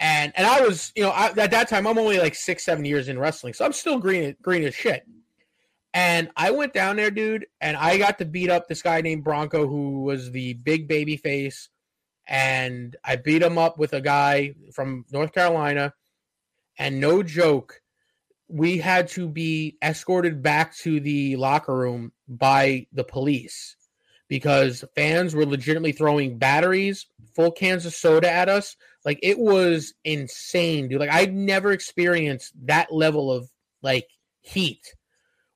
and 0.00 0.32
and 0.34 0.46
I 0.46 0.62
was, 0.62 0.92
you 0.96 1.02
know, 1.02 1.10
I, 1.10 1.26
at 1.26 1.50
that 1.50 1.68
time 1.68 1.86
I'm 1.86 1.98
only 1.98 2.18
like 2.18 2.34
six, 2.34 2.64
seven 2.64 2.84
years 2.84 3.08
in 3.08 3.18
wrestling, 3.18 3.52
so 3.52 3.66
I'm 3.66 3.74
still 3.74 3.98
green, 3.98 4.34
green 4.42 4.64
as 4.64 4.74
shit. 4.74 5.06
And 5.92 6.30
I 6.36 6.52
went 6.52 6.72
down 6.72 6.96
there, 6.96 7.10
dude, 7.10 7.46
and 7.60 7.76
I 7.76 7.98
got 7.98 8.18
to 8.18 8.24
beat 8.24 8.48
up 8.48 8.66
this 8.66 8.80
guy 8.80 9.00
named 9.02 9.24
Bronco, 9.24 9.66
who 9.66 10.02
was 10.02 10.30
the 10.30 10.54
big 10.54 10.88
baby 10.88 11.16
face, 11.16 11.68
and 12.26 12.96
I 13.04 13.16
beat 13.16 13.42
him 13.42 13.58
up 13.58 13.76
with 13.76 13.92
a 13.92 14.00
guy 14.00 14.54
from 14.72 15.04
North 15.12 15.32
Carolina, 15.32 15.92
and 16.78 17.00
no 17.00 17.22
joke, 17.22 17.82
we 18.48 18.78
had 18.78 19.08
to 19.08 19.28
be 19.28 19.76
escorted 19.82 20.42
back 20.42 20.74
to 20.78 21.00
the 21.00 21.36
locker 21.36 21.76
room 21.76 22.12
by 22.26 22.86
the 22.92 23.04
police 23.04 23.76
because 24.28 24.84
fans 24.94 25.34
were 25.34 25.44
legitimately 25.44 25.92
throwing 25.92 26.38
batteries, 26.38 27.06
full 27.34 27.50
cans 27.50 27.84
of 27.84 27.92
soda 27.92 28.30
at 28.30 28.48
us 28.48 28.76
like 29.04 29.18
it 29.22 29.38
was 29.38 29.94
insane, 30.04 30.88
dude. 30.88 31.00
Like 31.00 31.12
I'd 31.12 31.34
never 31.34 31.72
experienced 31.72 32.52
that 32.66 32.92
level 32.92 33.32
of 33.32 33.48
like 33.82 34.08
heat 34.40 34.94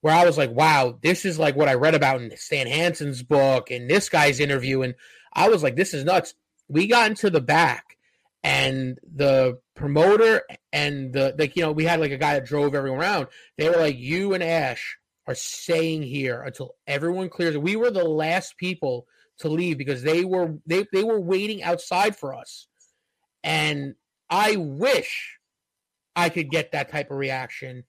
where 0.00 0.14
I 0.14 0.26
was 0.26 0.36
like, 0.36 0.50
wow, 0.50 0.98
this 1.02 1.24
is 1.24 1.38
like 1.38 1.56
what 1.56 1.68
I 1.68 1.74
read 1.74 1.94
about 1.94 2.20
in 2.20 2.34
Stan 2.36 2.66
Hansen's 2.66 3.22
book 3.22 3.70
and 3.70 3.88
this 3.88 4.08
guy's 4.08 4.40
interview. 4.40 4.82
And 4.82 4.94
I 5.32 5.48
was 5.48 5.62
like, 5.62 5.76
this 5.76 5.94
is 5.94 6.04
nuts. 6.04 6.34
We 6.68 6.86
got 6.86 7.08
into 7.08 7.30
the 7.30 7.40
back 7.40 7.96
and 8.42 8.98
the 9.14 9.58
promoter 9.74 10.42
and 10.72 11.12
the 11.12 11.34
like, 11.38 11.56
you 11.56 11.62
know, 11.62 11.72
we 11.72 11.84
had 11.84 12.00
like 12.00 12.12
a 12.12 12.18
guy 12.18 12.34
that 12.34 12.46
drove 12.46 12.74
everyone 12.74 13.00
around. 13.00 13.28
They 13.56 13.68
were 13.68 13.76
like, 13.76 13.98
you 13.98 14.34
and 14.34 14.42
Ash 14.42 14.98
are 15.26 15.34
staying 15.34 16.02
here 16.02 16.42
until 16.42 16.74
everyone 16.86 17.30
clears. 17.30 17.56
We 17.56 17.76
were 17.76 17.90
the 17.90 18.04
last 18.04 18.56
people 18.58 19.06
to 19.38 19.48
leave 19.48 19.78
because 19.78 20.02
they 20.02 20.24
were 20.24 20.54
they, 20.66 20.86
they 20.92 21.02
were 21.02 21.20
waiting 21.20 21.62
outside 21.62 22.16
for 22.16 22.34
us. 22.34 22.66
And 23.44 23.94
I 24.30 24.56
wish 24.56 25.38
I 26.16 26.30
could 26.30 26.50
get 26.50 26.72
that 26.72 26.90
type 26.90 27.10
of 27.10 27.18
reaction 27.18 27.84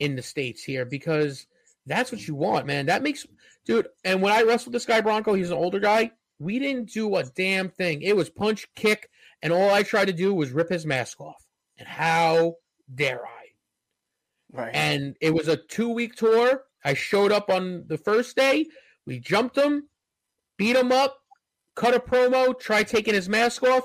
in 0.00 0.16
the 0.16 0.22
States 0.22 0.64
here 0.64 0.84
because 0.84 1.46
that's 1.86 2.10
what 2.10 2.26
you 2.26 2.34
want, 2.34 2.66
man. 2.66 2.86
That 2.86 3.02
makes, 3.02 3.26
dude. 3.64 3.88
And 4.04 4.22
when 4.22 4.32
I 4.32 4.42
wrestled 4.42 4.74
this 4.74 4.86
guy, 4.86 5.00
Bronco, 5.00 5.34
he's 5.34 5.50
an 5.50 5.58
older 5.58 5.78
guy. 5.78 6.12
We 6.38 6.58
didn't 6.58 6.90
do 6.90 7.16
a 7.16 7.24
damn 7.24 7.68
thing. 7.68 8.02
It 8.02 8.16
was 8.16 8.30
punch, 8.30 8.66
kick, 8.74 9.10
and 9.42 9.52
all 9.52 9.70
I 9.70 9.82
tried 9.82 10.06
to 10.06 10.12
do 10.12 10.34
was 10.34 10.52
rip 10.52 10.70
his 10.70 10.86
mask 10.86 11.20
off. 11.20 11.44
And 11.76 11.86
how 11.86 12.56
dare 12.92 13.24
I? 13.24 13.44
Right. 14.52 14.74
And 14.74 15.16
it 15.20 15.34
was 15.34 15.48
a 15.48 15.56
two 15.56 15.90
week 15.90 16.14
tour. 16.14 16.64
I 16.84 16.94
showed 16.94 17.32
up 17.32 17.50
on 17.50 17.84
the 17.88 17.98
first 17.98 18.36
day. 18.36 18.66
We 19.04 19.18
jumped 19.18 19.56
him, 19.56 19.88
beat 20.56 20.76
him 20.76 20.92
up, 20.92 21.18
cut 21.74 21.94
a 21.94 22.00
promo, 22.00 22.58
tried 22.58 22.88
taking 22.88 23.14
his 23.14 23.28
mask 23.28 23.62
off. 23.62 23.84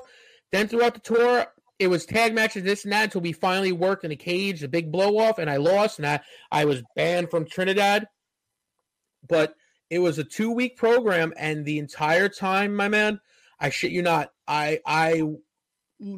Then 0.54 0.68
throughout 0.68 0.94
the 0.94 1.00
tour, 1.00 1.48
it 1.80 1.88
was 1.88 2.06
tag 2.06 2.36
matches, 2.36 2.64
this 2.64 2.84
and 2.84 2.94
that, 2.94 3.06
until 3.06 3.22
we 3.22 3.34
finally 3.34 3.72
worked 3.72 4.06
in 4.06 4.12
a 4.12 4.16
cage, 4.16 4.62
a 4.62 4.68
big 4.68 4.92
blow 4.92 5.18
off, 5.18 5.40
and 5.40 5.50
I 5.50 5.58
lost, 5.58 5.98
and 5.98 6.08
I, 6.08 6.20
I 6.52 6.66
was 6.66 6.84
banned 6.96 7.32
from 7.32 7.46
Trinidad. 7.46 8.08
But 9.28 9.56
it 9.90 9.98
was 9.98 10.20
a 10.20 10.24
two 10.24 10.52
week 10.52 10.78
program, 10.78 11.34
and 11.38 11.66
the 11.66 11.80
entire 11.80 12.30
time, 12.30 12.76
my 12.76 12.88
man, 12.88 13.20
I 13.60 13.72
shit 13.72 13.92
you 13.92 14.04
not, 14.04 14.30
I 14.48 14.80
I 14.86 15.24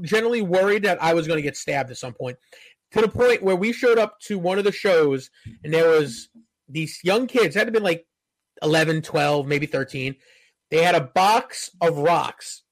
generally 0.02 0.42
worried 0.42 0.84
that 0.84 1.02
I 1.02 1.14
was 1.14 1.28
going 1.28 1.38
to 1.38 1.42
get 1.42 1.56
stabbed 1.56 1.90
at 1.90 1.98
some 1.98 2.14
point. 2.14 2.38
To 2.92 3.02
the 3.02 3.08
point 3.08 3.42
where 3.42 3.56
we 3.56 3.72
showed 3.72 3.98
up 3.98 4.20
to 4.24 4.38
one 4.38 4.58
of 4.58 4.66
the 4.66 4.72
shows, 4.74 5.30
and 5.64 5.74
there 5.74 5.92
was 5.92 6.28
these 6.68 7.00
young 7.06 7.28
kids, 7.28 7.56
had 7.56 7.68
to 7.68 7.72
been 7.72 7.84
like 7.84 8.06
11, 8.62 9.02
12, 9.02 9.48
maybe 9.48 9.66
13. 9.66 10.14
They 10.72 10.84
had 10.84 10.96
a 10.96 11.02
box 11.02 11.70
of 11.80 12.00
rocks 12.00 12.64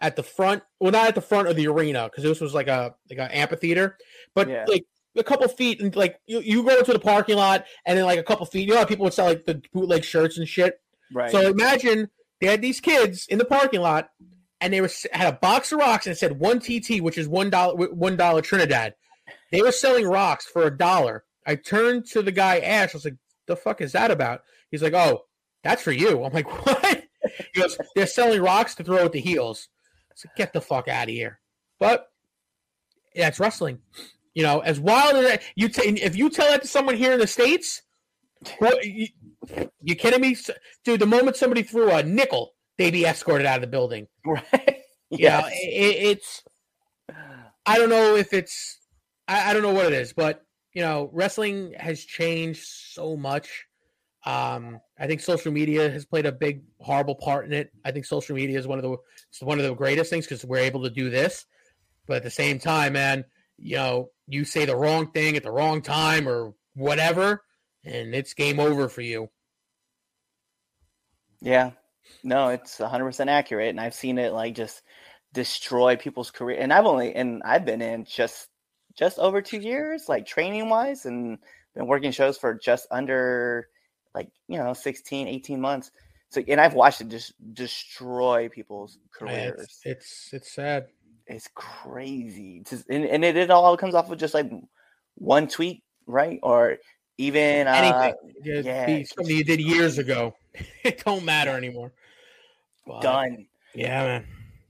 at 0.00 0.16
the 0.16 0.22
front. 0.22 0.62
Well, 0.80 0.92
not 0.92 1.08
at 1.08 1.14
the 1.14 1.20
front 1.20 1.48
of 1.48 1.56
the 1.56 1.68
arena 1.68 2.08
because 2.10 2.24
this 2.24 2.40
was 2.40 2.54
like 2.54 2.68
a 2.68 2.94
like 3.10 3.18
an 3.18 3.30
amphitheater, 3.30 3.96
but 4.34 4.48
yeah. 4.48 4.64
like 4.68 4.86
a 5.16 5.24
couple 5.24 5.48
feet 5.48 5.80
and 5.80 5.94
like 5.94 6.18
you, 6.26 6.40
you 6.40 6.62
go 6.62 6.78
into 6.78 6.92
the 6.92 6.98
parking 6.98 7.36
lot 7.36 7.66
and 7.86 7.98
then 7.98 8.04
like 8.04 8.18
a 8.18 8.22
couple 8.22 8.46
feet. 8.46 8.66
You 8.66 8.74
know 8.74 8.80
how 8.80 8.84
people 8.84 9.04
would 9.04 9.14
sell 9.14 9.26
like 9.26 9.44
the 9.44 9.62
bootleg 9.72 10.04
shirts 10.04 10.38
and 10.38 10.48
shit. 10.48 10.80
Right. 11.12 11.30
So 11.30 11.40
imagine 11.40 12.08
they 12.40 12.46
had 12.46 12.62
these 12.62 12.80
kids 12.80 13.26
in 13.28 13.38
the 13.38 13.44
parking 13.44 13.80
lot 13.80 14.10
and 14.60 14.72
they 14.72 14.80
were 14.80 14.90
had 15.12 15.34
a 15.34 15.36
box 15.36 15.72
of 15.72 15.78
rocks 15.78 16.06
and 16.06 16.14
it 16.14 16.18
said 16.18 16.38
one 16.38 16.60
TT, 16.60 17.00
which 17.00 17.18
is 17.18 17.28
one 17.28 17.50
dollar 17.50 17.88
one 17.88 18.16
dollar 18.16 18.40
Trinidad. 18.40 18.94
They 19.50 19.60
were 19.62 19.72
selling 19.72 20.06
rocks 20.06 20.46
for 20.46 20.66
a 20.66 20.76
dollar. 20.76 21.24
I 21.46 21.56
turned 21.56 22.06
to 22.12 22.22
the 22.22 22.32
guy 22.32 22.58
Ash. 22.60 22.94
I 22.94 22.96
was 22.96 23.04
like, 23.04 23.16
"The 23.46 23.56
fuck 23.56 23.80
is 23.80 23.92
that 23.92 24.10
about?" 24.10 24.42
He's 24.70 24.82
like, 24.82 24.94
"Oh, 24.94 25.24
that's 25.62 25.82
for 25.82 25.92
you." 25.92 26.24
I'm 26.24 26.32
like, 26.32 26.46
"What?" 26.66 27.04
He 27.52 27.60
goes, 27.60 27.78
"They're 27.94 28.06
selling 28.06 28.42
rocks 28.42 28.74
to 28.76 28.84
throw 28.84 29.04
at 29.04 29.12
the 29.12 29.20
heels." 29.20 29.68
So 30.14 30.28
get 30.36 30.52
the 30.52 30.60
fuck 30.60 30.88
out 30.88 31.08
of 31.08 31.14
here. 31.14 31.40
But 31.78 32.06
that's 33.14 33.40
wrestling. 33.40 33.78
You 34.34 34.42
know, 34.42 34.60
as 34.60 34.80
wild 34.80 35.16
as 35.16 35.26
that, 35.26 35.42
you 35.56 35.68
t- 35.68 36.00
if 36.02 36.16
you 36.16 36.30
tell 36.30 36.48
that 36.48 36.62
to 36.62 36.68
someone 36.68 36.96
here 36.96 37.12
in 37.12 37.18
the 37.18 37.26
states, 37.26 37.82
what, 38.58 38.84
you, 38.84 39.08
you 39.82 39.94
kidding 39.94 40.20
me, 40.20 40.36
dude? 40.84 41.00
The 41.00 41.06
moment 41.06 41.36
somebody 41.36 41.62
threw 41.62 41.90
a 41.90 42.02
nickel, 42.02 42.54
they'd 42.78 42.92
be 42.92 43.04
escorted 43.04 43.46
out 43.46 43.56
of 43.56 43.60
the 43.62 43.66
building. 43.66 44.06
Right? 44.24 44.78
Yeah. 45.10 45.46
it, 45.48 46.16
it's. 46.18 46.42
I 47.66 47.76
don't 47.76 47.90
know 47.90 48.16
if 48.16 48.32
it's. 48.32 48.78
I, 49.28 49.50
I 49.50 49.52
don't 49.52 49.62
know 49.62 49.74
what 49.74 49.86
it 49.86 49.92
is, 49.92 50.14
but 50.14 50.42
you 50.72 50.80
know, 50.80 51.10
wrestling 51.12 51.74
has 51.76 52.02
changed 52.02 52.64
so 52.64 53.16
much 53.16 53.66
um, 54.24 54.80
I 54.98 55.06
think 55.06 55.20
social 55.20 55.52
media 55.52 55.90
has 55.90 56.04
played 56.04 56.26
a 56.26 56.32
big, 56.32 56.62
horrible 56.80 57.16
part 57.16 57.46
in 57.46 57.52
it. 57.52 57.72
I 57.84 57.90
think 57.90 58.04
social 58.04 58.36
media 58.36 58.58
is 58.58 58.66
one 58.66 58.78
of 58.78 58.82
the 58.82 58.96
one 59.44 59.58
of 59.58 59.64
the 59.64 59.74
greatest 59.74 60.10
things 60.10 60.26
because 60.26 60.44
we're 60.44 60.58
able 60.58 60.82
to 60.84 60.90
do 60.90 61.10
this. 61.10 61.44
But 62.06 62.18
at 62.18 62.22
the 62.22 62.30
same 62.30 62.58
time, 62.58 62.92
man, 62.92 63.24
you 63.58 63.76
know, 63.76 64.10
you 64.28 64.44
say 64.44 64.64
the 64.64 64.76
wrong 64.76 65.10
thing 65.10 65.36
at 65.36 65.42
the 65.42 65.50
wrong 65.50 65.82
time 65.82 66.28
or 66.28 66.54
whatever, 66.74 67.42
and 67.84 68.14
it's 68.14 68.34
game 68.34 68.60
over 68.60 68.88
for 68.88 69.02
you. 69.02 69.28
Yeah, 71.40 71.72
no, 72.22 72.48
it's 72.50 72.78
100 72.78 73.04
percent 73.04 73.30
accurate, 73.30 73.70
and 73.70 73.80
I've 73.80 73.94
seen 73.94 74.18
it 74.18 74.32
like 74.32 74.54
just 74.54 74.82
destroy 75.32 75.96
people's 75.96 76.30
career. 76.30 76.58
And 76.60 76.72
I've 76.72 76.86
only 76.86 77.14
and 77.14 77.42
I've 77.44 77.64
been 77.64 77.82
in 77.82 78.04
just 78.04 78.48
just 78.96 79.18
over 79.18 79.42
two 79.42 79.58
years, 79.58 80.08
like 80.08 80.26
training 80.26 80.68
wise, 80.68 81.06
and 81.06 81.38
been 81.74 81.88
working 81.88 82.12
shows 82.12 82.38
for 82.38 82.54
just 82.54 82.86
under 82.90 83.68
like 84.14 84.28
you 84.48 84.58
know 84.58 84.72
16, 84.72 85.28
18 85.28 85.60
months. 85.60 85.90
So 86.30 86.42
and 86.48 86.60
I've 86.60 86.74
watched 86.74 87.00
it 87.00 87.08
just 87.08 87.32
destroy 87.54 88.48
people's 88.48 88.98
careers. 89.12 89.60
it's, 89.60 89.80
it's 89.84 90.30
it's 90.32 90.52
sad. 90.52 90.86
It's 91.26 91.48
crazy. 91.54 92.62
Just, 92.68 92.88
and, 92.88 93.04
and 93.04 93.24
it, 93.24 93.36
it 93.36 93.50
all 93.50 93.76
comes 93.76 93.94
off 93.94 94.10
of 94.10 94.18
just 94.18 94.34
like 94.34 94.50
one 95.14 95.46
tweet, 95.46 95.82
right? 96.06 96.40
Or 96.42 96.78
even 97.18 97.68
uh, 97.68 97.72
Anything. 97.72 98.14
Yeah, 98.42 98.86
yeah, 98.88 99.02
something 99.04 99.36
you 99.36 99.44
did 99.44 99.60
years 99.60 99.98
ago. 99.98 100.34
it 100.84 101.04
don't 101.04 101.24
matter 101.24 101.50
anymore. 101.50 101.92
But, 102.86 103.02
done. 103.02 103.46
Yeah, 103.74 104.04
man. 104.04 104.26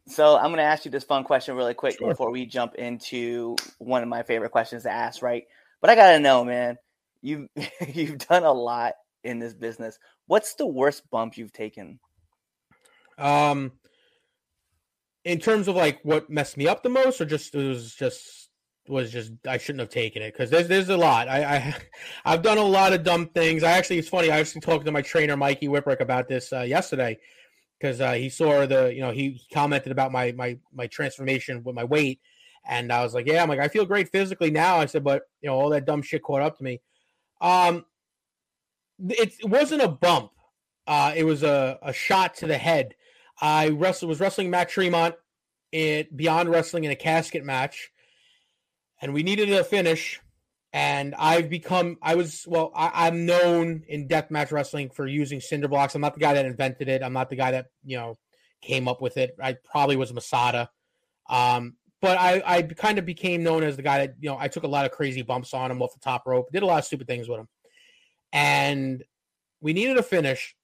So 0.08 0.36
I'm 0.36 0.50
gonna 0.50 0.62
ask 0.62 0.84
you 0.84 0.90
this 0.90 1.04
fun 1.04 1.24
question 1.24 1.56
really 1.56 1.74
quick 1.74 1.98
Sure. 1.98 2.08
before 2.08 2.30
we 2.30 2.44
jump 2.44 2.74
into 2.74 3.56
one 3.78 4.02
of 4.02 4.08
my 4.08 4.22
favorite 4.22 4.50
questions 4.50 4.82
to 4.82 4.90
ask, 4.90 5.22
right? 5.22 5.44
But 5.80 5.90
I 5.90 5.94
gotta 5.94 6.20
know, 6.20 6.44
man. 6.44 6.76
You 7.22 7.48
you've 7.88 8.18
done 8.18 8.44
a 8.44 8.52
lot 8.52 8.94
in 9.24 9.38
this 9.38 9.54
business. 9.54 9.98
What's 10.26 10.54
the 10.54 10.66
worst 10.66 11.08
bump 11.10 11.36
you've 11.36 11.52
taken? 11.52 11.98
Um, 13.18 13.72
in 15.24 15.38
terms 15.38 15.68
of 15.68 15.76
like 15.76 16.00
what 16.02 16.30
messed 16.30 16.56
me 16.56 16.66
up 16.66 16.82
the 16.82 16.88
most, 16.88 17.20
or 17.20 17.24
just 17.24 17.54
it 17.54 17.66
was 17.66 17.94
just 17.94 18.48
was 18.88 19.12
just 19.12 19.32
I 19.46 19.58
shouldn't 19.58 19.80
have 19.80 19.90
taken 19.90 20.22
it 20.22 20.32
because 20.32 20.50
there's 20.50 20.68
there's 20.68 20.88
a 20.88 20.96
lot. 20.96 21.28
I, 21.28 21.56
I 21.56 21.76
I've 22.24 22.42
done 22.42 22.58
a 22.58 22.64
lot 22.64 22.92
of 22.92 23.04
dumb 23.04 23.28
things. 23.28 23.62
I 23.62 23.72
actually 23.72 23.98
it's 23.98 24.08
funny. 24.08 24.30
I 24.30 24.40
actually 24.40 24.62
talked 24.62 24.84
to 24.86 24.92
my 24.92 25.02
trainer 25.02 25.36
Mikey 25.36 25.68
Whipwreck 25.68 26.00
about 26.00 26.28
this 26.28 26.52
uh, 26.52 26.62
yesterday 26.62 27.18
because 27.78 28.00
uh, 28.00 28.12
he 28.12 28.28
saw 28.28 28.66
the 28.66 28.92
you 28.94 29.00
know 29.00 29.12
he 29.12 29.40
commented 29.52 29.92
about 29.92 30.12
my 30.12 30.32
my 30.32 30.58
my 30.72 30.86
transformation 30.86 31.62
with 31.62 31.74
my 31.74 31.84
weight, 31.84 32.20
and 32.66 32.92
I 32.92 33.02
was 33.02 33.14
like, 33.14 33.26
yeah, 33.26 33.42
I'm 33.42 33.48
like 33.48 33.60
I 33.60 33.68
feel 33.68 33.84
great 33.84 34.10
physically 34.10 34.50
now. 34.50 34.78
I 34.78 34.86
said, 34.86 35.04
but 35.04 35.22
you 35.40 35.48
know 35.48 35.54
all 35.54 35.70
that 35.70 35.86
dumb 35.86 36.02
shit 36.02 36.22
caught 36.22 36.42
up 36.42 36.58
to 36.58 36.64
me. 36.64 36.80
Um, 37.40 37.84
it, 39.08 39.34
wasn't 39.44 39.82
a 39.82 39.88
bump. 39.88 40.30
Uh, 40.86 41.12
it 41.14 41.24
was 41.24 41.42
a, 41.42 41.78
a 41.82 41.92
shot 41.92 42.36
to 42.36 42.46
the 42.46 42.58
head. 42.58 42.94
I 43.40 43.68
wrestled 43.70 44.08
was 44.08 44.20
wrestling 44.20 44.50
Matt 44.50 44.68
Tremont 44.68 45.14
it 45.72 46.14
Beyond 46.14 46.50
Wrestling 46.50 46.84
in 46.84 46.90
a 46.90 46.96
casket 46.96 47.44
match, 47.44 47.90
and 49.00 49.12
we 49.12 49.22
needed 49.22 49.50
a 49.50 49.64
finish. 49.64 50.20
And 50.74 51.14
I've 51.18 51.50
become 51.50 51.98
I 52.00 52.14
was 52.14 52.44
well 52.46 52.72
I, 52.74 53.06
I'm 53.06 53.26
known 53.26 53.82
in 53.88 54.08
deathmatch 54.08 54.52
wrestling 54.52 54.88
for 54.88 55.06
using 55.06 55.40
cinder 55.40 55.68
blocks. 55.68 55.94
I'm 55.94 56.00
not 56.00 56.14
the 56.14 56.20
guy 56.20 56.34
that 56.34 56.46
invented 56.46 56.88
it. 56.88 57.02
I'm 57.02 57.12
not 57.12 57.28
the 57.28 57.36
guy 57.36 57.50
that 57.50 57.66
you 57.84 57.96
know 57.96 58.18
came 58.62 58.88
up 58.88 59.02
with 59.02 59.16
it. 59.18 59.36
I 59.42 59.56
probably 59.70 59.96
was 59.96 60.12
Masada. 60.14 60.70
Um, 61.28 61.76
but 62.00 62.18
I, 62.18 62.42
I 62.44 62.62
kind 62.62 62.98
of 62.98 63.04
became 63.04 63.42
known 63.42 63.62
as 63.62 63.76
the 63.76 63.82
guy 63.82 64.06
that 64.06 64.14
you 64.18 64.30
know 64.30 64.36
I 64.38 64.48
took 64.48 64.62
a 64.62 64.68
lot 64.68 64.86
of 64.86 64.92
crazy 64.92 65.20
bumps 65.20 65.52
on 65.52 65.70
him 65.70 65.82
off 65.82 65.92
the 65.92 66.00
top 66.00 66.26
rope, 66.26 66.50
did 66.50 66.62
a 66.62 66.66
lot 66.66 66.78
of 66.78 66.84
stupid 66.86 67.06
things 67.06 67.28
with 67.28 67.40
him, 67.40 67.48
and 68.32 69.04
we 69.60 69.72
needed 69.72 69.96
a 69.98 70.02
finish, 70.02 70.54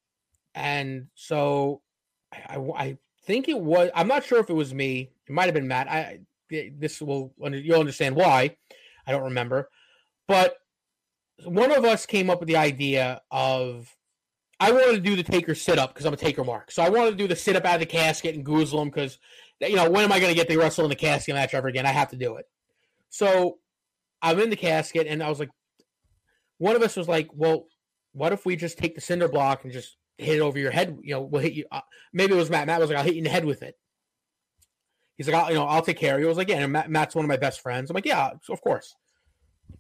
and 0.55 1.09
so 1.15 1.83
I, 2.33 2.57
I, 2.57 2.59
I 2.59 2.99
think 3.25 3.49
it 3.49 3.61
was. 3.61 3.91
I'm 3.95 4.09
not 4.09 4.25
sure 4.25 4.41
if 4.41 4.51
it 4.51 4.55
was 4.55 4.75
me. 4.75 5.11
It 5.27 5.33
might 5.33 5.47
have 5.47 5.55
been 5.55 5.69
Matt. 5.69 5.89
I 5.89 6.21
this 6.51 7.01
will 7.01 7.35
you'll 7.39 7.81
understand 7.81 8.17
why. 8.17 8.57
I 9.07 9.13
don't 9.13 9.25
remember, 9.25 9.71
but 10.27 10.57
one 11.45 11.71
of 11.71 11.85
us 11.85 12.07
came 12.07 12.31
up 12.31 12.41
with 12.41 12.49
the 12.49 12.57
idea 12.57 13.21
of 13.31 13.95
I 14.61 14.73
wanted 14.73 14.97
to 14.97 15.01
do 15.01 15.15
the 15.15 15.23
taker 15.23 15.55
sit 15.55 15.79
up 15.79 15.95
because 15.95 16.05
I'm 16.05 16.13
a 16.13 16.17
taker 16.17 16.43
mark. 16.43 16.71
So 16.71 16.83
I 16.83 16.89
wanted 16.89 17.13
to 17.13 17.17
do 17.17 17.29
the 17.29 17.37
sit 17.37 17.55
up 17.55 17.65
out 17.65 17.75
of 17.75 17.81
the 17.81 17.87
casket 17.87 18.35
and 18.35 18.45
goozle 18.45 18.83
him 18.83 18.89
because 18.89 19.19
you 19.61 19.77
know 19.77 19.89
when 19.89 20.05
am 20.05 20.13
I 20.13 20.21
going 20.21 20.33
to 20.33 20.37
get 20.37 20.49
the 20.49 20.57
wrestle 20.57 20.85
in 20.85 20.91
the 20.91 20.97
casket 20.97 21.35
match 21.35 21.55
ever 21.55 21.69
again? 21.69 21.87
I 21.87 21.93
have 21.93 22.11
to 22.11 22.17
do 22.17 22.37
it. 22.37 22.47
So 23.11 23.59
I'm 24.21 24.41
in 24.41 24.51
the 24.51 24.57
casket 24.57 25.07
and 25.07 25.23
I 25.23 25.29
was 25.29 25.39
like, 25.39 25.51
one 26.59 26.77
of 26.77 26.83
us 26.83 26.97
was 26.97 27.09
like, 27.09 27.29
well, 27.33 27.67
what 28.13 28.33
if 28.33 28.45
we 28.45 28.57
just 28.57 28.79
take 28.79 28.95
the 28.95 29.01
cinder 29.01 29.29
block 29.29 29.65
and 29.65 29.73
just 29.73 29.97
hit 30.19 30.37
it 30.37 30.41
over 30.41 30.59
your 30.59 30.71
head? 30.71 30.99
You 31.03 31.15
know, 31.15 31.23
we'll 31.23 31.43
hit 31.43 31.55
you. 31.55 31.65
Uh, 31.71 31.81
maybe 32.13 32.35
it 32.35 32.37
was 32.37 32.51
Matt. 32.51 32.67
Matt 32.67 32.81
was 32.81 32.91
like, 32.91 32.99
I'll 32.99 33.05
hit 33.05 33.15
you 33.15 33.19
in 33.19 33.25
the 33.25 33.31
head 33.31 33.45
with 33.45 33.63
it. 33.63 33.77
He's 35.17 35.27
like, 35.29 35.37
I'll, 35.37 35.49
you 35.49 35.57
know, 35.57 35.67
I'll 35.67 35.83
take 35.83 35.99
care 35.99 36.15
of 36.15 36.21
you. 36.21 36.27
I 36.27 36.29
was 36.29 36.39
like, 36.39 36.49
yeah. 36.49 36.59
And 36.59 36.73
Matt, 36.73 36.91
Matt's 36.91 37.15
one 37.15 37.25
of 37.25 37.29
my 37.29 37.37
best 37.37 37.61
friends. 37.61 37.91
I'm 37.91 37.95
like, 37.95 38.07
yeah, 38.07 38.31
of 38.49 38.61
course. 38.61 38.95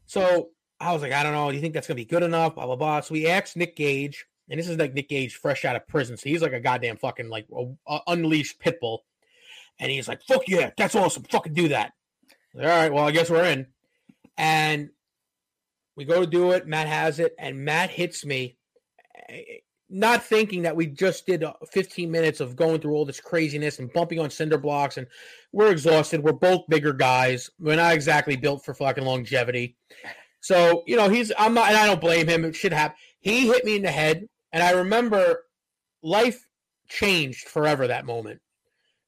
So 0.06 0.50
I 0.80 0.92
was 0.92 1.02
like, 1.02 1.12
I 1.12 1.22
don't 1.22 1.32
know. 1.32 1.48
Do 1.48 1.56
you 1.56 1.60
think 1.60 1.74
that's 1.74 1.86
gonna 1.86 1.96
be 1.96 2.04
good 2.04 2.22
enough? 2.22 2.54
Blah 2.54 2.66
blah 2.66 2.76
blah. 2.76 3.00
So 3.00 3.12
we 3.12 3.26
asked 3.28 3.56
Nick 3.56 3.76
Gage, 3.76 4.26
and 4.48 4.58
this 4.58 4.68
is 4.68 4.78
like 4.78 4.94
Nick 4.94 5.08
Gage 5.08 5.34
fresh 5.34 5.64
out 5.64 5.76
of 5.76 5.86
prison, 5.88 6.16
so 6.16 6.28
he's 6.28 6.42
like 6.42 6.52
a 6.52 6.60
goddamn 6.60 6.96
fucking 6.96 7.28
like 7.28 7.46
a, 7.56 7.66
a 7.86 8.00
unleashed 8.08 8.58
pit 8.58 8.78
bull, 8.80 9.04
and 9.78 9.90
he's 9.90 10.08
like, 10.08 10.22
"Fuck 10.22 10.48
yeah, 10.48 10.70
that's 10.76 10.94
awesome. 10.94 11.24
Fucking 11.24 11.54
do 11.54 11.68
that." 11.68 11.92
All 12.54 12.62
right, 12.62 12.92
well, 12.92 13.06
I 13.06 13.10
guess 13.10 13.30
we're 13.30 13.44
in, 13.44 13.66
and 14.36 14.90
we 15.98 16.04
go 16.04 16.20
to 16.20 16.26
do 16.26 16.52
it. 16.52 16.68
Matt 16.68 16.86
has 16.86 17.18
it, 17.18 17.34
and 17.40 17.64
Matt 17.64 17.90
hits 17.90 18.24
me, 18.24 18.56
eh, 19.28 19.42
not 19.90 20.22
thinking 20.22 20.62
that 20.62 20.76
we 20.76 20.86
just 20.86 21.26
did 21.26 21.42
uh, 21.42 21.54
15 21.72 22.08
minutes 22.08 22.38
of 22.38 22.54
going 22.54 22.80
through 22.80 22.92
all 22.92 23.04
this 23.04 23.20
craziness 23.20 23.80
and 23.80 23.92
bumping 23.92 24.20
on 24.20 24.30
cinder 24.30 24.58
blocks, 24.58 24.96
and 24.96 25.08
we're 25.52 25.72
exhausted. 25.72 26.22
We're 26.22 26.32
both 26.34 26.68
bigger 26.68 26.92
guys. 26.92 27.50
We're 27.58 27.74
not 27.74 27.94
exactly 27.94 28.36
built 28.36 28.64
for 28.64 28.74
fucking 28.74 29.04
longevity. 29.04 29.76
So, 30.40 30.84
you 30.86 30.94
know, 30.94 31.08
he's, 31.08 31.32
I'm 31.36 31.52
not, 31.52 31.66
and 31.68 31.76
I 31.76 31.86
don't 31.86 32.00
blame 32.00 32.28
him. 32.28 32.44
It 32.44 32.54
should 32.54 32.72
happen. 32.72 32.96
He 33.18 33.48
hit 33.48 33.64
me 33.64 33.74
in 33.74 33.82
the 33.82 33.90
head. 33.90 34.28
And 34.52 34.62
I 34.62 34.70
remember 34.70 35.46
life 36.02 36.46
changed 36.88 37.48
forever 37.48 37.88
that 37.88 38.06
moment 38.06 38.40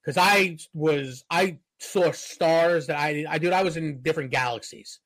because 0.02 0.18
I 0.18 0.58
was, 0.74 1.24
I 1.30 1.58
saw 1.78 2.10
stars 2.10 2.88
that 2.88 2.98
I, 2.98 3.24
I, 3.28 3.38
dude, 3.38 3.52
I 3.52 3.62
was 3.62 3.76
in 3.76 4.02
different 4.02 4.32
galaxies. 4.32 4.98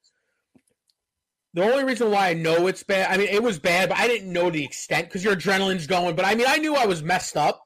The 1.55 1.63
only 1.63 1.85
reason 1.85 2.11
why 2.11 2.29
I 2.31 2.35
know 2.35 2.67
it's 2.67 2.83
bad, 2.83 3.11
I 3.13 3.17
mean, 3.17 3.29
it 3.29 3.43
was 3.43 3.59
bad, 3.61 3.89
but 3.89 3.99
I 3.99 4.09
didn't 4.09 4.33
know 4.33 4.51
the 4.51 4.65
extent 4.65 5.07
because 5.09 5.23
your 5.23 5.37
adrenaline's 5.37 5.87
going. 5.87 6.17
But 6.17 6.25
I 6.25 6.35
mean, 6.35 6.47
I 6.49 6.59
knew 6.59 6.75
I 6.75 6.87
was 6.87 7.03
messed 7.03 7.37
up. 7.37 7.63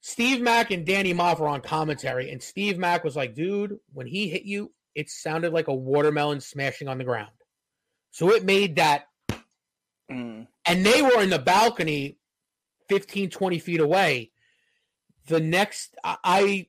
Steve 0.00 0.40
Mack 0.40 0.70
and 0.70 0.86
Danny 0.86 1.12
Maff 1.12 1.40
were 1.40 1.48
on 1.48 1.60
commentary, 1.62 2.30
and 2.30 2.40
Steve 2.40 2.78
Mack 2.78 3.02
was 3.02 3.16
like, 3.16 3.34
dude, 3.34 3.78
when 3.92 4.06
he 4.06 4.28
hit 4.28 4.44
you, 4.44 4.72
it 4.94 5.10
sounded 5.10 5.52
like 5.52 5.66
a 5.66 5.74
watermelon 5.74 6.40
smashing 6.40 6.86
on 6.86 6.96
the 6.98 7.04
ground. 7.04 7.32
So 8.12 8.30
it 8.30 8.44
made 8.44 8.76
that, 8.76 9.06
Mm. 10.08 10.46
and 10.64 10.86
they 10.86 11.02
were 11.02 11.20
in 11.20 11.30
the 11.30 11.38
balcony 11.40 12.16
15, 12.88 13.28
20 13.30 13.58
feet 13.58 13.80
away. 13.80 14.30
The 15.26 15.40
next, 15.40 15.96
I, 16.04 16.16
I 16.22 16.66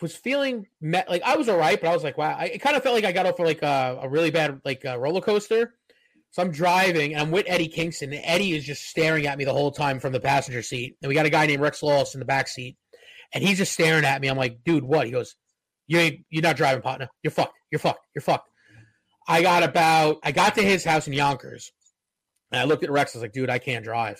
was 0.00 0.14
feeling 0.14 0.66
met, 0.80 1.08
like 1.08 1.22
I 1.22 1.36
was 1.36 1.48
all 1.48 1.58
right, 1.58 1.80
but 1.80 1.88
I 1.88 1.94
was 1.94 2.02
like, 2.02 2.16
wow, 2.16 2.36
I, 2.38 2.46
it 2.46 2.60
kind 2.60 2.76
of 2.76 2.82
felt 2.82 2.94
like 2.94 3.04
I 3.04 3.12
got 3.12 3.26
off 3.26 3.38
of 3.38 3.46
like 3.46 3.62
a, 3.62 3.98
a 4.02 4.08
really 4.08 4.30
bad 4.30 4.60
like 4.64 4.84
a 4.84 4.98
roller 4.98 5.20
coaster. 5.20 5.74
So 6.30 6.40
I'm 6.40 6.50
driving 6.50 7.12
and 7.12 7.20
I'm 7.20 7.30
with 7.30 7.44
Eddie 7.46 7.68
Kingston, 7.68 8.12
and 8.12 8.22
Eddie 8.24 8.52
is 8.52 8.64
just 8.64 8.88
staring 8.88 9.26
at 9.26 9.36
me 9.36 9.44
the 9.44 9.52
whole 9.52 9.70
time 9.70 10.00
from 10.00 10.12
the 10.12 10.20
passenger 10.20 10.62
seat. 10.62 10.96
And 11.02 11.08
we 11.08 11.14
got 11.14 11.26
a 11.26 11.30
guy 11.30 11.46
named 11.46 11.60
Rex 11.60 11.82
Lawless 11.82 12.14
in 12.14 12.20
the 12.20 12.26
back 12.26 12.48
seat, 12.48 12.78
and 13.34 13.44
he's 13.44 13.58
just 13.58 13.72
staring 13.72 14.04
at 14.04 14.20
me. 14.20 14.28
I'm 14.28 14.38
like, 14.38 14.64
dude, 14.64 14.82
what? 14.82 15.04
He 15.04 15.12
goes, 15.12 15.36
you 15.86 15.98
ain't, 15.98 16.24
you're 16.30 16.42
not 16.42 16.56
driving, 16.56 16.82
partner. 16.82 17.08
You're 17.22 17.32
fucked. 17.32 17.58
You're 17.70 17.80
fucked. 17.80 18.06
You're 18.14 18.22
fucked. 18.22 18.48
I 19.28 19.42
got 19.42 19.62
about, 19.62 20.20
I 20.22 20.32
got 20.32 20.54
to 20.54 20.62
his 20.62 20.84
house 20.84 21.06
in 21.06 21.12
Yonkers, 21.12 21.70
and 22.50 22.60
I 22.60 22.64
looked 22.64 22.82
at 22.82 22.90
Rex. 22.90 23.14
I 23.14 23.18
was 23.18 23.22
like, 23.22 23.32
dude, 23.32 23.50
I 23.50 23.58
can't 23.58 23.84
drive. 23.84 24.18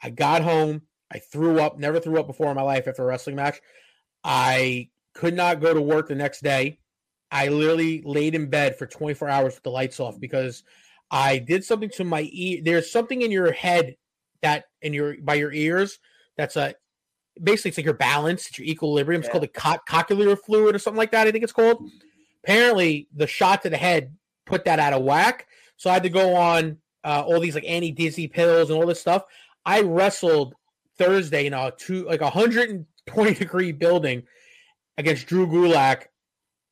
I 0.00 0.10
got 0.10 0.42
home. 0.42 0.82
I 1.12 1.18
threw 1.18 1.60
up. 1.60 1.76
Never 1.76 1.98
threw 1.98 2.20
up 2.20 2.28
before 2.28 2.50
in 2.50 2.56
my 2.56 2.62
life 2.62 2.86
after 2.86 3.02
a 3.02 3.06
wrestling 3.06 3.34
match. 3.34 3.60
I 4.22 4.90
could 5.18 5.34
not 5.34 5.60
go 5.60 5.74
to 5.74 5.80
work 5.80 6.06
the 6.06 6.14
next 6.14 6.44
day. 6.44 6.78
I 7.32 7.48
literally 7.48 8.02
laid 8.04 8.36
in 8.36 8.46
bed 8.48 8.78
for 8.78 8.86
24 8.86 9.28
hours 9.28 9.54
with 9.56 9.64
the 9.64 9.70
lights 9.70 9.98
off 9.98 10.18
because 10.20 10.62
I 11.10 11.38
did 11.38 11.64
something 11.64 11.90
to 11.96 12.04
my 12.04 12.28
ear. 12.32 12.60
There's 12.62 12.92
something 12.92 13.22
in 13.22 13.32
your 13.32 13.50
head 13.50 13.96
that 14.42 14.66
in 14.80 14.92
your 14.94 15.16
by 15.20 15.34
your 15.34 15.52
ears 15.52 15.98
that's 16.36 16.54
a 16.54 16.76
basically 17.42 17.70
it's 17.70 17.78
like 17.78 17.84
your 17.84 17.94
balance, 17.94 18.46
it's 18.46 18.58
your 18.60 18.68
equilibrium. 18.68 19.20
It's 19.20 19.26
Yeah. 19.26 19.32
called 19.32 19.42
the 19.42 19.48
co- 19.48 19.82
cochlear 19.88 20.38
fluid 20.38 20.76
or 20.76 20.78
something 20.78 20.98
like 20.98 21.10
that. 21.10 21.26
I 21.26 21.32
think 21.32 21.42
it's 21.42 21.52
called. 21.52 21.84
Apparently, 22.44 23.08
the 23.12 23.26
shot 23.26 23.62
to 23.62 23.70
the 23.70 23.76
head 23.76 24.16
put 24.46 24.64
that 24.66 24.78
out 24.78 24.92
of 24.92 25.02
whack. 25.02 25.48
So 25.76 25.90
I 25.90 25.94
had 25.94 26.04
to 26.04 26.10
go 26.10 26.36
on 26.36 26.78
uh, 27.02 27.24
all 27.26 27.40
these 27.40 27.56
like 27.56 27.64
anti 27.66 27.90
dizzy 27.90 28.28
pills 28.28 28.70
and 28.70 28.78
all 28.78 28.86
this 28.86 29.00
stuff. 29.00 29.24
I 29.66 29.80
wrestled 29.80 30.54
Thursday 30.96 31.46
in 31.46 31.54
a 31.54 31.72
two 31.76 32.04
like 32.04 32.20
120 32.20 33.34
degree 33.34 33.72
building 33.72 34.22
against 34.98 35.26
Drew 35.26 35.46
Gulak, 35.46 36.08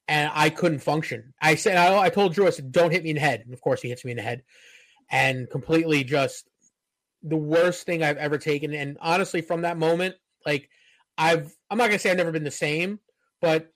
and 0.09 0.31
I 0.35 0.51
couldn't 0.51 0.81
function. 0.81 1.33
I 1.41 1.55
said 1.55 1.79
I, 1.79 1.99
I 1.99 2.11
told 2.11 2.35
Drew 2.35 2.47
I 2.47 2.51
said 2.51 2.70
don't 2.72 2.91
hit 2.91 3.03
me 3.05 3.11
in 3.11 3.16
the 3.16 3.20
head. 3.20 3.41
And 3.45 3.55
of 3.55 3.62
course 3.62 3.81
he 3.81 3.89
hits 3.89 4.05
me 4.05 4.11
in 4.11 4.18
the 4.18 4.22
head, 4.22 4.43
and 5.11 5.49
completely 5.49 6.05
just 6.05 6.49
the 7.22 7.37
worst 7.37 7.87
thing 7.87 8.03
I've 8.03 8.18
ever 8.18 8.37
taken. 8.37 8.74
And 8.74 8.99
honestly, 9.01 9.41
from 9.41 9.62
that 9.62 9.79
moment, 9.79 10.16
like 10.45 10.68
I've 11.16 11.57
I'm 11.70 11.79
not 11.79 11.87
gonna 11.87 11.99
say 11.99 12.11
I've 12.11 12.18
never 12.18 12.33
been 12.33 12.45
the 12.45 12.51
same, 12.51 13.01
but 13.41 13.72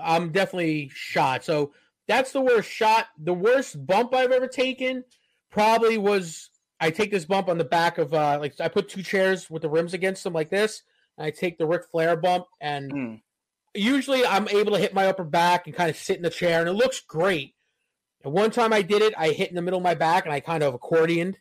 I'm 0.00 0.32
definitely 0.32 0.90
shot. 0.94 1.44
So 1.44 1.72
that's 2.06 2.32
the 2.32 2.40
worst 2.40 2.70
shot. 2.70 3.08
The 3.18 3.34
worst 3.34 3.84
bump 3.86 4.14
I've 4.14 4.32
ever 4.32 4.48
taken 4.48 5.04
probably 5.50 5.98
was 5.98 6.50
I 6.80 6.90
take 6.90 7.10
this 7.10 7.24
bump 7.24 7.48
on 7.48 7.58
the 7.58 7.64
back 7.64 7.98
of 7.98 8.14
uh 8.14 8.38
like 8.40 8.60
I 8.60 8.68
put 8.68 8.88
two 8.88 9.02
chairs 9.02 9.50
with 9.50 9.62
the 9.62 9.68
rims 9.68 9.92
against 9.92 10.24
them 10.24 10.32
like 10.32 10.50
this, 10.50 10.82
and 11.16 11.26
I 11.26 11.30
take 11.30 11.58
the 11.58 11.66
Ric 11.66 11.82
Flair 11.90 12.16
bump 12.16 12.46
and 12.60 12.92
Mm. 12.92 13.20
Usually 13.78 14.24
I'm 14.24 14.48
able 14.48 14.72
to 14.72 14.78
hit 14.78 14.94
my 14.94 15.06
upper 15.06 15.24
back 15.24 15.66
and 15.66 15.74
kind 15.74 15.90
of 15.90 15.96
sit 15.96 16.16
in 16.16 16.22
the 16.22 16.30
chair 16.30 16.60
and 16.60 16.68
it 16.68 16.72
looks 16.72 17.00
great. 17.00 17.54
And 18.24 18.32
one 18.32 18.50
time 18.50 18.72
I 18.72 18.82
did 18.82 19.02
it, 19.02 19.14
I 19.16 19.30
hit 19.30 19.48
in 19.48 19.54
the 19.54 19.62
middle 19.62 19.78
of 19.78 19.84
my 19.84 19.94
back 19.94 20.24
and 20.24 20.32
I 20.32 20.40
kind 20.40 20.62
of 20.62 20.74
accordioned 20.74 21.36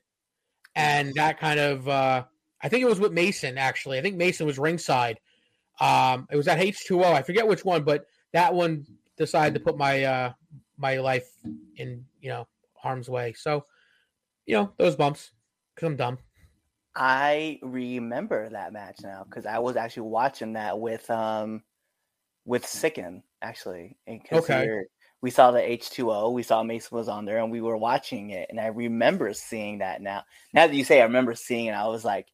and 0.78 1.16
that 1.16 1.40
kind 1.40 1.60
of 1.60 1.90
uh, 1.90 2.24
I 2.62 2.70
think 2.70 2.84
it 2.84 2.88
was 2.88 3.00
with 3.00 3.12
Mason 3.12 3.58
actually. 3.58 3.98
I 3.98 4.02
think 4.02 4.16
Mason 4.16 4.46
was 4.46 4.60
ringside. 4.60 5.20
Um, 5.80 6.28
it 6.32 6.38
was 6.38 6.48
at 6.48 6.60
H 6.60 6.86
two 6.86 7.04
O. 7.04 7.12
I 7.12 7.24
forget 7.24 7.48
which 7.48 7.66
one, 7.66 7.84
but 7.84 8.06
that 8.34 8.54
one 8.54 8.86
decided 9.18 9.56
to 9.56 9.60
put 9.60 9.78
my 9.78 10.04
uh, 10.04 10.34
my 10.78 10.98
life 10.98 11.28
in 11.76 12.06
you 12.22 12.30
know 12.30 12.48
harm's 12.76 13.10
way. 13.10 13.34
So 13.34 13.66
you 14.46 14.56
know 14.56 14.72
those 14.78 14.96
bumps 14.96 15.32
because 15.76 15.88
I'm 15.88 15.96
dumb. 15.96 16.20
I 16.96 17.60
remember 17.62 18.50
that 18.50 18.74
match 18.74 18.98
now 19.04 19.24
because 19.24 19.46
I 19.46 19.60
was 19.60 19.76
actually 19.76 20.10
watching 20.10 20.54
that 20.54 20.80
with 20.80 21.10
um 21.10 21.64
with 22.48 22.66
Sicken 22.66 23.22
actually. 23.44 23.98
Okay. 24.32 24.82
we 25.22 25.30
saw 25.30 25.52
the 25.52 25.62
H 25.62 25.92
two 25.92 26.12
O. 26.12 26.32
We 26.32 26.42
saw 26.42 26.64
Mason 26.64 26.98
was 26.98 27.08
on 27.08 27.26
there, 27.26 27.38
and 27.40 27.52
we 27.52 27.62
were 27.62 27.78
watching 27.78 28.32
it. 28.32 28.48
And 28.50 28.60
I 28.60 28.68
remember 28.68 29.32
seeing 29.34 29.80
that 29.80 30.02
now. 30.02 30.24
Now 30.54 30.66
that 30.66 30.76
you 30.76 30.84
say, 30.84 31.02
I 31.02 31.04
remember 31.04 31.36
seeing 31.36 31.68
it. 31.68 31.72
I 31.72 31.88
was 31.88 32.06
like, 32.06 32.28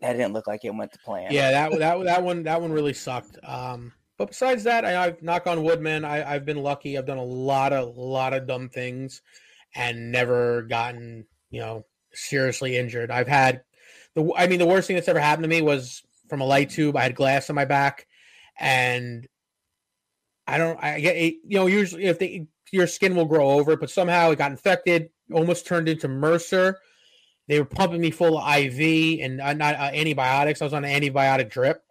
that 0.00 0.12
didn't 0.12 0.32
look 0.32 0.46
like 0.46 0.64
it 0.64 0.74
went 0.74 0.92
to 0.92 0.98
plan. 1.00 1.32
Yeah, 1.32 1.50
that 1.50 1.78
that 1.78 2.04
that 2.04 2.22
one 2.22 2.44
that 2.44 2.62
one 2.62 2.72
really 2.72 2.92
sucked. 2.92 3.38
Um, 3.44 3.92
but 4.16 4.28
besides 4.28 4.64
that, 4.64 4.84
I, 4.84 5.06
I've 5.06 5.22
knock 5.22 5.46
on 5.46 5.62
wood, 5.62 5.80
man. 5.80 6.04
I, 6.04 6.34
I've 6.34 6.44
been 6.44 6.62
lucky. 6.62 6.96
I've 6.96 7.06
done 7.06 7.18
a 7.18 7.24
lot 7.24 7.72
of 7.72 7.96
lot 7.96 8.32
of 8.32 8.46
dumb 8.46 8.68
things, 8.68 9.22
and 9.74 10.12
never 10.12 10.62
gotten 10.62 11.26
you 11.50 11.60
know 11.60 11.84
seriously 12.12 12.76
injured. 12.76 13.10
I've 13.10 13.28
had 13.28 13.62
the 14.14 14.30
I 14.36 14.46
mean 14.46 14.58
the 14.58 14.66
worst 14.66 14.86
thing 14.86 14.96
that's 14.96 15.08
ever 15.08 15.20
happened 15.20 15.44
to 15.44 15.48
me 15.48 15.62
was 15.62 16.02
from 16.28 16.40
a 16.40 16.46
light 16.46 16.70
tube. 16.70 16.96
I 16.96 17.02
had 17.02 17.14
glass 17.14 17.48
on 17.48 17.56
my 17.56 17.64
back, 17.64 18.06
and 18.58 19.26
I 20.46 20.58
don't 20.58 20.82
I 20.82 21.00
get 21.00 21.16
it, 21.16 21.34
you 21.46 21.58
know 21.58 21.66
usually 21.66 22.04
if 22.04 22.18
they 22.18 22.46
your 22.72 22.86
skin 22.86 23.14
will 23.14 23.24
grow 23.24 23.50
over, 23.50 23.76
but 23.76 23.90
somehow 23.90 24.30
it 24.30 24.38
got 24.38 24.50
infected, 24.50 25.10
almost 25.32 25.66
turned 25.66 25.88
into 25.88 26.08
MRSA. 26.08 26.74
They 27.46 27.58
were 27.58 27.66
pumping 27.66 28.00
me 28.00 28.10
full 28.10 28.38
of 28.38 28.56
IV 28.56 29.20
and 29.20 29.40
uh, 29.40 29.52
not 29.52 29.76
uh, 29.76 29.90
antibiotics. 29.92 30.60
I 30.60 30.64
was 30.64 30.72
on 30.72 30.84
an 30.84 31.00
antibiotic 31.00 31.50
drip, 31.50 31.82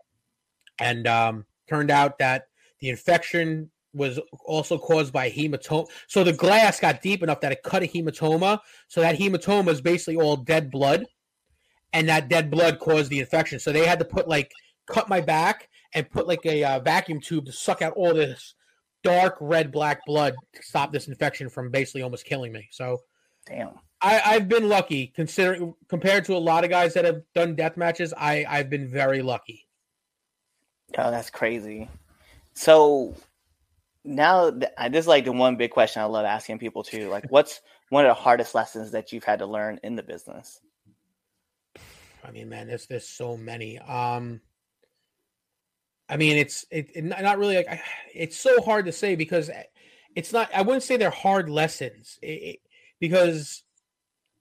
and 0.79 1.07
um, 1.07 1.45
turned 1.67 1.91
out 1.91 2.17
that 2.19 2.47
the 2.79 2.89
infection 2.89 3.69
was 3.93 4.19
also 4.45 4.77
caused 4.77 5.13
by 5.13 5.29
hematoma. 5.29 5.87
So 6.07 6.23
the 6.23 6.33
glass 6.33 6.79
got 6.79 7.01
deep 7.01 7.21
enough 7.21 7.41
that 7.41 7.51
it 7.51 7.63
cut 7.63 7.83
a 7.83 7.87
hematoma. 7.87 8.59
So 8.87 9.01
that 9.01 9.17
hematoma 9.17 9.69
is 9.69 9.81
basically 9.81 10.17
all 10.17 10.35
dead 10.35 10.71
blood, 10.71 11.05
and 11.93 12.09
that 12.09 12.29
dead 12.29 12.49
blood 12.49 12.79
caused 12.79 13.11
the 13.11 13.19
infection. 13.19 13.59
So 13.59 13.71
they 13.71 13.85
had 13.85 13.99
to 13.99 14.05
put 14.05 14.27
like 14.27 14.51
cut 14.87 15.07
my 15.07 15.21
back 15.21 15.69
and 15.93 16.09
put 16.09 16.27
like 16.27 16.45
a 16.45 16.63
uh, 16.63 16.79
vacuum 16.79 17.19
tube 17.19 17.45
to 17.45 17.51
suck 17.51 17.81
out 17.81 17.93
all 17.93 18.13
this 18.13 18.55
dark 19.03 19.37
red 19.39 19.71
black 19.71 20.05
blood 20.05 20.33
to 20.53 20.63
stop 20.63 20.91
this 20.91 21.07
infection 21.07 21.49
from 21.49 21.69
basically 21.69 22.01
almost 22.01 22.25
killing 22.25 22.51
me. 22.51 22.67
So 22.71 23.01
Damn. 23.45 23.71
I, 24.01 24.21
I've 24.25 24.47
been 24.47 24.69
lucky 24.69 25.07
considering 25.15 25.73
compared 25.87 26.25
to 26.25 26.35
a 26.35 26.37
lot 26.37 26.63
of 26.63 26.69
guys 26.69 26.93
that 26.93 27.05
have 27.05 27.21
done 27.33 27.55
death 27.55 27.77
matches. 27.77 28.13
I, 28.17 28.45
I've 28.47 28.69
been 28.69 28.87
very 28.87 29.21
lucky. 29.21 29.67
Oh, 30.97 31.11
that's 31.11 31.29
crazy. 31.29 31.89
So 32.53 33.15
now, 34.03 34.51
th- 34.51 34.71
this 34.89 35.01
is 35.01 35.07
like 35.07 35.25
the 35.25 35.31
one 35.31 35.55
big 35.55 35.71
question 35.71 36.01
I 36.01 36.05
love 36.05 36.25
asking 36.25 36.59
people 36.59 36.83
too. 36.83 37.09
Like, 37.09 37.25
what's 37.29 37.61
one 37.89 38.05
of 38.05 38.09
the 38.09 38.21
hardest 38.21 38.53
lessons 38.53 38.91
that 38.91 39.11
you've 39.11 39.23
had 39.23 39.39
to 39.39 39.45
learn 39.45 39.79
in 39.83 39.95
the 39.95 40.03
business? 40.03 40.59
I 42.25 42.31
mean, 42.31 42.49
man, 42.49 42.67
there's 42.67 42.87
there's 42.87 43.07
so 43.07 43.35
many. 43.35 43.79
Um, 43.79 44.41
I 46.09 46.17
mean, 46.17 46.37
it's 46.37 46.65
it, 46.69 46.91
it 46.95 47.03
not 47.03 47.37
really 47.37 47.55
like 47.55 47.81
it's 48.13 48.37
so 48.37 48.61
hard 48.61 48.85
to 48.85 48.91
say 48.91 49.15
because 49.15 49.49
it's 50.15 50.33
not. 50.33 50.49
I 50.53 50.61
wouldn't 50.61 50.83
say 50.83 50.97
they're 50.97 51.09
hard 51.09 51.49
lessons 51.49 52.19
it- 52.21 52.59
because 52.99 53.63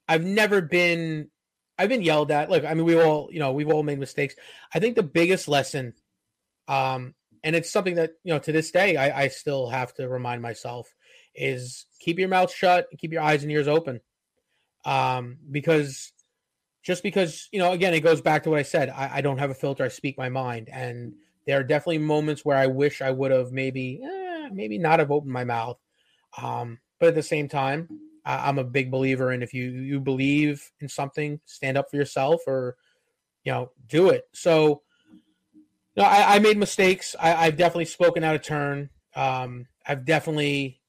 I've 0.08 0.24
never 0.24 0.60
been. 0.60 1.30
I've 1.78 1.88
been 1.88 2.02
yelled 2.02 2.30
at. 2.30 2.50
Look, 2.50 2.64
I 2.64 2.74
mean, 2.74 2.84
we 2.84 3.00
all 3.00 3.28
you 3.32 3.38
know 3.38 3.52
we've 3.52 3.70
all 3.70 3.82
made 3.82 3.98
mistakes. 3.98 4.34
I 4.74 4.78
think 4.78 4.96
the 4.96 5.02
biggest 5.02 5.48
lesson, 5.48 5.94
um, 6.68 7.14
and 7.44 7.56
it's 7.56 7.70
something 7.70 7.94
that 7.94 8.12
you 8.24 8.32
know 8.32 8.38
to 8.40 8.52
this 8.52 8.70
day 8.70 8.96
I, 8.96 9.22
I 9.22 9.28
still 9.28 9.68
have 9.68 9.94
to 9.94 10.08
remind 10.08 10.42
myself 10.42 10.92
is 11.34 11.86
keep 12.00 12.18
your 12.18 12.28
mouth 12.28 12.52
shut 12.52 12.88
and 12.90 13.00
keep 13.00 13.12
your 13.12 13.22
eyes 13.22 13.42
and 13.42 13.52
ears 13.52 13.68
open, 13.68 14.00
um, 14.84 15.38
because 15.50 16.12
just 16.82 17.02
because 17.02 17.48
you 17.52 17.58
know 17.60 17.72
again 17.72 17.94
it 17.94 18.00
goes 18.00 18.20
back 18.20 18.42
to 18.42 18.50
what 18.50 18.58
i 18.58 18.62
said 18.62 18.88
I, 18.90 19.18
I 19.18 19.20
don't 19.20 19.38
have 19.38 19.50
a 19.50 19.54
filter 19.54 19.84
i 19.84 19.88
speak 19.88 20.18
my 20.18 20.28
mind 20.28 20.68
and 20.70 21.14
there 21.46 21.58
are 21.58 21.64
definitely 21.64 21.98
moments 21.98 22.44
where 22.44 22.56
i 22.56 22.66
wish 22.66 23.02
i 23.02 23.10
would 23.10 23.30
have 23.30 23.52
maybe 23.52 24.00
eh, 24.02 24.48
maybe 24.52 24.78
not 24.78 24.98
have 24.98 25.10
opened 25.10 25.32
my 25.32 25.44
mouth 25.44 25.78
um, 26.40 26.78
but 26.98 27.08
at 27.10 27.14
the 27.14 27.22
same 27.22 27.48
time 27.48 27.88
I, 28.24 28.48
i'm 28.48 28.58
a 28.58 28.64
big 28.64 28.90
believer 28.90 29.32
in 29.32 29.42
if 29.42 29.52
you 29.52 29.70
you 29.70 30.00
believe 30.00 30.70
in 30.80 30.88
something 30.88 31.40
stand 31.44 31.76
up 31.76 31.90
for 31.90 31.96
yourself 31.96 32.42
or 32.46 32.76
you 33.44 33.52
know 33.52 33.70
do 33.88 34.10
it. 34.10 34.24
So 34.32 34.82
no 35.96 36.04
i, 36.04 36.36
I 36.36 36.38
made 36.38 36.56
mistakes. 36.56 37.14
I, 37.18 37.34
i've 37.46 37.56
definitely 37.56 37.86
spoken 37.86 38.24
out 38.24 38.34
of 38.34 38.42
turn. 38.42 38.90
Um, 39.14 39.66
i've 39.86 40.04
definitely 40.04 40.80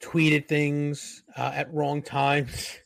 tweeted 0.00 0.48
things 0.48 1.22
uh, 1.36 1.52
at 1.54 1.72
wrong 1.72 2.02
times 2.18 2.78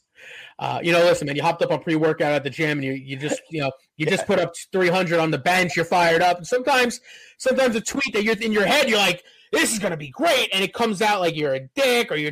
Uh, 0.63 0.79
you 0.81 0.93
know, 0.93 1.01
listen, 1.01 1.27
man, 1.27 1.35
you 1.35 1.43
hopped 1.43 1.61
up 1.61 1.73
on 1.73 1.83
pre-workout 1.83 2.31
at 2.31 2.45
the 2.45 2.49
gym 2.49 2.79
and 2.79 2.85
you, 2.85 2.93
you 2.93 3.17
just, 3.17 3.43
you 3.51 3.61
know, 3.61 3.73
you 3.97 4.07
just 4.07 4.25
put 4.29 4.39
up 4.39 4.53
300 4.71 5.19
on 5.19 5.33
the 5.33 5.39
bench, 5.39 5.75
you're 5.75 5.85
fired 5.85 6.23
up. 6.23 6.37
And 6.37 6.47
sometimes, 6.47 7.01
sometimes 7.37 7.75
a 7.75 7.81
tweet 7.81 8.13
that 8.13 8.23
you're 8.23 8.37
in 8.37 8.53
your 8.53 8.65
head, 8.65 8.89
you're 8.89 8.97
like, 8.97 9.25
this 9.51 9.73
is 9.73 9.81
going 9.81 9.91
to 9.91 9.97
be 9.97 10.11
great. 10.11 10.51
And 10.53 10.63
it 10.63 10.73
comes 10.73 11.03
out 11.03 11.19
like 11.19 11.35
you're 11.35 11.55
a 11.55 11.67
dick 11.75 12.13
or 12.13 12.15
you're, 12.15 12.31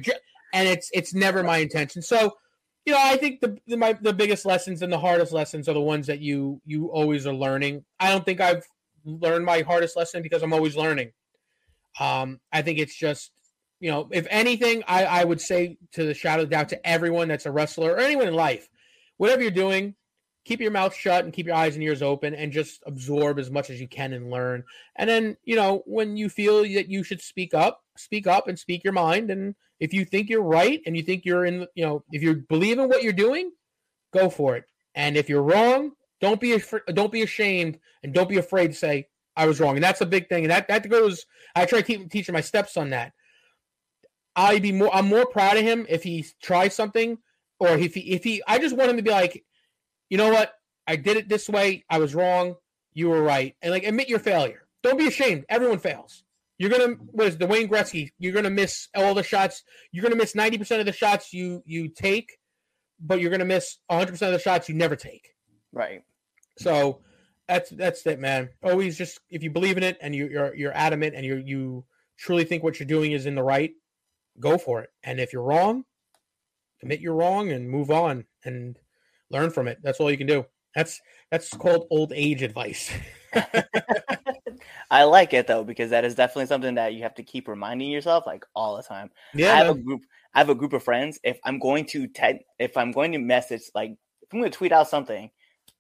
and 0.55 0.69
it's, 0.69 0.89
it's 0.93 1.13
never 1.13 1.43
my 1.43 1.57
intention. 1.57 2.03
So, 2.03 2.37
you 2.87 2.93
know, 2.93 3.01
I 3.03 3.17
think 3.17 3.41
the, 3.41 3.59
the, 3.67 3.77
my, 3.77 3.95
the 3.95 4.13
biggest 4.13 4.47
lessons 4.47 4.83
and 4.83 4.93
the 4.93 4.99
hardest 5.01 5.33
lessons 5.33 5.69
are 5.69 5.75
the 5.75 5.81
ones 5.81 6.07
that 6.07 6.21
you, 6.21 6.61
you 6.65 6.87
always 6.87 7.27
are 7.27 7.35
learning. 7.35 7.85
I 7.99 8.11
don't 8.11 8.25
think 8.25 8.41
I've 8.41 8.65
learned 9.05 9.45
my 9.45 9.63
hardest 9.63 9.97
lesson 9.97 10.23
because 10.23 10.45
I'm 10.45 10.53
always 10.53 10.77
learning. 10.77 11.11
Um, 11.99 12.39
I 12.53 12.63
think 12.63 12.79
it's 12.79 12.97
just, 12.97 13.33
you 13.81 13.91
know, 13.91 14.09
if 14.13 14.27
anything, 14.31 14.85
I, 14.87 15.05
I 15.05 15.25
would 15.25 15.41
say 15.41 15.79
to 15.93 16.05
the 16.05 16.15
shadow 16.15 16.43
of 16.43 16.51
doubt 16.51 16.69
to 16.69 16.87
everyone 16.87 17.29
that's 17.29 17.47
a 17.47 17.51
wrestler 17.51 17.93
or 17.93 17.99
anyone 17.99 18.29
in 18.29 18.35
life, 18.35 18.69
whatever 19.17 19.43
you're 19.43 19.51
doing, 19.51 19.95
keep 20.45 20.61
your 20.61 20.71
mouth 20.71 20.95
shut 20.95 21.25
and 21.25 21.33
keep 21.33 21.47
your 21.47 21.55
eyes 21.55 21.75
and 21.75 21.83
ears 21.83 22.03
open 22.03 22.35
and 22.35 22.53
just 22.53 22.83
absorb 22.87 23.39
as 23.39 23.51
much 23.51 23.71
as 23.71 23.81
you 23.81 23.89
can 23.89 24.13
and 24.13 24.31
learn. 24.31 24.65
And 24.97 25.09
then, 25.09 25.37
you 25.45 25.57
know, 25.57 25.83
when 25.87 26.17
you 26.17 26.29
feel 26.29 26.63
that 26.63 26.91
you 26.91 27.03
should 27.03 27.21
speak 27.21 27.55
up, 27.55 27.83
speak 27.97 28.27
up 28.27 28.49
and 28.49 28.59
speak 28.59 28.85
your 28.85 28.93
mind. 28.93 29.31
And 29.31 29.55
if 29.79 29.93
you 29.93 30.05
think 30.05 30.29
you're 30.29 30.43
right 30.43 30.81
and 30.87 30.97
you 30.97 31.03
think 31.03 31.25
you're 31.25 31.45
in, 31.45 31.67
you 31.75 31.85
know, 31.85 32.05
if 32.13 32.23
you 32.23 32.35
believe 32.35 32.79
in 32.79 32.89
what 32.89 33.03
you're 33.03 33.13
doing, 33.13 33.51
go 34.13 34.29
for 34.29 34.57
it. 34.57 34.65
And 34.95 35.17
if 35.17 35.29
you're 35.29 35.43
wrong, 35.43 35.93
don't 36.21 36.41
be 36.41 36.53
af- 36.53 36.85
don't 36.93 37.13
be 37.13 37.23
ashamed 37.23 37.79
and 38.03 38.13
don't 38.13 38.29
be 38.29 38.39
afraid 38.39 38.69
to 38.69 38.75
say 38.75 39.09
I 39.37 39.47
was 39.47 39.61
wrong. 39.61 39.77
And 39.77 39.85
that's 39.85 40.01
a 40.01 40.07
big 40.07 40.29
thing. 40.29 40.45
And 40.45 40.51
that 40.51 40.69
that 40.69 40.89
goes. 40.89 41.25
I 41.55 41.65
try 41.65 41.81
to 41.81 41.87
keep 41.87 42.11
teaching 42.11 42.33
my 42.33 42.41
stepson 42.41 42.91
that. 42.91 43.13
I'd 44.41 44.63
be 44.63 44.73
more. 44.73 44.95
I'm 44.95 45.07
more 45.07 45.27
proud 45.27 45.57
of 45.57 45.63
him 45.63 45.87
if 45.89 46.03
he 46.03 46.27
tries 46.43 46.75
something, 46.75 47.19
or 47.59 47.69
if 47.71 47.95
he 47.95 48.01
if 48.13 48.25
he. 48.25 48.43
I 48.47 48.59
just 48.59 48.77
want 48.77 48.91
him 48.91 48.97
to 48.97 49.03
be 49.03 49.11
like, 49.11 49.45
you 50.09 50.19
know 50.19 50.31
what? 50.31 50.53
I 50.87 50.97
did 50.97 51.17
it 51.17 51.29
this 51.29 51.49
way. 51.49 51.85
I 51.91 51.99
was 51.99 52.15
wrong. 52.15 52.57
You 52.93 53.11
were 53.11 53.23
right, 53.23 53.55
and 53.63 53.71
like 53.71 53.85
admit 53.85 54.09
your 54.09 54.19
failure. 54.19 54.67
Don't 54.83 54.99
be 54.99 55.07
ashamed. 55.07 55.45
Everyone 55.49 55.79
fails. 55.79 56.25
You're 56.59 56.71
gonna 56.71 56.95
what 57.13 57.27
is 57.27 57.39
the 57.39 57.47
Wayne 57.47 57.69
Gretzky? 57.69 58.11
You're 58.19 58.33
gonna 58.33 58.51
miss 58.51 58.89
all 58.95 59.15
the 59.15 59.23
shots. 59.23 59.63
You're 59.93 60.03
gonna 60.03 60.17
miss 60.17 60.35
ninety 60.35 60.59
percent 60.59 60.81
of 60.81 60.87
the 60.87 60.93
shots 60.93 61.33
you 61.33 61.63
you 61.65 61.89
take, 61.89 62.39
but 63.01 63.21
you're 63.21 63.31
gonna 63.31 63.45
miss 63.45 63.79
100 63.87 64.13
percent 64.13 64.33
of 64.35 64.39
the 64.39 64.43
shots 64.43 64.69
you 64.69 64.75
never 64.75 64.97
take. 64.97 65.31
Right. 65.73 66.03
So 66.59 67.01
that's 67.49 67.71
that's 67.71 68.07
it, 68.07 68.19
man. 68.21 68.51
Always 68.63 68.99
just 68.99 69.21
if 69.31 69.43
you 69.43 69.51
believe 69.51 69.77
in 69.77 69.83
it 69.83 69.99
and 70.01 70.15
you, 70.15 70.29
you're 70.29 70.55
you're 70.55 70.77
adamant 70.77 71.15
and 71.15 71.25
you 71.25 71.37
you 71.37 71.85
truly 72.19 72.45
think 72.45 72.63
what 72.63 72.79
you're 72.79 72.87
doing 72.87 73.13
is 73.13 73.27
in 73.27 73.35
the 73.35 73.43
right, 73.43 73.73
go 74.41 74.59
for 74.59 74.81
it. 74.81 74.91
And 75.03 75.21
if 75.21 75.33
you're 75.33 75.43
wrong, 75.43 75.85
admit 76.83 77.01
you're 77.01 77.15
wrong 77.15 77.53
and 77.53 77.69
move 77.69 77.91
on 77.91 78.25
and 78.45 78.79
learn 79.31 79.51
from 79.51 79.69
it. 79.69 79.79
That's 79.83 80.01
all 80.01 80.11
you 80.11 80.19
can 80.19 80.27
do. 80.27 80.47
That's 80.75 81.01
that's 81.31 81.51
called 81.51 81.87
old 81.91 82.13
age 82.15 82.43
advice. 82.43 82.93
I 84.91 85.05
like 85.05 85.33
it 85.33 85.47
though 85.47 85.65
because 85.65 85.91
that 85.91 86.05
is 86.05 86.15
definitely 86.15 86.47
something 86.47 86.75
that 86.75 86.95
you 86.95 87.03
have 87.03 87.15
to 87.15 87.23
keep 87.23 87.49
reminding 87.49 87.91
yourself 87.91 88.27
like 88.27 88.45
all 88.55 88.77
the 88.77 88.83
time. 88.83 89.11
Yeah, 89.35 89.53
I 89.53 89.57
have 89.57 89.71
a 89.71 89.75
group. 89.75 90.03
I 90.35 90.39
have 90.39 90.51
a 90.51 90.55
group 90.55 90.73
of 90.73 90.83
friends. 90.83 91.19
If 91.23 91.39
I'm 91.45 91.59
going 91.59 91.87
to 91.87 92.07
te- 92.07 92.45
if 92.59 92.77
I'm 92.77 92.93
going 92.93 93.13
to 93.13 93.19
message, 93.19 93.63
like 93.75 93.91
if 94.23 94.33
I'm 94.33 94.41
going 94.41 94.51
to 94.51 94.57
tweet 94.57 94.73
out 94.73 94.89
something, 94.89 95.31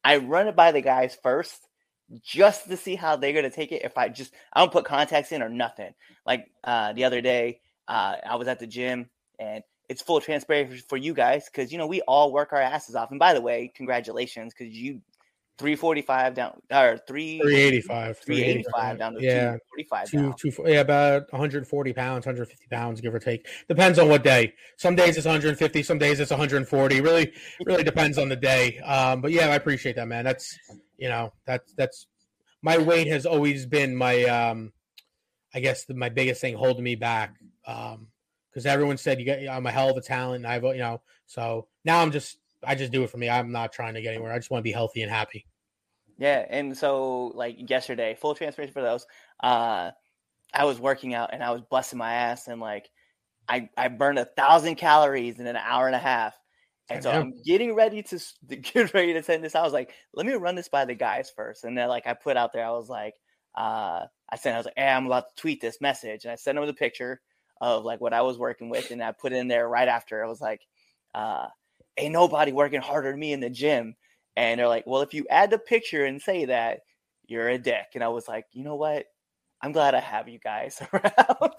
I 0.04 0.18
run 0.18 0.48
it 0.48 0.56
by 0.56 0.72
the 0.72 0.80
guys 0.80 1.16
first, 1.22 1.68
just 2.22 2.68
to 2.68 2.76
see 2.76 2.96
how 2.96 3.16
they're 3.16 3.32
going 3.32 3.44
to 3.44 3.50
take 3.50 3.72
it. 3.72 3.82
If 3.84 3.96
I 3.96 4.08
just 4.08 4.32
I 4.52 4.60
don't 4.60 4.72
put 4.72 4.84
contacts 4.84 5.32
in 5.32 5.42
or 5.42 5.48
nothing. 5.48 5.92
Like 6.26 6.46
uh, 6.64 6.92
the 6.92 7.04
other 7.04 7.20
day, 7.20 7.60
uh, 7.90 8.16
I 8.24 8.36
was 8.36 8.48
at 8.48 8.60
the 8.60 8.66
gym 8.66 9.10
and 9.38 9.62
it's 9.88 10.00
full 10.00 10.20
transparency 10.20 10.82
for 10.88 10.96
you 10.96 11.12
guys 11.12 11.46
because 11.46 11.72
you 11.72 11.78
know 11.78 11.88
we 11.88 12.00
all 12.02 12.32
work 12.32 12.52
our 12.52 12.60
asses 12.60 12.94
off. 12.94 13.10
And 13.10 13.18
by 13.18 13.34
the 13.34 13.40
way, 13.40 13.72
congratulations 13.74 14.54
because 14.56 14.72
you 14.72 15.00
345 15.58 16.34
down 16.34 16.52
or 16.72 16.98
3 17.06 17.40
385. 17.40 18.18
385 18.18 18.98
down 18.98 19.14
to 19.14 19.20
yeah. 19.20 19.56
245 19.76 20.10
Two, 20.10 20.34
two, 20.38 20.62
yeah, 20.64 20.80
about 20.80 21.30
140 21.32 21.92
pounds, 21.92 22.24
150 22.24 22.66
pounds, 22.70 23.00
give 23.00 23.12
or 23.12 23.18
take. 23.18 23.46
Depends 23.68 23.98
on 23.98 24.08
what 24.08 24.22
day. 24.22 24.54
Some 24.78 24.94
days 24.94 25.16
it's 25.16 25.26
150, 25.26 25.82
some 25.82 25.98
days 25.98 26.20
it's 26.20 26.30
140. 26.30 27.00
Really, 27.00 27.32
really 27.66 27.84
depends 27.84 28.16
on 28.16 28.28
the 28.28 28.36
day. 28.36 28.78
Um, 28.78 29.20
but 29.20 29.32
yeah, 29.32 29.48
I 29.48 29.56
appreciate 29.56 29.96
that, 29.96 30.06
man. 30.06 30.24
That's 30.24 30.56
you 30.96 31.08
know, 31.08 31.32
that's 31.44 31.74
that's 31.74 32.06
my 32.62 32.78
weight 32.78 33.08
has 33.08 33.26
always 33.26 33.66
been 33.66 33.96
my 33.96 34.24
um, 34.24 34.72
I 35.52 35.60
guess 35.60 35.84
the, 35.84 35.94
my 35.94 36.08
biggest 36.08 36.40
thing 36.40 36.54
holding 36.54 36.84
me 36.84 36.94
back. 36.94 37.34
Um, 37.66 38.08
because 38.50 38.66
everyone 38.66 38.96
said 38.96 39.18
you 39.18 39.24
get 39.24 39.48
I'm 39.48 39.66
a 39.66 39.70
hell 39.70 39.90
of 39.90 39.96
a 39.96 40.00
talent. 40.00 40.44
And 40.44 40.46
I've 40.46 40.64
you 40.64 40.78
know, 40.78 41.00
so 41.26 41.68
now 41.84 42.00
I'm 42.00 42.10
just 42.10 42.38
I 42.64 42.74
just 42.74 42.92
do 42.92 43.02
it 43.02 43.10
for 43.10 43.18
me. 43.18 43.30
I'm 43.30 43.52
not 43.52 43.72
trying 43.72 43.94
to 43.94 44.02
get 44.02 44.14
anywhere. 44.14 44.32
I 44.32 44.38
just 44.38 44.50
want 44.50 44.60
to 44.60 44.64
be 44.64 44.72
healthy 44.72 45.02
and 45.02 45.10
happy. 45.10 45.46
Yeah, 46.18 46.44
and 46.50 46.76
so 46.76 47.32
like 47.34 47.70
yesterday, 47.70 48.14
full 48.20 48.34
transparency 48.34 48.72
for 48.72 48.82
those. 48.82 49.06
Uh, 49.42 49.92
I 50.52 50.64
was 50.64 50.80
working 50.80 51.14
out 51.14 51.30
and 51.32 51.42
I 51.42 51.50
was 51.52 51.62
busting 51.70 51.98
my 51.98 52.12
ass, 52.12 52.48
and 52.48 52.60
like 52.60 52.90
I 53.48 53.68
I 53.76 53.88
burned 53.88 54.18
a 54.18 54.24
thousand 54.24 54.76
calories 54.76 55.38
in 55.38 55.46
an 55.46 55.56
hour 55.56 55.86
and 55.86 55.96
a 55.96 56.00
half. 56.00 56.34
And 56.90 57.04
so 57.04 57.12
I'm 57.12 57.34
getting 57.46 57.76
ready 57.76 58.02
to, 58.02 58.18
to 58.48 58.56
get 58.56 58.92
ready 58.94 59.12
to 59.12 59.22
send 59.22 59.44
this. 59.44 59.54
I 59.54 59.62
was 59.62 59.72
like, 59.72 59.92
let 60.12 60.26
me 60.26 60.32
run 60.32 60.56
this 60.56 60.68
by 60.68 60.84
the 60.84 60.94
guys 60.94 61.30
first. 61.34 61.62
And 61.62 61.78
then 61.78 61.88
like 61.88 62.04
I 62.08 62.14
put 62.14 62.36
out 62.36 62.52
there, 62.52 62.66
I 62.66 62.70
was 62.70 62.88
like, 62.88 63.14
uh, 63.54 64.06
I 64.28 64.36
sent, 64.36 64.56
I 64.56 64.58
was 64.58 64.66
like, 64.66 64.74
hey, 64.76 64.88
I'm 64.88 65.06
about 65.06 65.28
to 65.28 65.40
tweet 65.40 65.60
this 65.60 65.80
message, 65.80 66.24
and 66.24 66.32
I 66.32 66.34
sent 66.34 66.56
them 66.56 66.66
the 66.66 66.74
picture 66.74 67.20
of 67.60 67.84
like 67.84 68.00
what 68.00 68.14
I 68.14 68.22
was 68.22 68.38
working 68.38 68.70
with, 68.70 68.90
and 68.90 69.02
I 69.02 69.12
put 69.12 69.32
in 69.32 69.48
there 69.48 69.68
right 69.68 69.88
after. 69.88 70.24
I 70.24 70.28
was 70.28 70.40
like, 70.40 70.60
uh, 71.14 71.46
ain't 71.96 72.12
nobody 72.12 72.52
working 72.52 72.80
harder 72.80 73.10
than 73.10 73.20
me 73.20 73.32
in 73.32 73.40
the 73.40 73.50
gym. 73.50 73.94
And 74.36 74.58
they're 74.58 74.68
like, 74.68 74.86
well, 74.86 75.02
if 75.02 75.12
you 75.12 75.26
add 75.28 75.50
the 75.50 75.58
picture 75.58 76.04
and 76.04 76.22
say 76.22 76.46
that, 76.46 76.80
you're 77.26 77.48
a 77.48 77.58
dick. 77.58 77.86
And 77.94 78.02
I 78.02 78.08
was 78.08 78.26
like, 78.26 78.46
you 78.52 78.64
know 78.64 78.76
what? 78.76 79.06
I'm 79.62 79.72
glad 79.72 79.94
I 79.94 80.00
have 80.00 80.28
you 80.28 80.38
guys 80.38 80.80
around. 80.92 81.52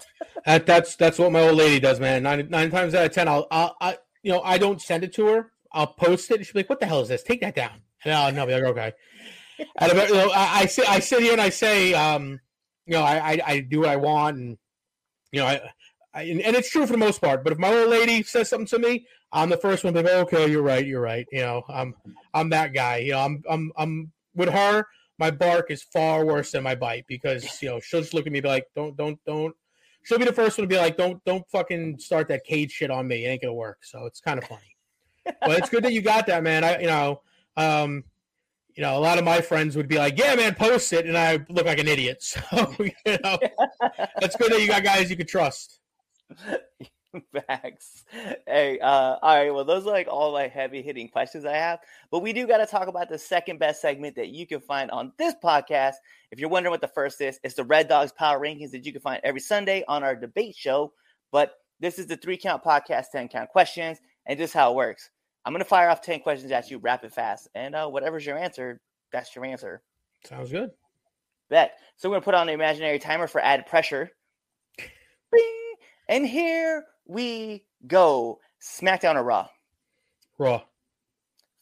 That, 0.44 0.66
that's 0.66 0.96
that's 0.96 1.18
what 1.18 1.30
my 1.30 1.42
old 1.42 1.56
lady 1.56 1.78
does, 1.78 2.00
man. 2.00 2.24
Nine 2.24 2.48
nine 2.50 2.70
times 2.70 2.94
out 2.94 3.06
of 3.06 3.12
ten, 3.12 3.28
I'll, 3.28 3.46
I'll 3.50 3.76
I 3.80 3.98
you 4.22 4.32
know 4.32 4.40
I 4.42 4.58
don't 4.58 4.82
send 4.82 5.04
it 5.04 5.14
to 5.14 5.26
her. 5.26 5.52
I'll 5.72 5.86
post 5.86 6.30
it. 6.30 6.38
and 6.38 6.46
She'll 6.46 6.54
be 6.54 6.58
like, 6.60 6.70
"What 6.70 6.80
the 6.80 6.86
hell 6.86 7.00
is 7.00 7.08
this? 7.08 7.22
Take 7.22 7.40
that 7.42 7.54
down." 7.54 7.80
And 8.04 8.12
I'll, 8.12 8.32
no, 8.32 8.44
be 8.44 8.54
like, 8.54 8.64
"Okay." 8.64 8.92
About, 9.76 10.08
you 10.08 10.14
know, 10.14 10.30
I, 10.30 10.62
I 10.62 10.66
sit 10.66 10.88
I 10.88 10.98
sit 10.98 11.22
here 11.22 11.32
and 11.32 11.40
I 11.40 11.50
say, 11.50 11.94
um, 11.94 12.40
you 12.86 12.94
know, 12.94 13.02
I, 13.02 13.32
I 13.34 13.40
I 13.46 13.60
do 13.60 13.80
what 13.80 13.90
I 13.90 13.96
want, 13.96 14.36
and 14.38 14.58
you 15.30 15.40
know, 15.40 15.46
I, 15.46 15.60
I 16.14 16.22
and 16.22 16.40
and 16.40 16.56
it's 16.56 16.70
true 16.70 16.86
for 16.86 16.92
the 16.92 16.98
most 16.98 17.20
part. 17.20 17.42
But 17.44 17.52
if 17.52 17.58
my 17.58 17.72
old 17.72 17.88
lady 17.88 18.22
says 18.22 18.48
something 18.48 18.66
to 18.66 18.78
me, 18.78 19.06
I'm 19.32 19.48
the 19.48 19.56
first 19.56 19.84
one 19.84 19.94
to 19.94 20.02
be 20.02 20.08
like, 20.08 20.18
"Okay, 20.26 20.50
you're 20.50 20.62
right, 20.62 20.86
you're 20.86 21.00
right." 21.00 21.26
You 21.32 21.40
know, 21.40 21.62
I'm 21.68 21.94
I'm 22.34 22.50
that 22.50 22.74
guy. 22.74 22.98
You 22.98 23.12
know, 23.12 23.20
I'm 23.20 23.42
I'm 23.48 23.72
I'm 23.76 24.12
with 24.34 24.50
her. 24.50 24.86
My 25.18 25.30
bark 25.30 25.70
is 25.70 25.82
far 25.82 26.24
worse 26.24 26.52
than 26.52 26.62
my 26.64 26.74
bite 26.74 27.06
because 27.06 27.62
you 27.62 27.68
know 27.68 27.80
she'll 27.80 28.00
just 28.00 28.14
look 28.14 28.26
at 28.26 28.32
me 28.32 28.40
be 28.40 28.48
like, 28.48 28.66
"Don't 28.74 28.96
don't 28.96 29.18
don't." 29.26 29.54
She'll 30.04 30.18
be 30.18 30.24
the 30.24 30.32
first 30.32 30.58
one 30.58 30.68
to 30.68 30.74
be 30.74 30.78
like, 30.78 30.96
"Don't 30.96 31.24
don't 31.24 31.48
fucking 31.50 31.98
start 31.98 32.28
that 32.28 32.44
cage 32.44 32.72
shit 32.72 32.90
on 32.90 33.08
me. 33.08 33.24
It 33.24 33.28
ain't 33.28 33.42
gonna 33.42 33.54
work." 33.54 33.78
So 33.82 34.04
it's 34.04 34.20
kind 34.20 34.38
of 34.38 34.44
funny, 34.44 34.76
but 35.24 35.58
it's 35.58 35.70
good 35.70 35.84
that 35.84 35.92
you 35.92 36.02
got 36.02 36.26
that, 36.26 36.42
man. 36.42 36.64
I 36.64 36.80
you 36.80 36.88
know, 36.88 37.22
um, 37.56 38.04
you 38.74 38.82
know, 38.82 38.98
a 38.98 39.00
lot 39.00 39.18
of 39.18 39.24
my 39.24 39.40
friends 39.40 39.76
would 39.76 39.88
be 39.88 39.96
like, 39.96 40.18
"Yeah, 40.18 40.34
man, 40.34 40.54
post 40.54 40.92
it," 40.92 41.06
and 41.06 41.16
I 41.16 41.38
look 41.48 41.66
like 41.66 41.78
an 41.78 41.88
idiot. 41.88 42.22
So 42.50 42.74
you 42.78 43.18
know, 43.22 43.38
that's 44.20 44.36
good 44.36 44.52
that 44.52 44.60
you 44.60 44.68
got 44.68 44.84
guys 44.84 45.08
you 45.08 45.16
can 45.16 45.26
trust. 45.26 45.78
Facts. 47.46 48.04
Hey, 48.46 48.78
uh, 48.80 49.16
all 49.20 49.36
right. 49.36 49.50
Well, 49.52 49.64
those 49.64 49.86
are 49.86 49.90
like 49.90 50.08
all 50.08 50.32
my 50.32 50.48
heavy 50.48 50.80
hitting 50.80 51.08
questions 51.08 51.44
I 51.44 51.56
have. 51.56 51.80
But 52.10 52.20
we 52.20 52.32
do 52.32 52.46
got 52.46 52.58
to 52.58 52.66
talk 52.66 52.88
about 52.88 53.08
the 53.08 53.18
second 53.18 53.58
best 53.58 53.82
segment 53.82 54.16
that 54.16 54.28
you 54.28 54.46
can 54.46 54.60
find 54.60 54.90
on 54.90 55.12
this 55.18 55.34
podcast. 55.42 55.94
If 56.30 56.38
you're 56.38 56.48
wondering 56.48 56.70
what 56.70 56.80
the 56.80 56.88
first 56.88 57.20
is, 57.20 57.38
it's 57.44 57.54
the 57.54 57.64
Red 57.64 57.88
Dogs 57.88 58.12
Power 58.12 58.40
Rankings 58.40 58.70
that 58.70 58.86
you 58.86 58.92
can 58.92 59.02
find 59.02 59.20
every 59.24 59.40
Sunday 59.40 59.84
on 59.88 60.02
our 60.02 60.16
debate 60.16 60.56
show. 60.56 60.92
But 61.32 61.52
this 61.80 61.98
is 61.98 62.06
the 62.06 62.16
three 62.16 62.36
count 62.38 62.64
podcast, 62.64 63.10
10 63.12 63.28
count 63.28 63.50
questions, 63.50 63.98
and 64.26 64.38
just 64.38 64.54
how 64.54 64.72
it 64.72 64.76
works. 64.76 65.10
I'm 65.44 65.52
going 65.52 65.62
to 65.62 65.68
fire 65.68 65.90
off 65.90 66.00
10 66.00 66.20
questions 66.20 66.50
at 66.52 66.70
you 66.70 66.78
rapid 66.78 67.12
fast. 67.12 67.48
And 67.54 67.74
uh, 67.74 67.88
whatever's 67.88 68.24
your 68.24 68.38
answer, 68.38 68.80
that's 69.12 69.34
your 69.36 69.44
answer. 69.44 69.82
Sounds 70.24 70.50
good. 70.50 70.70
Bet. 71.50 71.78
So 71.96 72.08
we're 72.08 72.16
gonna 72.16 72.24
put 72.24 72.34
on 72.34 72.46
the 72.46 72.54
imaginary 72.54 72.98
timer 72.98 73.26
for 73.26 73.40
added 73.40 73.66
pressure. 73.66 74.10
Bing! 75.30 75.61
And 76.08 76.26
here 76.26 76.84
we 77.06 77.64
go. 77.86 78.40
SmackDown 78.60 79.16
or 79.16 79.22
Raw? 79.22 79.48
Raw. 80.38 80.62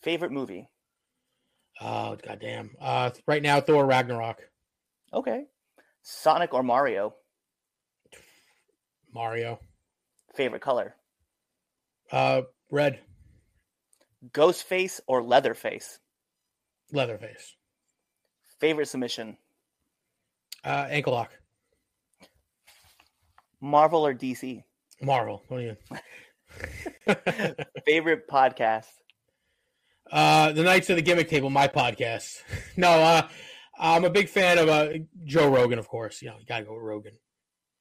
Favorite 0.03 0.32
movie? 0.32 0.68
Oh 1.80 2.16
goddamn. 2.26 2.70
Uh, 2.80 3.11
right 3.26 3.43
now, 3.43 3.61
Thor 3.61 3.86
Ragnarok. 3.86 4.38
Okay. 5.12 5.45
Sonic 6.03 6.55
or 6.55 6.62
Mario? 6.62 7.14
Mario. 9.12 9.61
Favorite 10.34 10.62
color? 10.62 10.95
Uh, 12.12 12.43
red. 12.70 13.01
Ghostface 14.32 15.01
or 15.07 15.22
Leatherface? 15.22 15.99
Leatherface. 16.93 17.57
Favorite 18.61 18.86
submission? 18.86 19.36
Uh, 20.64 20.86
ankle 20.91 21.14
lock. 21.14 21.30
Marvel 23.61 24.06
or 24.06 24.14
DC? 24.14 24.62
Marvel. 25.02 25.42
What 25.48 25.58
do 25.58 25.64
you? 25.64 25.76
Favorite 27.86 28.28
podcast? 28.28 28.86
uh, 30.11 30.50
the 30.52 30.62
Knights 30.64 30.90
of 30.90 30.96
the 30.96 31.02
Gimmick 31.02 31.28
Table, 31.28 31.50
my 31.50 31.68
podcast. 31.68 32.42
No, 32.76 32.88
uh, 32.90 33.28
I'm 33.78 34.04
a 34.04 34.11
big 34.11 34.28
fan 34.28 34.58
of 34.58 34.68
uh, 34.68 34.88
Joe 35.24 35.48
Rogan, 35.48 35.78
of 35.78 35.86
course. 35.88 36.22
You 36.22 36.28
know, 36.28 36.36
you 36.38 36.46
gotta 36.46 36.64
go 36.64 36.74
with 36.74 36.82
Rogan. 36.82 37.12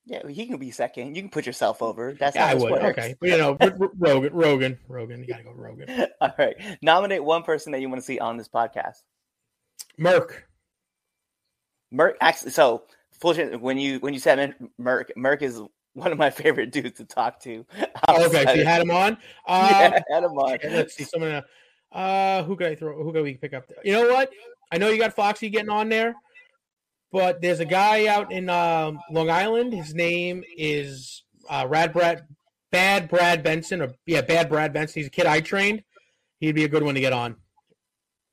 Yeah, 0.05 0.27
he 0.27 0.45
can 0.47 0.57
be 0.57 0.71
second. 0.71 1.15
You 1.15 1.21
can 1.21 1.29
put 1.29 1.45
yourself 1.45 1.81
over. 1.81 2.13
That's 2.19 2.35
Yeah, 2.35 2.47
how 2.47 2.51
I 2.51 2.55
would. 2.55 2.81
Okay, 2.83 3.15
but 3.19 3.29
you 3.29 3.37
know, 3.37 3.57
R- 3.59 3.77
R- 3.79 3.91
Rogan, 3.97 4.33
Rogan, 4.33 4.79
Rogan. 4.87 5.21
You 5.21 5.27
gotta 5.27 5.43
go 5.43 5.51
with 5.51 5.59
Rogan. 5.59 6.07
All 6.21 6.31
right. 6.37 6.55
Nominate 6.81 7.23
one 7.23 7.43
person 7.43 7.71
that 7.71 7.81
you 7.81 7.89
want 7.89 8.01
to 8.01 8.05
see 8.05 8.19
on 8.19 8.37
this 8.37 8.47
podcast. 8.49 8.97
Merc. 9.97 10.47
Merc 11.91 12.17
actually 12.21 12.51
so 12.51 12.83
full 13.19 13.35
when 13.35 13.77
you 13.77 13.99
when 13.99 14.13
you 14.13 14.19
said 14.19 14.37
Men- 14.37 14.69
Merc 14.77 15.11
Merc 15.15 15.41
is 15.41 15.61
one 15.93 16.11
of 16.11 16.17
my 16.17 16.29
favorite 16.29 16.71
dudes 16.71 16.97
to 16.97 17.05
talk 17.05 17.39
to. 17.41 17.65
Oh, 18.07 18.25
okay, 18.25 18.45
so 18.45 18.53
you 18.53 18.65
had 18.65 18.81
him 18.81 18.91
on. 18.91 19.17
Uh, 19.47 19.67
yeah, 19.71 19.99
had 20.09 20.23
him 20.23 20.37
on. 20.37 20.53
okay, 20.53 20.69
let's 20.69 20.95
see 20.95 21.03
someone. 21.03 21.43
Uh, 21.91 22.43
who 22.43 22.55
could 22.55 22.67
I 22.67 22.75
throw? 22.75 23.01
Who 23.03 23.11
could 23.11 23.23
we 23.23 23.35
pick 23.35 23.53
up? 23.53 23.69
You 23.83 23.93
know 23.93 24.07
what? 24.13 24.31
I 24.71 24.77
know 24.77 24.89
you 24.89 24.99
got 24.99 25.15
Foxy 25.15 25.49
getting 25.49 25.69
on 25.69 25.89
there, 25.89 26.15
but 27.11 27.41
there's 27.41 27.59
a 27.59 27.65
guy 27.65 28.07
out 28.07 28.31
in 28.31 28.49
um, 28.49 28.99
Long 29.11 29.29
Island. 29.29 29.73
His 29.73 29.93
name 29.95 30.43
is 30.57 31.23
uh, 31.49 31.65
Rad 31.67 31.91
Brad, 31.91 32.27
Bad 32.71 33.09
Brad 33.09 33.43
Benson, 33.43 33.81
or 33.81 33.93
yeah, 34.05 34.21
Bad 34.21 34.49
Brad 34.49 34.73
Benson. 34.73 34.99
He's 34.99 35.07
a 35.07 35.11
kid 35.11 35.25
I 35.25 35.41
trained. 35.41 35.83
He'd 36.39 36.55
be 36.55 36.63
a 36.63 36.69
good 36.69 36.83
one 36.83 36.95
to 36.95 37.01
get 37.01 37.13
on. 37.13 37.35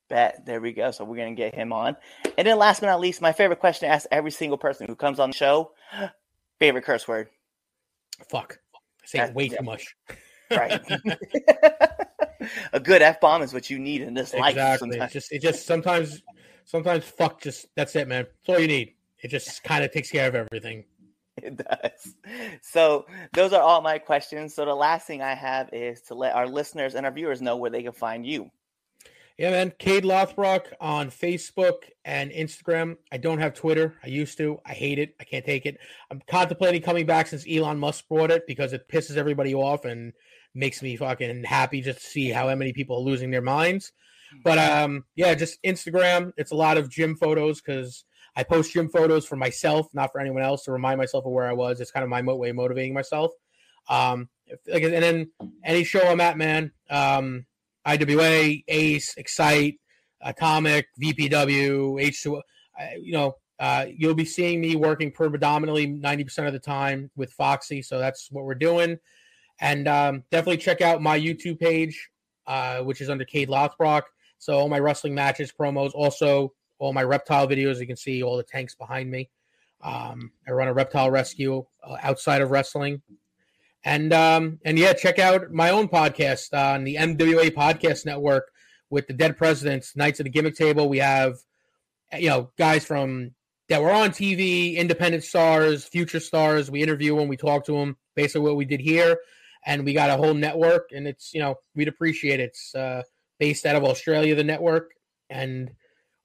Bet 0.09 0.45
there 0.45 0.61
we 0.61 0.71
go. 0.73 0.91
So 0.91 1.03
we're 1.03 1.17
gonna 1.17 1.35
get 1.35 1.53
him 1.53 1.73
on. 1.73 1.95
And 2.37 2.47
then 2.47 2.57
last 2.57 2.79
but 2.79 2.87
not 2.87 2.99
least, 2.99 3.21
my 3.21 3.33
favorite 3.33 3.59
question 3.59 3.87
to 3.89 3.93
ask 3.93 4.07
every 4.11 4.31
single 4.31 4.57
person 4.57 4.87
who 4.87 4.95
comes 4.95 5.19
on 5.19 5.31
the 5.31 5.35
show: 5.35 5.71
favorite 6.59 6.83
curse 6.85 7.07
word. 7.07 7.29
Fuck, 8.29 8.59
I 9.03 9.05
say 9.05 9.17
That's- 9.19 9.35
way 9.35 9.45
yeah. 9.45 9.57
too 9.57 9.63
much. 9.63 9.95
Right. 10.49 10.81
a 12.73 12.79
good 12.79 13.01
f 13.01 13.19
bomb 13.19 13.41
is 13.41 13.53
what 13.53 13.69
you 13.69 13.79
need 13.79 14.01
in 14.01 14.13
this 14.13 14.33
life. 14.33 14.51
exactly. 14.51 14.89
It 14.89 14.91
sometimes. 14.93 15.13
just 15.13 15.31
it 15.31 15.41
just 15.41 15.65
sometimes 15.65 16.21
sometimes 16.65 17.03
fuck 17.05 17.41
just 17.41 17.67
that's 17.75 17.95
it, 17.95 18.07
man. 18.07 18.25
That's 18.45 18.55
all 18.55 18.61
you 18.61 18.67
need. 18.67 18.93
It 19.21 19.29
just 19.29 19.63
kind 19.63 19.83
of 19.83 19.91
takes 19.91 20.11
care 20.11 20.27
of 20.27 20.35
everything. 20.35 20.85
It 21.39 21.55
does. 21.55 22.15
So 22.63 23.05
those 23.33 23.53
are 23.53 23.61
all 23.61 23.81
my 23.81 23.99
questions. 23.99 24.55
So 24.55 24.65
the 24.65 24.73
last 24.73 25.05
thing 25.05 25.21
I 25.21 25.35
have 25.35 25.69
is 25.71 26.01
to 26.07 26.15
let 26.15 26.33
our 26.33 26.47
listeners 26.47 26.95
and 26.95 27.05
our 27.05 27.11
viewers 27.11 27.43
know 27.43 27.57
where 27.57 27.69
they 27.69 27.83
can 27.83 27.91
find 27.91 28.25
you. 28.25 28.49
Yeah, 29.37 29.51
man. 29.51 29.71
Kaide 29.77 30.03
Lothbrok 30.03 30.73
on 30.81 31.11
Facebook 31.11 31.83
and 32.03 32.31
Instagram. 32.31 32.97
I 33.11 33.17
don't 33.17 33.37
have 33.37 33.53
Twitter. 33.53 33.95
I 34.03 34.07
used 34.07 34.37
to. 34.39 34.59
I 34.65 34.73
hate 34.73 34.97
it. 34.97 35.15
I 35.19 35.25
can't 35.25 35.45
take 35.45 35.67
it. 35.67 35.77
I'm 36.09 36.21
contemplating 36.27 36.81
coming 36.81 37.05
back 37.05 37.27
since 37.27 37.45
Elon 37.47 37.77
Musk 37.77 38.07
brought 38.09 38.31
it 38.31 38.47
because 38.47 38.73
it 38.73 38.87
pisses 38.87 39.15
everybody 39.15 39.53
off 39.53 39.85
and 39.85 40.13
makes 40.55 40.81
me 40.81 40.95
fucking 40.95 41.43
happy 41.43 41.81
just 41.81 42.01
to 42.01 42.07
see 42.07 42.29
how 42.29 42.53
many 42.55 42.73
people 42.73 42.97
are 42.97 43.01
losing 43.01 43.29
their 43.29 43.43
minds. 43.43 43.91
But 44.43 44.57
um, 44.57 45.05
yeah, 45.15 45.35
just 45.35 45.61
Instagram. 45.63 46.31
It's 46.35 46.51
a 46.51 46.55
lot 46.55 46.77
of 46.77 46.89
gym 46.89 47.15
photos 47.15 47.61
because 47.61 48.05
I 48.35 48.41
post 48.43 48.73
gym 48.73 48.89
photos 48.89 49.25
for 49.25 49.35
myself, 49.35 49.87
not 49.93 50.11
for 50.11 50.19
anyone 50.19 50.41
else, 50.41 50.63
to 50.63 50.71
remind 50.71 50.97
myself 50.97 51.25
of 51.25 51.31
where 51.31 51.47
I 51.47 51.53
was. 51.53 51.79
It's 51.79 51.91
kind 51.91 52.03
of 52.03 52.09
my 52.09 52.21
way 52.23 52.49
of 52.49 52.55
motivating 52.55 52.93
myself. 52.95 53.31
Um, 53.87 54.29
if- 54.47 54.59
like, 54.67 54.81
and 54.81 54.93
then 54.93 55.31
any 55.63 55.83
show 55.83 56.01
I'm 56.01 56.21
at, 56.21 56.37
man. 56.39 56.71
Um, 56.89 57.45
IWA, 57.87 58.57
Ace, 58.67 59.13
Excite, 59.17 59.79
Atomic, 60.21 60.87
VPW, 61.01 62.01
H2O. 62.03 62.41
You 63.01 63.13
know, 63.13 63.35
uh, 63.59 63.85
you'll 63.95 64.13
be 64.13 64.25
seeing 64.25 64.61
me 64.61 64.75
working 64.75 65.11
predominantly 65.11 65.87
90% 65.87 66.47
of 66.47 66.53
the 66.53 66.59
time 66.59 67.09
with 67.15 67.31
Foxy. 67.33 67.81
So 67.81 67.97
that's 67.97 68.29
what 68.31 68.45
we're 68.45 68.55
doing. 68.55 68.97
And 69.59 69.87
um, 69.87 70.23
definitely 70.31 70.57
check 70.57 70.81
out 70.81 71.01
my 71.01 71.19
YouTube 71.19 71.59
page, 71.59 72.09
uh, 72.45 72.79
which 72.79 73.01
is 73.01 73.09
under 73.09 73.25
Kaide 73.25 73.49
Lothbrok. 73.49 74.03
So 74.37 74.53
all 74.53 74.69
my 74.69 74.79
wrestling 74.79 75.15
matches, 75.15 75.51
promos, 75.51 75.91
also 75.95 76.53
all 76.77 76.93
my 76.93 77.03
reptile 77.03 77.47
videos. 77.47 77.79
You 77.79 77.87
can 77.87 77.97
see 77.97 78.21
all 78.21 78.37
the 78.37 78.43
tanks 78.43 78.75
behind 78.75 79.09
me. 79.09 79.29
Um, 79.81 80.31
I 80.47 80.51
run 80.51 80.67
a 80.67 80.73
reptile 80.73 81.09
rescue 81.09 81.65
uh, 81.83 81.97
outside 82.01 82.41
of 82.41 82.51
wrestling, 82.51 83.01
and 83.83 84.13
um, 84.13 84.59
and 84.65 84.77
yeah, 84.77 84.93
check 84.93 85.19
out 85.19 85.51
my 85.51 85.69
own 85.69 85.87
podcast 85.87 86.53
on 86.53 86.83
the 86.83 86.95
MWA 86.95 87.51
Podcast 87.51 88.05
Network 88.05 88.51
with 88.89 89.07
the 89.07 89.13
Dead 89.13 89.37
Presidents, 89.37 89.95
Knights 89.95 90.19
of 90.19 90.25
the 90.25 90.29
Gimmick 90.29 90.55
Table. 90.55 90.89
We 90.89 90.99
have 90.99 91.37
you 92.17 92.29
know 92.29 92.51
guys 92.57 92.85
from 92.85 93.31
that 93.69 93.81
were 93.81 93.91
on 93.91 94.09
TV, 94.09 94.75
independent 94.75 95.23
stars, 95.23 95.85
future 95.85 96.19
stars. 96.19 96.71
We 96.71 96.81
interview 96.81 97.15
them, 97.15 97.27
we 97.27 97.37
talk 97.37 97.65
to 97.65 97.73
them, 97.73 97.97
basically 98.15 98.41
what 98.41 98.55
we 98.55 98.65
did 98.65 98.79
here, 98.79 99.19
and 99.65 99.83
we 99.83 99.93
got 99.93 100.09
a 100.09 100.17
whole 100.17 100.33
network, 100.33 100.89
and 100.93 101.07
it's 101.07 101.33
you 101.33 101.41
know 101.41 101.55
we'd 101.75 101.87
appreciate 101.87 102.39
it. 102.39 102.49
It's 102.49 102.75
uh, 102.75 103.03
based 103.39 103.65
out 103.65 103.75
of 103.75 103.83
Australia, 103.83 104.35
the 104.35 104.43
network, 104.43 104.91
and 105.29 105.71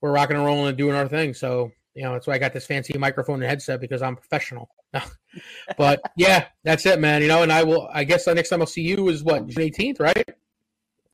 we're 0.01 0.13
rocking 0.13 0.37
and 0.37 0.45
rolling 0.45 0.69
and 0.69 0.79
doing 0.79 0.97
our 0.97 1.09
thing. 1.09 1.35
So 1.35 1.73
you 1.95 2.03
know 2.03 2.13
that's 2.13 2.27
why 2.27 2.35
I 2.35 2.39
got 2.39 2.53
this 2.53 2.67
fancy 2.67 2.97
microphone 2.97 3.43
and 3.43 3.49
headset 3.49 3.81
because 3.81 4.03
I'm 4.03 4.17
professional. 4.17 4.71
but 5.77 6.01
yeah, 6.17 6.47
that's 6.65 6.87
it, 6.87 7.01
man. 7.01 7.23
You 7.23 7.29
know, 7.29 7.43
and 7.43 7.53
I 7.53 7.63
will. 7.63 7.89
I 7.93 8.05
guess 8.05 8.25
the 8.25 8.35
next 8.35 8.49
time 8.49 8.61
I'll 8.61 8.67
see 8.67 8.83
you 8.83 9.09
is 9.09 9.23
what 9.23 9.47
June 9.47 9.71
18th, 9.71 10.01
right? 10.01 10.29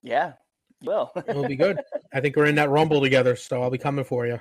Yeah, 0.02 0.34
well, 0.82 1.12
it'll 1.26 1.48
be 1.48 1.56
good. 1.56 1.80
I 2.12 2.20
think 2.20 2.36
we're 2.36 2.46
in 2.46 2.54
that 2.56 2.70
rumble 2.70 3.00
together, 3.00 3.36
so 3.36 3.62
I'll 3.62 3.70
be 3.70 3.78
coming 3.78 4.04
for 4.04 4.26
you. 4.26 4.40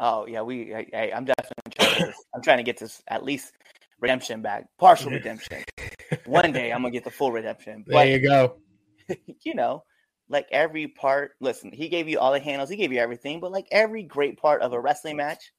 Oh 0.00 0.26
yeah, 0.26 0.42
we. 0.42 0.74
I, 0.74 1.12
I'm 1.14 1.24
definitely 1.24 1.72
trying. 1.78 2.12
To, 2.12 2.14
I'm 2.34 2.42
trying 2.42 2.58
to 2.58 2.62
get 2.62 2.78
this 2.78 3.02
at 3.08 3.24
least 3.24 3.52
redemption 4.00 4.42
back, 4.42 4.66
partial 4.78 5.10
redemption. 5.10 5.64
One 6.26 6.52
day 6.52 6.72
I'm 6.72 6.82
gonna 6.82 6.90
get 6.90 7.04
the 7.04 7.10
full 7.10 7.32
redemption. 7.32 7.84
But, 7.86 7.94
there 7.94 8.06
you 8.06 8.18
go. 8.18 8.56
you 9.42 9.54
know, 9.54 9.84
like 10.28 10.48
every 10.50 10.88
part. 10.88 11.32
Listen, 11.40 11.70
he 11.72 11.88
gave 11.88 12.08
you 12.08 12.18
all 12.18 12.32
the 12.32 12.40
handles. 12.40 12.70
He 12.70 12.76
gave 12.76 12.92
you 12.92 13.00
everything. 13.00 13.40
But 13.40 13.52
like 13.52 13.66
every 13.70 14.02
great 14.02 14.38
part 14.38 14.62
of 14.62 14.72
a 14.72 14.80
wrestling 14.80 15.16
match, 15.16 15.52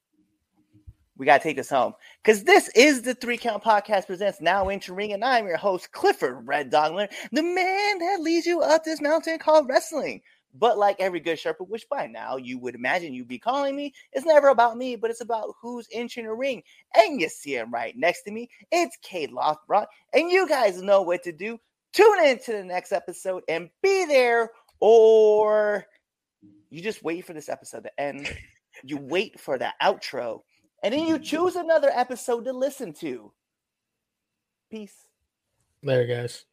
we 1.16 1.24
gotta 1.24 1.42
take 1.42 1.56
this 1.56 1.70
home 1.70 1.94
because 2.22 2.44
this 2.44 2.68
is 2.74 3.02
the 3.02 3.14
Three 3.14 3.38
Count 3.38 3.62
Podcast 3.62 4.06
presents 4.06 4.40
Now 4.40 4.68
Entering 4.68 4.96
Ring, 4.96 5.12
and 5.12 5.24
I'm 5.24 5.46
your 5.46 5.56
host 5.56 5.90
Clifford 5.92 6.46
Red 6.46 6.70
Dogler, 6.70 7.08
the 7.32 7.42
man 7.42 7.98
that 7.98 8.20
leads 8.20 8.46
you 8.46 8.60
up 8.60 8.84
this 8.84 9.00
mountain 9.00 9.38
called 9.38 9.68
wrestling. 9.68 10.20
But 10.58 10.78
like 10.78 10.96
every 10.98 11.20
good 11.20 11.38
Sherpa, 11.38 11.68
which 11.68 11.88
by 11.90 12.06
now 12.06 12.36
you 12.36 12.58
would 12.58 12.74
imagine 12.74 13.12
you'd 13.12 13.28
be 13.28 13.38
calling 13.38 13.76
me, 13.76 13.92
it's 14.12 14.26
never 14.26 14.48
about 14.48 14.76
me, 14.76 14.96
but 14.96 15.10
it's 15.10 15.20
about 15.20 15.54
who's 15.60 15.88
entering 15.92 16.26
the 16.26 16.32
ring. 16.32 16.62
And 16.94 17.20
you 17.20 17.28
see 17.28 17.56
him 17.56 17.72
right 17.72 17.94
next 17.96 18.22
to 18.22 18.30
me. 18.30 18.48
It's 18.70 18.96
Kaide 19.02 19.32
Lothbrok. 19.32 19.86
And 20.14 20.30
you 20.30 20.48
guys 20.48 20.80
know 20.80 21.02
what 21.02 21.22
to 21.24 21.32
do. 21.32 21.58
Tune 21.96 22.26
in 22.26 22.38
to 22.40 22.52
the 22.52 22.62
next 22.62 22.92
episode 22.92 23.42
and 23.48 23.70
be 23.82 24.04
there, 24.04 24.50
or 24.80 25.86
you 26.68 26.82
just 26.82 27.02
wait 27.02 27.24
for 27.24 27.32
this 27.32 27.48
episode 27.48 27.84
to 27.84 28.00
end. 28.00 28.30
You 28.84 28.98
wait 28.98 29.40
for 29.40 29.56
the 29.56 29.72
outro, 29.82 30.42
and 30.82 30.92
then 30.92 31.06
you 31.06 31.14
mm-hmm. 31.14 31.22
choose 31.22 31.56
another 31.56 31.88
episode 31.90 32.44
to 32.44 32.52
listen 32.52 32.92
to. 33.00 33.32
Peace. 34.70 34.92
Later, 35.82 36.04
guys. 36.06 36.44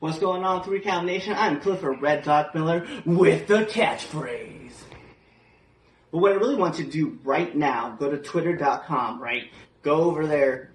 What's 0.00 0.18
going 0.18 0.42
on, 0.42 0.64
Three 0.64 0.80
Count 0.80 1.06
Nation? 1.06 1.34
I'm 1.38 1.60
Clifford 1.60 2.02
Red 2.02 2.24
Dot 2.24 2.52
Miller 2.52 2.84
with 3.06 3.46
the 3.46 3.58
catchphrase. 3.66 4.72
But 6.10 6.18
what 6.18 6.32
I 6.32 6.34
really 6.34 6.56
want 6.56 6.80
you 6.80 6.84
to 6.84 6.90
do 6.90 7.20
right 7.22 7.54
now, 7.54 7.96
go 8.00 8.10
to 8.10 8.18
twitter.com, 8.18 9.22
right? 9.22 9.52
Go 9.82 10.02
over 10.02 10.26
there, 10.26 10.72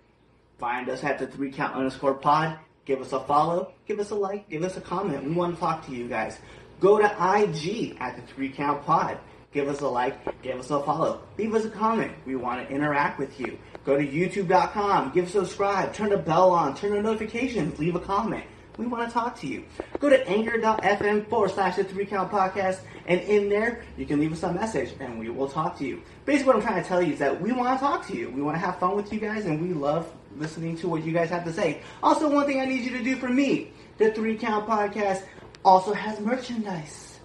find 0.64 0.88
us 0.88 1.04
at 1.04 1.20
the 1.20 1.28
three 1.28 1.52
count 1.52 1.76
underscore 1.76 2.14
pod, 2.14 2.58
give 2.86 3.02
us 3.02 3.12
a 3.12 3.20
follow, 3.20 3.74
give 3.86 4.00
us 4.00 4.12
a 4.12 4.16
like, 4.16 4.50
give 4.50 4.64
us 4.64 4.78
a 4.78 4.82
comment. 4.82 5.22
We 5.26 5.32
want 5.32 5.56
to 5.56 5.60
talk 5.60 5.86
to 5.88 5.92
you 5.92 6.08
guys. 6.08 6.40
Go 6.80 6.98
to 7.00 7.06
IG 7.06 7.98
at 8.00 8.16
the 8.16 8.22
three 8.34 8.48
count 8.48 8.86
pod. 8.86 9.18
Give 9.52 9.68
us 9.68 9.82
a 9.82 9.88
like, 9.90 10.42
give 10.42 10.58
us 10.58 10.72
a 10.72 10.82
follow, 10.82 11.22
leave 11.38 11.54
us 11.54 11.66
a 11.66 11.70
comment. 11.70 12.14
We 12.26 12.38
want 12.38 12.66
to 12.66 12.74
interact 12.74 13.20
with 13.20 13.38
you. 13.42 13.60
Go 13.84 13.98
to 13.98 14.08
youtube.com, 14.08 15.12
give 15.14 15.30
subscribe, 15.30 15.94
turn 15.94 16.12
the 16.12 16.18
bell 16.18 16.52
on, 16.52 16.76
turn 16.76 16.94
the 16.94 17.02
notifications, 17.02 17.78
leave 17.78 17.96
a 17.96 18.00
comment. 18.00 18.46
We 18.78 18.88
want 18.88 19.06
to 19.06 19.14
talk 19.14 19.38
to 19.42 19.48
you. 19.48 19.66
Go 20.00 20.10
to 20.10 20.28
anchor.fm 20.28 21.30
forward 21.30 21.52
slash 21.52 21.76
the 21.76 21.84
three 21.84 22.06
count 22.06 22.32
podcast, 22.32 22.80
and 23.06 23.20
in 23.20 23.50
there, 23.50 23.84
you 23.98 24.06
can 24.06 24.22
leave 24.22 24.32
us 24.32 24.44
a 24.44 24.54
message 24.54 24.94
and 25.02 25.20
we 25.20 25.30
will 25.30 25.50
talk 25.50 25.78
to 25.80 25.86
you. 25.86 26.02
Basically, 26.26 26.48
what 26.48 26.56
I'm 26.56 26.62
trying 26.62 26.82
to 26.82 26.88
tell 26.88 27.02
you 27.02 27.12
is 27.12 27.20
that 27.20 27.42
we 27.42 27.52
want 27.52 27.78
to 27.78 27.86
talk 27.86 28.08
to 28.08 28.16
you. 28.16 28.30
We 28.30 28.42
want 28.42 28.56
to 28.56 28.66
have 28.66 28.80
fun 28.80 28.96
with 28.96 29.12
you 29.12 29.20
guys, 29.20 29.46
and 29.46 29.62
we 29.62 29.74
love 29.74 30.10
listening 30.38 30.78
to 30.78 30.88
what 30.88 31.04
you 31.04 31.12
guys 31.12 31.30
have 31.30 31.44
to 31.46 31.54
say. 31.54 31.82
Also, 32.02 32.30
one 32.30 32.46
thing 32.46 32.60
I 32.60 32.66
need 32.66 32.84
you 32.84 32.98
to 32.98 33.04
do 33.04 33.16
for 33.16 33.30
me 33.30 33.72
the 33.98 34.12
three 34.12 34.38
count 34.38 34.68
podcast 34.68 35.24
also 35.64 35.94
has 35.94 36.20
merchandise. 36.20 37.20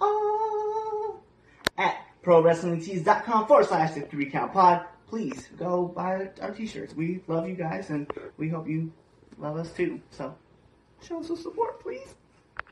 Oh, 0.00 1.20
at 1.78 1.96
prowrestlingtees.com 2.24 3.46
forward 3.46 3.66
slash 3.66 3.92
the 3.94 4.02
three 4.02 4.30
count 4.30 4.52
pod. 4.52 4.86
Please 5.08 5.48
go 5.58 5.86
buy 5.88 6.30
our 6.40 6.50
t 6.52 6.66
shirts. 6.66 6.94
We 6.94 7.22
love 7.26 7.46
you 7.46 7.54
guys, 7.54 7.90
and 7.90 8.10
we 8.38 8.48
hope 8.48 8.66
you 8.68 8.92
love 9.38 9.56
us 9.56 9.70
too. 9.72 10.00
So, 10.10 10.34
show 11.06 11.20
us 11.20 11.26
some 11.26 11.36
support, 11.36 11.80
please. 11.82 12.14